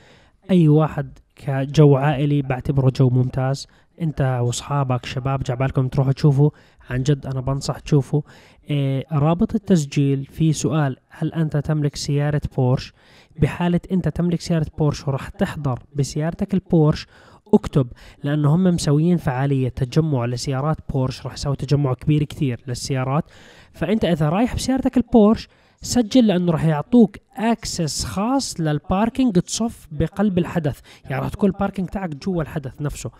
أي 0.51 0.69
واحد 0.69 1.19
كجو 1.37 1.97
عائلي 1.97 2.43
بعتبره 2.43 2.93
جو 2.97 3.11
ممتاز. 3.11 3.67
انت 4.01 4.41
واصحابك 4.43 5.07
شباب 5.07 5.43
جاي 5.43 5.56
عبالكم 5.56 5.89
تروحوا 5.89 6.13
تشوفوا. 6.13 6.51
عن 6.91 7.03
جد 7.03 7.27
أنا 7.27 7.41
بنصح 7.41 7.79
تشوفوا. 7.79 8.23
إيه 8.71 9.05
رابط 9.13 9.55
التسجيل. 9.55 10.25
في 10.25 10.53
سؤال 10.53 10.97
هل 11.11 11.33
أنت 11.33 11.57
تملك 11.57 11.97
سيارة 11.97 12.41
بورش؟ 12.57 12.93
بحالة 13.37 13.81
أنت 13.93 14.09
تملك 14.09 14.41
سيارة 14.41 14.67
بورش 14.79 15.09
وراح 15.09 15.29
تحضر 15.29 15.79
بسيارتك 15.95 16.55
البورش 16.55 17.07
اكتب 17.55 17.87
لأنه 18.25 18.55
هم 18.55 18.65
مسويين 18.65 19.17
فعالية 19.17 19.69
تجمع 19.69 20.25
لسيارات 20.25 20.77
بورش. 20.93 21.27
راح 21.27 21.33
يسوي 21.33 21.57
تجمع 21.57 21.95
كبير 21.95 22.25
كثير 22.25 22.61
للسيارات. 22.67 23.25
فأنت 23.73 24.05
إذا 24.05 24.29
رايح 24.29 24.55
بسيارتك 24.55 24.97
البورش 24.97 25.49
سجل 25.85 26.27
لأنه 26.27 26.53
راح 26.53 26.65
يعطوك 26.65 27.17
access 27.37 28.05
خاص 28.05 28.61
لل 28.61 28.78
parking 28.78 29.39
تصف 29.39 29.89
بقلب 29.93 30.39
الحدث. 30.39 30.81
يعني 31.05 31.23
راح 31.23 31.29
تكون 31.31 31.51
ال 31.51 31.55
parking 31.55 31.89
تاعك 31.89 32.11
جوا 32.17 32.43
الحدث 32.43 32.81
نفسه. 32.83 33.11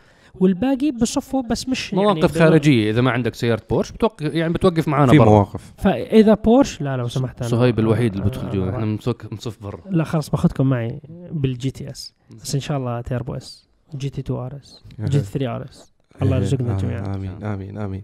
والباقي 0.41 0.91
بصفوا 0.91 1.43
بس 1.43 1.69
مش 1.69 1.95
مواقف 1.95 2.37
يعني 2.37 2.49
خارجية. 2.51 2.91
إذا 2.91 3.01
ما 3.01 3.11
عندك 3.11 3.35
سيارة 3.35 3.63
بورش 3.71 3.93
بتوقف 3.93 4.23
يعني 4.35 4.53
بتوقف 4.53 4.89
معنا 4.89 5.07
في 5.13 5.19
برا. 5.19 5.29
مواقف. 5.31 5.73
فإذا 5.79 6.35
بورش 6.35 6.81
لا 6.81 6.97
لو 6.97 7.09
سمحت 7.09 7.43
أنا- 7.43 7.47
صهيب 7.47 7.79
الوحيد 7.79 8.13
اللي 8.15 8.25
بدخل 8.27 8.51
جوا. 8.51 8.67
آه، 8.67 8.71
إحنا 8.71 8.85
بنصف 9.31 9.63
برا. 9.63 9.81
لا 9.91 10.05
خلاص 10.05 10.31
باخذكم 10.31 10.67
معي 10.67 11.01
بال 11.33 11.71
GTS 11.71 12.15
بس 12.43 12.55
إن 12.55 12.61
شاء 12.61 12.79
الله 12.79 13.01
Turbo 13.01 13.35
S. 13.35 13.69
GT 13.95 14.21
2 14.21 14.39
RS. 14.39 14.83
GT 15.01 15.25
3 15.27 15.57
RS. 15.57 15.93
الله 16.23 16.37
يرزقنا 16.37 16.75
آه، 16.75 16.79
جميعا. 16.79 17.15
آمين 17.15 17.45
آمين 17.45 17.79
آمين. 17.79 18.03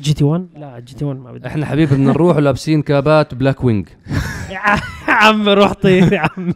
جي 0.00 0.14
تي 0.14 0.24
1 0.24 0.46
لا 0.56 0.78
جي 0.80 0.94
تي 0.94 1.04
1 1.04 1.18
ما 1.20 1.32
بدي. 1.32 1.46
إحنا 1.46 1.66
حبيبي 1.66 1.94
بدنا 1.94 2.12
نروح 2.12 2.36
لابسين 2.36 2.82
كابات 2.82 3.34
بلاك 3.34 3.64
وينج. 3.64 3.88
يا 4.50 4.58
عم 5.08 5.48
روح 5.48 5.72
طير 5.72 6.12
يا 6.12 6.18
عم 6.36 6.54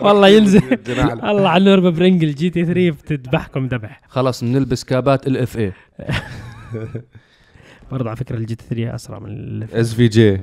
والله 0.00 0.28
ينزل. 0.28 0.62
الله 1.30 1.48
على 1.48 1.60
النور 1.60 1.90
ببرنج 1.90 2.24
الجي 2.24 2.50
تي 2.50 2.64
3 2.64 2.90
بتذبحكم 2.90 3.66
ذبح. 3.66 4.00
خلاص 4.08 4.44
بنلبس 4.44 4.84
كابات 4.84 5.26
الاف 5.26 5.56
اي 5.58 5.72
برضه 7.92 8.08
على 8.08 8.16
فكرة 8.16 8.36
الجي 8.36 8.54
تي 8.54 8.64
3 8.70 8.94
أسرع 8.94 9.18
من 9.18 9.26
ال 9.30 9.74
اس 9.74 9.94
في 9.94 10.08
جي 10.08 10.40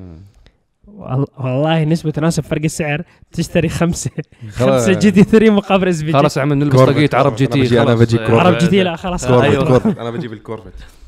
وال- 0.88 1.26
والله 1.38 1.84
نسبة 1.84 2.12
تناسب 2.12 2.44
فرق 2.44 2.64
السعر 2.64 3.02
تشتري 3.32 3.70
خمسة. 3.70 4.12
خمسة 4.50 4.94
جي 4.94 5.12
تي 5.12 5.24
3 5.24 5.50
مقابل 5.50 5.88
اس 5.88 6.00
في 6.00 6.06
جي 6.06 6.14
خلاص 6.14 6.38
عم 6.38 6.54
نلبس 6.54 6.76
طاقية 6.76 7.10
عرب 7.14 7.36
جي 7.36 7.48
تي 7.48 7.60
بجي- 7.62 7.82
أنا 7.82 7.86
خلاص. 7.96 8.00
بجي 8.00 8.20
آه، 8.20 8.28
كورفت. 8.28 8.46
عرب 8.46 8.58
جي 8.58 8.68
تي 8.68 8.84
لا 8.84 8.96
خلاص. 8.96 9.26
أيوة. 9.26 9.94
أنا 10.02 10.10
بجيب 10.12 10.34
الكورفت 10.34 10.74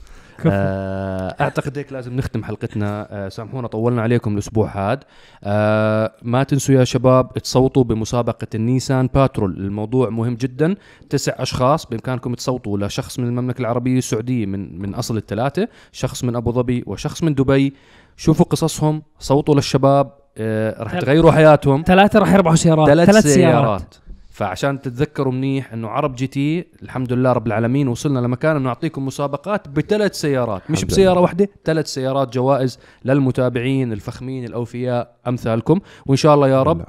أعتقد 0.47 1.77
هيك 1.77 1.93
لازم 1.93 2.15
نختم 2.15 2.43
حلقتنا. 2.43 3.07
آه، 3.11 3.29
سامحونا 3.29 3.67
طولنا 3.67 4.01
عليكم 4.01 4.33
الأسبوع 4.33 4.91
هذا 4.91 4.99
آه، 5.43 6.11
ما 6.21 6.43
تنسوا 6.43 6.75
يا 6.75 6.83
شباب 6.83 7.33
تصوتوا 7.33 7.83
بمسابقة 7.83 8.47
النيسان 8.55 9.09
باترول. 9.13 9.51
الموضوع 9.57 10.09
مهم 10.09 10.35
جدا. 10.35 10.75
تسع 11.09 11.33
أشخاص 11.37 11.85
بإمكانكم 11.85 12.33
تصوتوا 12.33 12.77
لشخص 12.77 13.19
من 13.19 13.27
المملكة 13.27 13.61
العربية 13.61 13.97
السعودية 13.97 14.45
من 14.45 14.81
من 14.81 14.95
أصل 14.95 15.17
الثلاثة 15.17 15.67
شخص 15.91 16.23
من 16.23 16.35
أبو 16.35 16.51
ظبي 16.51 16.83
وشخص 16.87 17.23
من 17.23 17.35
دبي. 17.35 17.73
شوفوا 18.17 18.45
قصصهم 18.45 19.01
صوتوا 19.19 19.55
للشباب. 19.55 20.11
آه، 20.37 20.83
راح 20.83 20.91
تل- 20.91 20.99
تغيروا 21.01 21.31
حياتهم. 21.31 21.83
ثلاثة 21.87 22.19
راح 22.19 22.33
يربحوا 22.33 22.55
سيارات. 22.55 22.87
ثلاث 22.87 23.09
ثلاث 23.09 23.23
سيارات. 23.23 23.33
سيارات. 23.33 23.95
فعشان 24.31 24.81
تتذكروا 24.81 25.33
منيح 25.33 25.73
إنه 25.73 25.87
عرب 25.87 26.15
GT 26.15 26.65
الحمد 26.83 27.13
لله 27.13 27.31
رب 27.31 27.47
العالمين 27.47 27.87
وصلنا 27.87 28.19
لمكان 28.19 28.55
إنه 28.55 28.65
نعطيكم 28.65 29.05
مسابقات 29.05 29.69
بثلاث 29.69 30.13
سيارات 30.15 30.61
مش 30.71 30.85
بسيارة. 30.85 31.19
واحدة 31.19 31.49
ثلاث 31.65 31.87
سيارات 31.87 32.33
جوائز 32.33 32.79
للمتابعين 33.05 33.93
الفخمين 33.93 34.43
الأوفياء 34.45 35.15
أمثالكم 35.27 35.79
وإن 36.05 36.17
شاء 36.17 36.35
الله 36.35 36.47
يا 36.49 36.63
رب 36.63 36.79
لا. 36.79 36.85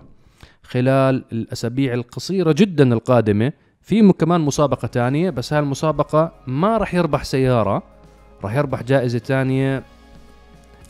خلال 0.62 1.24
الأسابيع 1.32 1.94
القصيرة 1.94 2.54
جدا 2.58 2.92
القادمة 2.92 3.52
في 3.82 4.12
كمان 4.12 4.40
مسابقة 4.40 4.88
تانية 4.88 5.30
بس 5.30 5.52
هالمسابقة 5.52 6.32
ما 6.46 6.76
راح 6.76 6.94
يربح 6.94 7.24
سيارة 7.24 7.82
راح 8.44 8.54
يربح 8.54 8.82
جائزة 8.82 9.18
تانية 9.18 9.82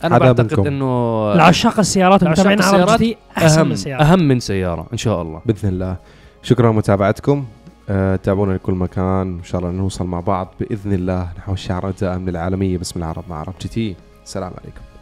أنا 0.03 0.17
بعتقد. 0.17 0.67
إنه 0.67 1.33
العشاق 1.33 1.79
السيارات 1.79 2.23
المتابعين 2.23 2.61
عرب 2.61 2.97
تي 2.97 3.17
أحسن 3.37 3.59
اهم 3.59 3.69
من 3.69 3.75
سيارة 3.75 4.03
أهم 4.03 4.23
من 4.27 4.39
سيارة 4.39 4.87
إن 4.93 4.97
شاء 4.97 5.21
الله 5.21 5.41
بإذن 5.45 5.69
الله 5.69 5.97
شكرا 6.43 6.71
لمتابعتكم. 6.71 7.45
آه، 7.89 8.15
تابعونا 8.15 8.53
لكل 8.53 8.73
مكان. 8.73 9.37
إن 9.37 9.43
شاء 9.43 9.61
الله 9.61 9.71
نوصل 9.71 10.05
مع 10.05 10.19
بعض 10.19 10.53
بإذن 10.59 10.93
الله. 10.93 11.33
نحو 11.37 11.53
الشعر 11.53 11.89
اجزاء 11.89 12.17
من 12.17 12.29
العالميه 12.29 12.77
باسم 12.77 12.99
العرب 12.99 13.23
مع 13.29 13.39
عرب 13.39 13.53
جي 13.61 13.67
تي. 13.67 13.95
السلام 14.23 14.53
عليكم. 14.61 14.92